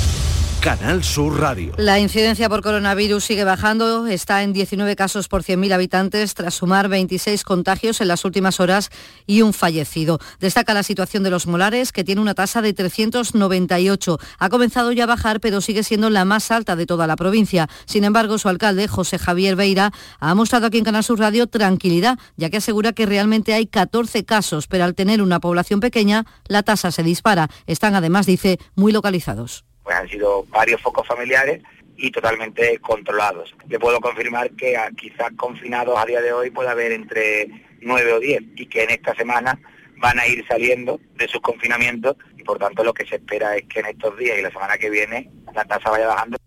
Canal 0.61 1.03
Sur 1.03 1.39
Radio. 1.39 1.73
La 1.77 1.97
incidencia 1.97 2.47
por 2.47 2.61
coronavirus 2.61 3.23
sigue 3.23 3.43
bajando, 3.43 4.05
está 4.05 4.43
en 4.43 4.53
19 4.53 4.95
casos 4.95 5.27
por 5.27 5.41
100.000 5.41 5.73
habitantes 5.73 6.35
tras 6.35 6.53
sumar 6.53 6.87
26 6.87 7.43
contagios 7.43 7.99
en 7.99 8.07
las 8.07 8.25
últimas 8.25 8.59
horas 8.59 8.91
y 9.25 9.41
un 9.41 9.53
fallecido. 9.53 10.19
Destaca 10.39 10.75
la 10.75 10.83
situación 10.83 11.23
de 11.23 11.31
los 11.31 11.47
molares, 11.47 11.91
que 11.91 12.03
tiene 12.03 12.21
una 12.21 12.35
tasa 12.35 12.61
de 12.61 12.73
398. 12.73 14.19
Ha 14.37 14.49
comenzado 14.49 14.91
ya 14.91 15.05
a 15.05 15.07
bajar, 15.07 15.39
pero 15.39 15.61
sigue 15.61 15.81
siendo 15.81 16.11
la 16.11 16.25
más 16.25 16.51
alta 16.51 16.75
de 16.75 16.85
toda 16.85 17.07
la 17.07 17.15
provincia. 17.15 17.67
Sin 17.85 18.03
embargo, 18.03 18.37
su 18.37 18.47
alcalde, 18.47 18.87
José 18.87 19.17
Javier 19.17 19.55
Beira, 19.55 19.91
ha 20.19 20.35
mostrado 20.35 20.67
aquí 20.67 20.77
en 20.77 20.83
Canal 20.83 21.03
Sur 21.03 21.17
Radio 21.17 21.47
tranquilidad, 21.47 22.19
ya 22.37 22.51
que 22.51 22.57
asegura 22.57 22.93
que 22.93 23.07
realmente 23.07 23.55
hay 23.55 23.65
14 23.65 24.25
casos, 24.25 24.67
pero 24.67 24.83
al 24.83 24.93
tener 24.93 25.23
una 25.23 25.39
población 25.39 25.79
pequeña, 25.79 26.27
la 26.45 26.61
tasa 26.61 26.91
se 26.91 27.01
dispara. 27.01 27.49
Están 27.65 27.95
además, 27.95 28.27
dice, 28.27 28.59
muy 28.75 28.91
localizados. 28.91 29.65
Pues 29.83 29.95
han 29.95 30.09
sido 30.09 30.43
varios 30.45 30.81
focos 30.81 31.07
familiares 31.07 31.61
y 31.97 32.11
totalmente 32.11 32.79
controlados. 32.79 33.55
Le 33.67 33.79
puedo 33.79 33.99
confirmar 33.99 34.51
que 34.51 34.77
a, 34.77 34.89
quizás 34.91 35.31
confinados 35.37 35.97
a 35.97 36.05
día 36.05 36.21
de 36.21 36.33
hoy 36.33 36.49
puede 36.49 36.69
haber 36.69 36.91
entre 36.91 37.47
9 37.81 38.13
o 38.13 38.19
10 38.19 38.41
y 38.55 38.65
que 38.65 38.83
en 38.83 38.91
esta 38.91 39.15
semana 39.15 39.59
van 39.97 40.19
a 40.19 40.27
ir 40.27 40.45
saliendo 40.47 40.99
de 41.15 41.27
sus 41.27 41.41
confinamientos 41.41 42.15
y 42.37 42.43
por 42.43 42.57
tanto 42.57 42.83
lo 42.83 42.93
que 42.93 43.05
se 43.05 43.15
espera 43.15 43.55
es 43.55 43.63
que 43.67 43.81
en 43.81 43.87
estos 43.87 44.17
días 44.17 44.37
y 44.37 44.41
la 44.41 44.51
semana 44.51 44.77
que 44.77 44.89
viene 44.89 45.29
la 45.53 45.63
tasa 45.65 45.91
vaya 45.91 46.07
bajando. 46.07 46.37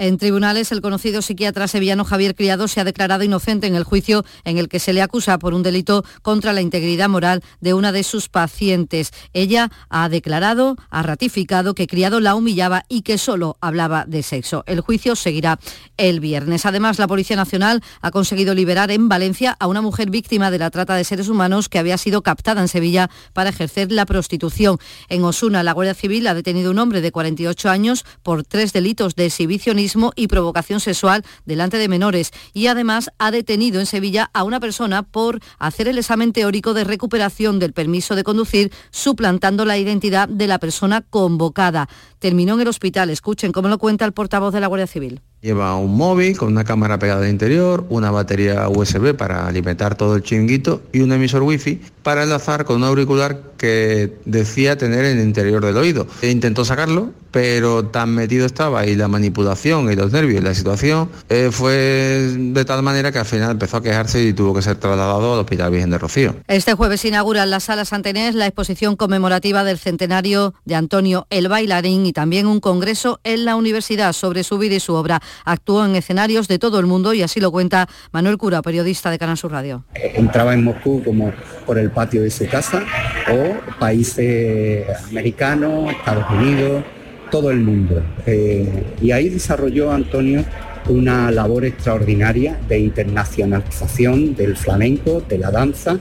En 0.00 0.16
tribunales, 0.16 0.70
el 0.70 0.80
conocido 0.80 1.22
psiquiatra 1.22 1.66
sevillano 1.66 2.04
Javier 2.04 2.36
Criado 2.36 2.68
se 2.68 2.80
ha 2.80 2.84
declarado 2.84 3.24
inocente 3.24 3.66
en 3.66 3.74
el 3.74 3.82
juicio 3.82 4.24
en 4.44 4.56
el 4.56 4.68
que 4.68 4.78
se 4.78 4.92
le 4.92 5.02
acusa 5.02 5.40
por 5.40 5.54
un 5.54 5.64
delito 5.64 6.04
contra 6.22 6.52
la 6.52 6.60
integridad 6.60 7.08
moral 7.08 7.42
de 7.60 7.74
una 7.74 7.90
de 7.90 8.04
sus 8.04 8.28
pacientes. 8.28 9.10
Ella 9.32 9.72
ha 9.88 10.08
declarado, 10.08 10.76
ha 10.88 11.02
ratificado 11.02 11.74
que 11.74 11.88
Criado 11.88 12.20
la 12.20 12.36
humillaba 12.36 12.84
y 12.88 13.02
que 13.02 13.18
solo 13.18 13.56
hablaba 13.60 14.04
de 14.06 14.22
sexo. 14.22 14.62
El 14.68 14.82
juicio 14.82 15.16
seguirá 15.16 15.58
el 15.96 16.20
viernes. 16.20 16.64
Además, 16.64 17.00
la 17.00 17.08
Policía 17.08 17.34
Nacional 17.34 17.82
ha 18.00 18.12
conseguido 18.12 18.54
liberar 18.54 18.92
en 18.92 19.08
Valencia 19.08 19.56
a 19.58 19.66
una 19.66 19.82
mujer 19.82 20.10
víctima 20.10 20.52
de 20.52 20.58
la 20.58 20.70
trata 20.70 20.94
de 20.94 21.02
seres 21.02 21.28
humanos 21.28 21.68
que 21.68 21.80
había 21.80 21.98
sido 21.98 22.22
captada 22.22 22.60
en 22.60 22.68
Sevilla 22.68 23.10
para 23.32 23.50
ejercer 23.50 23.90
la 23.90 24.06
prostitución. 24.06 24.78
En 25.08 25.24
Osuna, 25.24 25.64
la 25.64 25.72
Guardia 25.72 25.94
Civil 25.94 26.28
ha 26.28 26.34
detenido 26.34 26.68
a 26.68 26.72
un 26.72 26.78
hombre 26.78 27.00
de 27.00 27.10
48 27.10 27.68
años 27.68 28.04
por 28.22 28.44
tres 28.44 28.72
delitos 28.72 29.16
de 29.16 29.26
exhibicionismo 29.26 29.87
y 30.16 30.26
provocación 30.28 30.80
sexual 30.80 31.24
delante 31.44 31.78
de 31.78 31.88
menores 31.88 32.32
y 32.52 32.66
además 32.66 33.10
ha 33.18 33.30
detenido 33.30 33.80
en 33.80 33.86
Sevilla 33.86 34.30
a 34.32 34.44
una 34.44 34.60
persona 34.60 35.02
por 35.02 35.40
hacer 35.58 35.88
el 35.88 35.98
examen 35.98 36.32
teórico 36.32 36.74
de 36.74 36.84
recuperación 36.84 37.58
del 37.58 37.72
permiso 37.72 38.14
de 38.16 38.24
conducir 38.24 38.72
suplantando 38.90 39.64
la 39.64 39.78
identidad 39.78 40.28
de 40.28 40.46
la 40.46 40.58
persona 40.58 41.02
convocada. 41.02 41.88
Terminó 42.18 42.54
en 42.54 42.62
el 42.62 42.68
hospital. 42.68 43.10
Escuchen 43.10 43.52
cómo 43.52 43.68
lo 43.68 43.78
cuenta 43.78 44.04
el 44.04 44.12
portavoz 44.12 44.52
de 44.52 44.60
la 44.60 44.66
Guardia 44.66 44.86
Civil. 44.86 45.20
Lleva 45.40 45.76
un 45.76 45.96
móvil 45.96 46.36
con 46.36 46.48
una 46.48 46.64
cámara 46.64 46.98
pegada 46.98 47.22
al 47.22 47.30
interior, 47.30 47.86
una 47.90 48.10
batería 48.10 48.68
USB 48.68 49.14
para 49.14 49.46
alimentar 49.46 49.94
todo 49.94 50.16
el 50.16 50.22
chinguito 50.24 50.82
y 50.92 51.00
un 51.00 51.12
emisor 51.12 51.42
wifi 51.42 51.80
para 52.02 52.24
enlazar 52.24 52.64
con 52.64 52.78
un 52.78 52.84
auricular 52.84 53.42
que 53.58 54.14
decía 54.24 54.78
tener 54.78 55.04
en 55.04 55.18
el 55.18 55.24
interior 55.24 55.64
del 55.64 55.76
oído. 55.76 56.06
E 56.22 56.30
intentó 56.30 56.64
sacarlo, 56.64 57.12
pero 57.30 57.84
tan 57.84 58.14
metido 58.14 58.46
estaba 58.46 58.86
y 58.86 58.96
la 58.96 59.08
manipulación 59.08 59.92
y 59.92 59.96
los 59.96 60.12
nervios 60.12 60.40
y 60.40 60.44
la 60.44 60.54
situación 60.54 61.10
eh, 61.28 61.50
fue 61.52 62.34
de 62.36 62.64
tal 62.64 62.82
manera 62.82 63.12
que 63.12 63.18
al 63.18 63.26
final 63.26 63.50
empezó 63.50 63.76
a 63.76 63.82
quejarse 63.82 64.24
y 64.24 64.32
tuvo 64.32 64.54
que 64.54 64.62
ser 64.62 64.76
trasladado 64.76 65.34
al 65.34 65.40
Hospital 65.40 65.70
Virgen 65.70 65.90
de 65.90 65.98
Rocío. 65.98 66.36
Este 66.46 66.74
jueves 66.74 67.04
inaugura 67.04 67.42
en 67.42 67.50
la 67.50 67.60
Sala 67.60 67.84
Santenés 67.84 68.34
la 68.34 68.46
exposición 68.46 68.96
conmemorativa 68.96 69.64
del 69.64 69.78
centenario 69.78 70.54
de 70.64 70.74
Antonio 70.74 71.26
el 71.30 71.48
Bailarín 71.48 72.06
y 72.06 72.12
también 72.12 72.46
un 72.46 72.60
congreso 72.60 73.20
en 73.22 73.44
la 73.44 73.56
universidad 73.56 74.12
sobre 74.14 74.44
su 74.44 74.58
vida 74.58 74.76
y 74.76 74.80
su 74.80 74.94
obra. 74.94 75.20
Actuó 75.44 75.84
en 75.84 75.96
escenarios 75.96 76.48
de 76.48 76.58
todo 76.58 76.78
el 76.78 76.86
mundo 76.86 77.14
y 77.14 77.22
así 77.22 77.40
lo 77.40 77.50
cuenta 77.50 77.88
Manuel 78.12 78.38
Cura, 78.38 78.62
periodista 78.62 79.10
de 79.10 79.18
Canal 79.18 79.36
Sur 79.36 79.52
Radio. 79.52 79.84
Entraba 79.94 80.54
en 80.54 80.64
Moscú 80.64 81.02
como 81.04 81.32
por 81.66 81.78
el 81.78 81.90
patio 81.90 82.22
de 82.22 82.30
su 82.30 82.46
casa 82.46 82.82
o 83.30 83.78
países 83.78 84.86
americanos, 85.08 85.92
Estados 85.92 86.30
Unidos, 86.30 86.84
todo 87.30 87.50
el 87.50 87.60
mundo. 87.60 88.02
Eh, 88.26 88.96
y 89.00 89.10
ahí 89.10 89.28
desarrolló 89.28 89.92
Antonio 89.92 90.44
una 90.88 91.30
labor 91.30 91.64
extraordinaria 91.64 92.58
de 92.68 92.78
internacionalización 92.80 94.34
del 94.34 94.56
flamenco, 94.56 95.22
de 95.28 95.38
la 95.38 95.50
danza. 95.50 95.98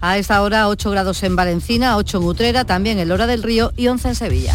A 0.00 0.18
esta 0.18 0.42
hora 0.42 0.68
8 0.68 0.90
grados 0.90 1.22
en 1.22 1.34
Valencina, 1.34 1.96
8 1.96 2.18
en 2.18 2.24
Utrera, 2.24 2.64
también 2.64 2.98
en 2.98 3.08
Lora 3.08 3.26
del 3.26 3.42
Río 3.42 3.72
y 3.76 3.88
11 3.88 4.08
en 4.08 4.14
Sevilla. 4.14 4.54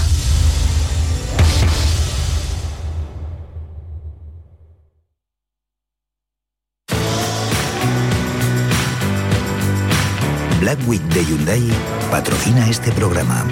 Black 10.73 10.89
Week 10.89 11.01
de 11.13 11.23
Hyundai 11.23 11.61
patrocina 12.09 12.67
este 12.67 12.91
programa. 12.93 13.45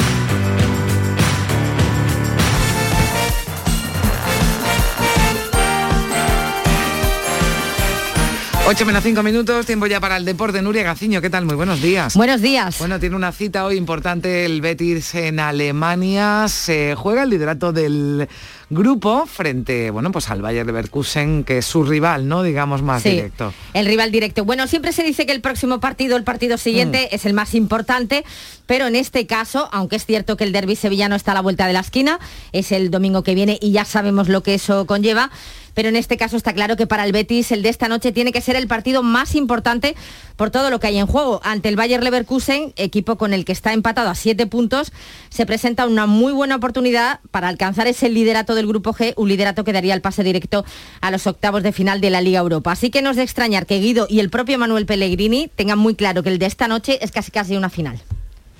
8 8.65 8.85
menos 8.85 9.03
5 9.03 9.21
minutos, 9.21 9.65
tiempo 9.65 9.85
ya 9.85 9.99
para 9.99 10.15
el 10.17 10.23
deporte. 10.23 10.61
Nuria 10.61 10.83
Gaciño, 10.83 11.19
¿qué 11.19 11.29
tal? 11.29 11.45
Muy 11.45 11.55
buenos 11.55 11.81
días. 11.81 12.15
Buenos 12.15 12.41
días. 12.41 12.79
Bueno, 12.79 12.99
tiene 12.99 13.15
una 13.17 13.31
cita 13.33 13.65
hoy 13.65 13.75
importante 13.75 14.45
el 14.45 14.61
Betis 14.61 15.13
en 15.13 15.39
Alemania. 15.39 16.47
Se 16.47 16.95
juega 16.95 17.23
el 17.23 17.29
liderato 17.31 17.73
del 17.73 18.29
grupo 18.71 19.25
frente, 19.27 19.91
bueno, 19.91 20.11
pues 20.11 20.29
al 20.29 20.41
Bayern 20.41 20.65
Leverkusen, 20.65 21.43
que 21.43 21.57
es 21.59 21.65
su 21.65 21.83
rival, 21.83 22.27
¿no? 22.27 22.41
Digamos 22.41 22.81
más 22.81 23.03
Sí, 23.03 23.09
directo. 23.09 23.53
El 23.73 23.85
rival 23.85 24.11
directo. 24.11 24.45
Bueno, 24.45 24.65
siempre 24.67 24.93
se 24.93 25.03
dice 25.03 25.25
que 25.25 25.33
el 25.33 25.41
próximo 25.41 25.79
partido, 25.81 26.15
el 26.15 26.23
partido 26.23 26.57
siguiente, 26.57 27.13
es 27.13 27.25
el 27.25 27.33
más 27.33 27.53
importante, 27.53 28.23
pero 28.65 28.87
en 28.87 28.95
este 28.95 29.27
caso, 29.27 29.67
aunque 29.73 29.97
es 29.97 30.05
cierto 30.05 30.37
que 30.37 30.45
el 30.45 30.53
derby 30.53 30.77
sevillano 30.77 31.15
está 31.15 31.31
a 31.31 31.35
la 31.35 31.41
vuelta 31.41 31.67
de 31.67 31.73
la 31.73 31.81
esquina, 31.81 32.17
es 32.53 32.71
el 32.71 32.89
domingo 32.89 33.23
que 33.23 33.35
viene 33.35 33.59
y 33.61 33.71
ya 33.71 33.83
sabemos 33.83 34.29
lo 34.29 34.41
que 34.41 34.53
eso 34.53 34.85
conlleva, 34.85 35.29
pero 35.73 35.87
en 35.87 35.95
este 35.95 36.17
caso 36.17 36.35
está 36.35 36.51
claro 36.53 36.75
que 36.75 36.85
para 36.85 37.05
el 37.05 37.13
Betis 37.13 37.51
el 37.53 37.63
de 37.63 37.69
esta 37.69 37.87
noche 37.87 38.11
tiene 38.11 38.33
que 38.33 38.41
ser 38.41 38.57
el 38.57 38.67
partido 38.67 39.03
más 39.03 39.35
importante 39.35 39.95
por 40.35 40.49
todo 40.51 40.69
lo 40.69 40.81
que 40.81 40.87
hay 40.87 40.97
en 40.97 41.07
juego. 41.07 41.39
Ante 41.45 41.69
el 41.69 41.77
Bayer 41.77 42.03
Leverkusen, 42.03 42.73
equipo 42.75 43.17
con 43.17 43.33
el 43.33 43.45
que 43.45 43.53
está 43.53 43.71
empatado 43.71 44.09
a 44.09 44.15
siete 44.15 44.47
puntos, 44.47 44.91
se 45.29 45.45
presenta 45.45 45.85
una 45.87 46.07
muy 46.07 46.33
buena 46.33 46.57
oportunidad 46.57 47.21
para 47.31 47.47
alcanzar 47.47 47.87
ese 47.87 48.09
liderato 48.09 48.53
del 48.61 48.67
Grupo 48.67 48.93
G, 48.93 49.13
un 49.17 49.27
liderato 49.27 49.63
que 49.63 49.73
daría 49.73 49.93
el 49.93 50.01
pase 50.01 50.23
directo 50.23 50.63
a 51.01 51.11
los 51.11 51.25
octavos 51.25 51.63
de 51.63 51.71
final 51.71 51.99
de 51.99 52.11
la 52.11 52.21
Liga 52.21 52.39
Europa. 52.39 52.71
Así 52.71 52.91
que 52.91 53.01
no 53.01 53.09
es 53.09 53.17
de 53.17 53.23
extrañar 53.23 53.65
que 53.65 53.79
Guido 53.79 54.05
y 54.07 54.19
el 54.19 54.29
propio 54.29 54.57
Manuel 54.59 54.85
Pellegrini 54.85 55.49
tengan 55.55 55.79
muy 55.79 55.95
claro 55.95 56.21
que 56.23 56.29
el 56.29 56.37
de 56.37 56.45
esta 56.45 56.67
noche 56.67 56.99
es 57.01 57.11
casi 57.11 57.31
casi 57.31 57.57
una 57.57 57.69
final. 57.69 57.99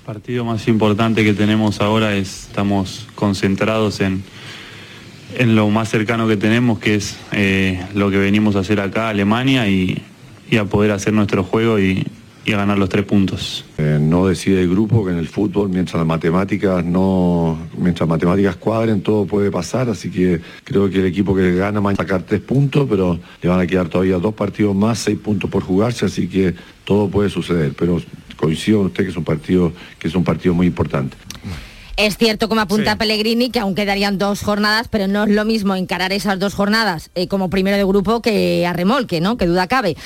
partido 0.04 0.44
más 0.44 0.66
importante 0.66 1.22
que 1.24 1.32
tenemos 1.32 1.80
ahora 1.80 2.16
es, 2.16 2.48
estamos 2.48 3.06
concentrados 3.14 4.00
en, 4.00 4.24
en 5.38 5.54
lo 5.54 5.70
más 5.70 5.88
cercano 5.88 6.26
que 6.26 6.36
tenemos, 6.36 6.80
que 6.80 6.96
es 6.96 7.16
eh, 7.30 7.80
lo 7.94 8.10
que 8.10 8.18
venimos 8.18 8.56
a 8.56 8.60
hacer 8.60 8.80
acá, 8.80 9.08
Alemania, 9.08 9.68
y, 9.68 10.02
y 10.50 10.56
a 10.56 10.64
poder 10.64 10.90
hacer 10.90 11.12
nuestro 11.12 11.44
juego 11.44 11.78
y, 11.78 12.04
y 12.44 12.52
ganar 12.52 12.78
los 12.78 12.88
tres 12.88 13.04
puntos. 13.04 13.64
Eh, 13.78 13.98
no 14.00 14.26
decide 14.26 14.62
el 14.62 14.68
grupo 14.68 15.04
que 15.04 15.12
en 15.12 15.18
el 15.18 15.28
fútbol, 15.28 15.68
mientras 15.68 15.96
las 15.96 16.06
matemáticas 16.06 16.84
no, 16.84 17.58
mientras 17.78 18.08
matemáticas 18.08 18.56
cuadren, 18.56 19.00
todo 19.02 19.26
puede 19.26 19.50
pasar, 19.50 19.88
así 19.88 20.10
que 20.10 20.40
creo 20.64 20.90
que 20.90 20.98
el 20.98 21.06
equipo 21.06 21.34
que 21.34 21.54
gana 21.54 21.80
va 21.80 21.92
a 21.92 21.96
sacar 21.96 22.22
tres 22.22 22.40
puntos, 22.40 22.86
pero 22.88 23.18
le 23.40 23.48
van 23.48 23.60
a 23.60 23.66
quedar 23.66 23.88
todavía 23.88 24.18
dos 24.18 24.34
partidos 24.34 24.74
más, 24.74 24.98
seis 24.98 25.18
puntos 25.18 25.48
por 25.48 25.62
jugarse, 25.62 26.06
así 26.06 26.28
que 26.28 26.54
todo 26.84 27.08
puede 27.08 27.30
suceder. 27.30 27.74
Pero 27.78 28.00
coincido 28.36 28.78
con 28.78 28.86
usted 28.88 29.04
que 29.04 29.10
es 29.10 29.16
un 29.16 29.24
partido, 29.24 29.72
que 29.98 30.08
es 30.08 30.14
un 30.14 30.24
partido 30.24 30.54
muy 30.54 30.66
importante. 30.66 31.16
Es 31.96 32.16
cierto, 32.16 32.48
como 32.48 32.60
apunta 32.62 32.92
Sí. 32.92 32.98
Pellegrini, 32.98 33.50
que 33.50 33.60
aún 33.60 33.74
quedarían 33.74 34.18
dos 34.18 34.42
jornadas, 34.42 34.88
pero 34.88 35.08
no 35.08 35.24
es 35.24 35.30
lo 35.30 35.44
mismo 35.44 35.76
encarar 35.76 36.12
esas 36.12 36.38
dos 36.38 36.54
jornadas 36.54 37.10
eh, 37.14 37.28
como 37.28 37.50
primero 37.50 37.76
de 37.76 37.84
grupo 37.84 38.22
que 38.22 38.66
a 38.66 38.72
remolque, 38.72 39.20
¿no? 39.20 39.36
Que 39.36 39.46
duda 39.46 39.66
cabe. 39.66 39.96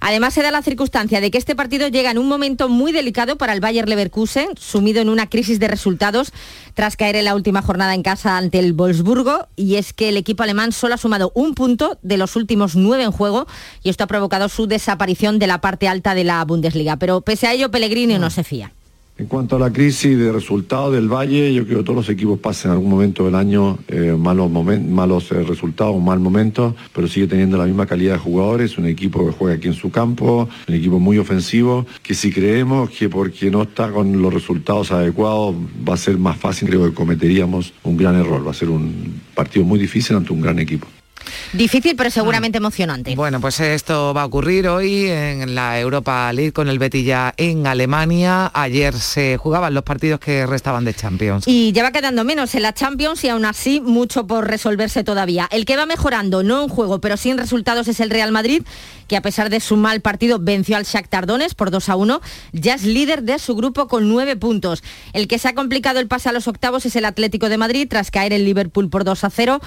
Además, 0.00 0.34
se 0.34 0.42
da 0.42 0.50
la 0.50 0.62
circunstancia 0.62 1.20
de 1.20 1.30
que 1.30 1.38
este 1.38 1.54
partido 1.54 1.88
llega 1.88 2.10
en 2.10 2.18
un 2.18 2.28
momento 2.28 2.68
muy 2.68 2.92
delicado 2.92 3.36
para 3.36 3.52
el 3.52 3.60
Bayer 3.60 3.88
Leverkusen, 3.88 4.48
sumido 4.58 5.00
en 5.00 5.08
una 5.08 5.28
crisis 5.28 5.60
de 5.60 5.68
resultados 5.68 6.32
tras 6.74 6.96
caer 6.96 7.16
en 7.16 7.24
la 7.24 7.34
última 7.34 7.62
jornada 7.62 7.94
en 7.94 8.02
casa 8.02 8.36
ante 8.36 8.58
el 8.58 8.72
Wolfsburgo, 8.72 9.48
y 9.56 9.76
es 9.76 9.92
que 9.92 10.08
el 10.10 10.16
equipo 10.16 10.42
alemán 10.42 10.72
solo 10.72 10.94
ha 10.94 10.98
sumado 10.98 11.32
un 11.34 11.54
punto 11.54 11.98
de 12.02 12.16
los 12.16 12.36
últimos 12.36 12.76
nueve 12.76 13.04
en 13.04 13.12
juego, 13.12 13.46
y 13.82 13.88
esto 13.88 14.04
ha 14.04 14.08
provocado 14.08 14.48
su 14.48 14.66
desaparición 14.66 15.38
de 15.38 15.46
la 15.46 15.60
parte 15.60 15.88
alta 15.88 16.14
de 16.14 16.24
la 16.24 16.44
Bundesliga. 16.44 16.96
Pero 16.96 17.20
pese 17.20 17.46
a 17.46 17.52
ello, 17.52 17.70
Pellegrini 17.70 18.18
no 18.18 18.30
se 18.30 18.44
fía. 18.44 18.72
En 19.18 19.28
cuanto 19.28 19.56
a 19.56 19.58
la 19.58 19.72
crisis 19.72 20.18
de 20.18 20.30
resultados 20.30 20.92
del 20.92 21.08
Valle, 21.10 21.54
yo 21.54 21.64
creo 21.64 21.78
que 21.78 21.84
todos 21.84 21.96
los 21.96 22.08
equipos 22.10 22.38
pasan 22.38 22.70
en 22.70 22.76
algún 22.76 22.90
momento 22.90 23.24
del 23.24 23.34
año 23.34 23.78
eh, 23.88 24.14
malos, 24.16 24.50
momen- 24.50 24.88
malos 24.88 25.32
eh, 25.32 25.42
resultados, 25.42 25.98
mal 26.02 26.20
momento, 26.20 26.76
pero 26.94 27.08
sigue 27.08 27.26
teniendo 27.26 27.56
la 27.56 27.64
misma 27.64 27.86
calidad 27.86 28.12
de 28.12 28.18
jugadores, 28.18 28.76
un 28.76 28.84
equipo 28.86 29.24
que 29.24 29.32
juega 29.32 29.56
aquí 29.56 29.68
en 29.68 29.74
su 29.74 29.90
campo, 29.90 30.50
un 30.68 30.74
equipo 30.74 30.98
muy 31.00 31.16
ofensivo, 31.16 31.86
que 32.02 32.12
si 32.12 32.30
creemos 32.30 32.90
que 32.90 33.08
porque 33.08 33.50
no 33.50 33.62
está 33.62 33.90
con 33.90 34.20
los 34.20 34.34
resultados 34.34 34.92
adecuados 34.92 35.54
va 35.88 35.94
a 35.94 35.96
ser 35.96 36.18
más 36.18 36.36
fácil, 36.36 36.68
creo 36.68 36.84
que 36.84 36.92
cometeríamos 36.92 37.72
un 37.84 37.96
gran 37.96 38.16
error, 38.16 38.46
va 38.46 38.50
a 38.50 38.54
ser 38.54 38.68
un 38.68 39.14
partido 39.34 39.64
muy 39.64 39.78
difícil 39.78 40.14
ante 40.14 40.34
un 40.34 40.42
gran 40.42 40.58
equipo. 40.58 40.86
Difícil, 41.52 41.96
pero 41.96 42.10
seguramente 42.10 42.58
emocionante. 42.58 43.14
Bueno, 43.14 43.40
pues 43.40 43.60
esto 43.60 44.12
va 44.14 44.22
a 44.22 44.26
ocurrir 44.26 44.68
hoy 44.68 45.06
en 45.06 45.54
la 45.54 45.78
Europa 45.80 46.32
League 46.32 46.52
con 46.52 46.68
el 46.68 46.78
Betis 46.78 47.04
ya 47.04 47.34
en 47.36 47.66
Alemania. 47.66 48.50
Ayer 48.54 48.94
se 48.94 49.36
jugaban 49.36 49.74
los 49.74 49.84
partidos 49.84 50.20
que 50.20 50.46
restaban 50.46 50.84
de 50.84 50.94
Champions. 50.94 51.44
Y 51.46 51.72
ya 51.72 51.82
va 51.82 51.92
quedando 51.92 52.24
menos 52.24 52.54
en 52.54 52.62
la 52.62 52.74
Champions 52.74 53.24
y 53.24 53.28
aún 53.28 53.44
así 53.44 53.80
mucho 53.80 54.26
por 54.26 54.46
resolverse 54.46 55.04
todavía. 55.04 55.48
El 55.50 55.64
que 55.64 55.76
va 55.76 55.86
mejorando, 55.86 56.42
no 56.42 56.64
en 56.64 56.68
juego, 56.68 57.00
pero 57.00 57.16
sí 57.16 57.30
en 57.30 57.38
resultados 57.38 57.88
es 57.88 58.00
el 58.00 58.10
Real 58.10 58.32
Madrid, 58.32 58.62
que 59.08 59.16
a 59.16 59.22
pesar 59.22 59.50
de 59.50 59.60
su 59.60 59.76
mal 59.76 60.00
partido 60.00 60.38
venció 60.40 60.76
al 60.76 60.84
Shakhtar 60.84 61.26
Donetsk 61.26 61.56
por 61.56 61.70
2 61.70 61.88
a 61.88 61.96
1. 61.96 62.20
Ya 62.52 62.74
es 62.74 62.84
líder 62.84 63.22
de 63.22 63.38
su 63.38 63.54
grupo 63.54 63.88
con 63.88 64.08
9 64.08 64.36
puntos. 64.36 64.82
El 65.12 65.28
que 65.28 65.38
se 65.38 65.48
ha 65.48 65.54
complicado 65.54 66.00
el 66.00 66.08
pase 66.08 66.28
a 66.28 66.32
los 66.32 66.48
octavos 66.48 66.86
es 66.86 66.96
el 66.96 67.04
Atlético 67.04 67.48
de 67.48 67.58
Madrid 67.58 67.86
tras 67.88 68.10
caer 68.10 68.32
en 68.32 68.44
Liverpool 68.44 68.90
por 68.90 69.04
2 69.04 69.24
a 69.24 69.30
0. 69.30 69.60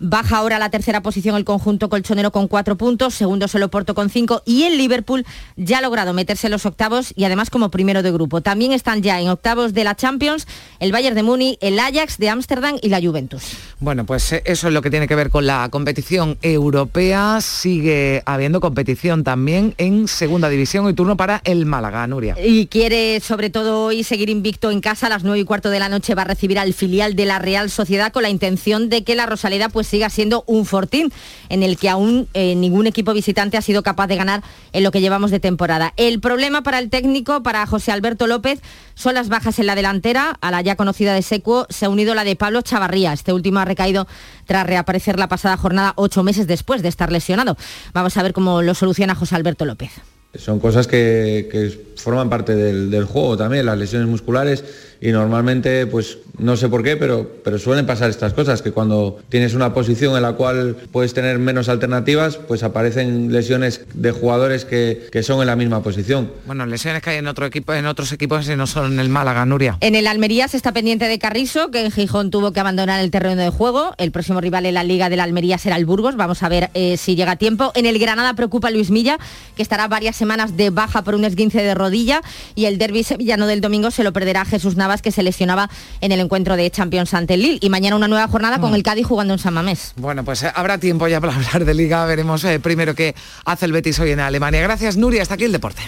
Baja 0.00 0.38
ahora 0.38 0.56
a 0.56 0.58
la 0.58 0.70
tercera 0.70 1.02
posición 1.02 1.36
el 1.36 1.44
conjunto 1.44 1.88
colchonero 1.88 2.32
con 2.32 2.48
cuatro 2.48 2.76
puntos, 2.76 3.14
segundo 3.14 3.48
solo 3.48 3.70
Porto 3.70 3.94
con 3.94 4.10
cinco 4.10 4.42
y 4.44 4.64
el 4.64 4.76
Liverpool 4.76 5.24
ya 5.56 5.78
ha 5.78 5.82
logrado 5.82 6.12
meterse 6.12 6.48
en 6.48 6.52
los 6.52 6.66
octavos 6.66 7.12
y 7.16 7.24
además 7.24 7.50
como 7.50 7.70
primero 7.70 8.02
de 8.02 8.12
grupo. 8.12 8.40
También 8.40 8.72
están 8.72 9.02
ya 9.02 9.20
en 9.20 9.28
octavos 9.28 9.74
de 9.74 9.84
la 9.84 9.94
Champions 9.94 10.46
el 10.80 10.92
Bayern 10.92 11.14
de 11.14 11.22
Muni, 11.22 11.58
el 11.60 11.78
Ajax 11.78 12.18
de 12.18 12.28
Ámsterdam 12.28 12.76
y 12.82 12.88
la 12.88 13.00
Juventus. 13.00 13.42
Bueno, 13.80 14.04
pues 14.04 14.32
eh, 14.32 14.42
eso 14.46 14.68
es 14.68 14.74
lo 14.74 14.82
que 14.82 14.90
tiene 14.90 15.08
que 15.08 15.14
ver 15.14 15.30
con 15.30 15.46
la 15.46 15.68
competición 15.70 16.38
europea. 16.42 17.40
Sigue 17.40 18.22
habiendo 18.26 18.60
competición 18.60 19.24
también 19.24 19.74
en 19.78 20.08
segunda 20.08 20.48
división 20.48 20.88
y 20.88 20.94
turno 20.94 21.16
para 21.16 21.40
el 21.44 21.66
Málaga, 21.66 22.06
Nuria. 22.06 22.36
Y 22.42 22.66
quiere 22.66 23.20
sobre 23.20 23.50
todo 23.50 23.84
hoy 23.84 24.04
seguir 24.04 24.30
invicto 24.30 24.70
en 24.70 24.80
casa 24.80 25.06
a 25.06 25.10
las 25.10 25.24
nueve 25.24 25.40
y 25.40 25.44
cuarto 25.44 25.70
de 25.70 25.78
la 25.78 25.88
noche 25.88 26.14
va 26.14 26.22
a 26.22 26.26
recibir 26.26 26.58
al 26.58 26.74
filial 26.74 27.16
de 27.16 27.26
la 27.26 27.38
Real 27.38 27.70
Sociedad 27.70 28.12
con 28.12 28.22
la 28.22 28.30
intención 28.30 28.88
de 28.88 29.04
que 29.04 29.14
la 29.14 29.26
Rosaleda 29.26 29.68
pues 29.68 29.86
siga 29.86 30.10
siendo 30.10 30.44
un 30.46 30.66
fortín 30.66 31.12
en 31.48 31.62
el 31.62 31.76
que 31.76 31.88
aún 31.88 32.28
eh, 32.34 32.54
ningún 32.54 32.86
equipo 32.86 33.12
visitante 33.12 33.56
ha 33.56 33.62
sido 33.62 33.82
capaz 33.82 34.06
de 34.06 34.16
ganar 34.16 34.42
en 34.72 34.82
lo 34.82 34.90
que 34.90 35.00
llevamos 35.00 35.30
de 35.30 35.40
temporada. 35.40 35.92
El 35.96 36.20
problema 36.20 36.62
para 36.62 36.78
el 36.78 36.90
técnico, 36.90 37.42
para 37.42 37.66
José 37.66 37.92
Alberto 37.92 38.26
López, 38.26 38.60
son 38.94 39.14
las 39.14 39.28
bajas 39.28 39.58
en 39.58 39.66
la 39.66 39.74
delantera. 39.74 40.36
A 40.40 40.50
la 40.50 40.62
ya 40.62 40.73
conocida 40.76 41.14
de 41.14 41.22
Secuo 41.22 41.66
se 41.70 41.86
ha 41.86 41.88
unido 41.88 42.14
la 42.14 42.24
de 42.24 42.36
Pablo 42.36 42.62
Chavarría. 42.62 43.12
Este 43.12 43.32
último 43.32 43.60
ha 43.60 43.64
recaído 43.64 44.06
tras 44.46 44.66
reaparecer 44.66 45.18
la 45.18 45.28
pasada 45.28 45.56
jornada 45.56 45.92
ocho 45.96 46.22
meses 46.22 46.46
después 46.46 46.82
de 46.82 46.88
estar 46.88 47.10
lesionado. 47.12 47.56
Vamos 47.92 48.16
a 48.16 48.22
ver 48.22 48.32
cómo 48.32 48.62
lo 48.62 48.74
soluciona 48.74 49.14
José 49.14 49.36
Alberto 49.36 49.64
López. 49.64 49.90
Son 50.34 50.58
cosas 50.58 50.88
que, 50.88 51.94
forman 51.96 52.28
parte 52.28 52.56
del, 52.56 52.90
del, 52.90 53.04
juego 53.04 53.36
también, 53.36 53.66
las 53.66 53.78
lesiones 53.78 54.08
musculares 54.08 54.64
y 55.00 55.12
normalmente, 55.12 55.86
pues 55.86 56.18
no 56.38 56.56
sé 56.56 56.68
por 56.68 56.82
qué, 56.82 56.96
pero, 56.96 57.30
pero 57.44 57.58
suelen 57.58 57.86
pasar 57.86 58.10
estas 58.10 58.32
cosas, 58.32 58.62
que 58.62 58.72
cuando 58.72 59.20
tienes 59.28 59.54
una 59.54 59.72
posición 59.72 60.16
en 60.16 60.22
la 60.22 60.32
cual 60.32 60.76
puedes 60.92 61.14
tener 61.14 61.38
menos 61.38 61.68
alternativas, 61.68 62.36
pues 62.36 62.62
aparecen 62.62 63.32
lesiones 63.32 63.82
de 63.94 64.10
jugadores 64.10 64.64
que, 64.64 65.06
que 65.12 65.22
son 65.22 65.40
en 65.40 65.46
la 65.46 65.56
misma 65.56 65.82
posición. 65.82 66.30
Bueno, 66.46 66.66
lesiones 66.66 67.02
que 67.02 67.10
hay 67.10 67.18
en, 67.18 67.28
otro 67.28 67.46
equipo, 67.46 67.72
en 67.72 67.86
otros 67.86 68.12
equipos 68.12 68.48
y 68.48 68.56
no 68.56 68.66
son 68.66 68.94
en 68.94 69.00
el 69.00 69.08
Málaga, 69.08 69.44
Nuria. 69.46 69.78
En 69.80 69.94
el 69.94 70.06
Almería 70.06 70.48
se 70.48 70.56
está 70.56 70.72
pendiente 70.72 71.06
de 71.06 71.18
Carrizo, 71.18 71.70
que 71.70 71.84
en 71.84 71.90
Gijón 71.90 72.30
tuvo 72.30 72.52
que 72.52 72.60
abandonar 72.60 73.00
el 73.00 73.10
terreno 73.10 73.40
de 73.40 73.50
juego. 73.50 73.94
El 73.98 74.10
próximo 74.10 74.40
rival 74.40 74.66
en 74.66 74.74
la 74.74 74.84
Liga 74.84 75.08
de 75.08 75.16
la 75.16 75.24
Almería 75.24 75.58
será 75.58 75.76
el 75.76 75.86
Burgos. 75.86 76.16
Vamos 76.16 76.42
a 76.42 76.48
ver 76.48 76.70
eh, 76.74 76.96
si 76.96 77.14
llega 77.16 77.32
a 77.32 77.36
tiempo. 77.36 77.72
En 77.74 77.86
el 77.86 77.98
Granada 77.98 78.34
preocupa 78.34 78.70
Luis 78.70 78.90
Milla, 78.90 79.18
que 79.56 79.62
estará 79.62 79.88
varias 79.88 80.16
semanas 80.16 80.56
de 80.56 80.70
baja 80.70 81.02
por 81.02 81.14
un 81.14 81.24
esguince 81.24 81.62
de 81.62 81.74
rodilla 81.74 82.22
y 82.54 82.66
el 82.66 82.78
derby 82.78 83.02
sevillano 83.02 83.46
del 83.46 83.60
domingo 83.60 83.90
se 83.90 84.04
lo 84.04 84.12
perderá 84.12 84.44
Jesús 84.44 84.76
Navas 84.84 85.02
que 85.02 85.10
se 85.10 85.22
lesionaba 85.22 85.70
en 86.00 86.12
el 86.12 86.20
encuentro 86.20 86.56
de 86.56 86.70
Champions 86.70 87.14
ante 87.14 87.34
el 87.34 87.42
Lille. 87.42 87.58
Y 87.62 87.70
mañana 87.70 87.96
una 87.96 88.08
nueva 88.08 88.28
jornada 88.28 88.60
con 88.60 88.72
mm. 88.72 88.74
el 88.74 88.82
Cádiz 88.82 89.06
jugando 89.06 89.32
en 89.32 89.38
San 89.38 89.54
Mamés. 89.54 89.94
Bueno, 89.96 90.24
pues 90.24 90.42
eh, 90.42 90.52
habrá 90.54 90.78
tiempo 90.78 91.08
ya 91.08 91.20
para 91.20 91.34
hablar 91.36 91.64
de 91.64 91.74
Liga. 91.74 92.04
Veremos 92.04 92.44
eh, 92.44 92.60
primero 92.60 92.94
qué 92.94 93.14
hace 93.46 93.64
el 93.64 93.72
Betis 93.72 93.98
hoy 93.98 94.10
en 94.10 94.20
Alemania. 94.20 94.60
Gracias, 94.60 94.96
Nuria. 94.96 95.22
Hasta 95.22 95.34
aquí 95.34 95.44
el 95.44 95.52
deporte. 95.52 95.82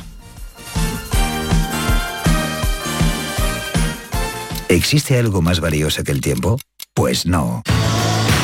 ¿Existe 4.68 5.18
algo 5.18 5.42
más 5.42 5.60
valioso 5.60 6.02
que 6.02 6.12
el 6.12 6.20
tiempo? 6.20 6.58
Pues 6.94 7.26
no. 7.26 7.62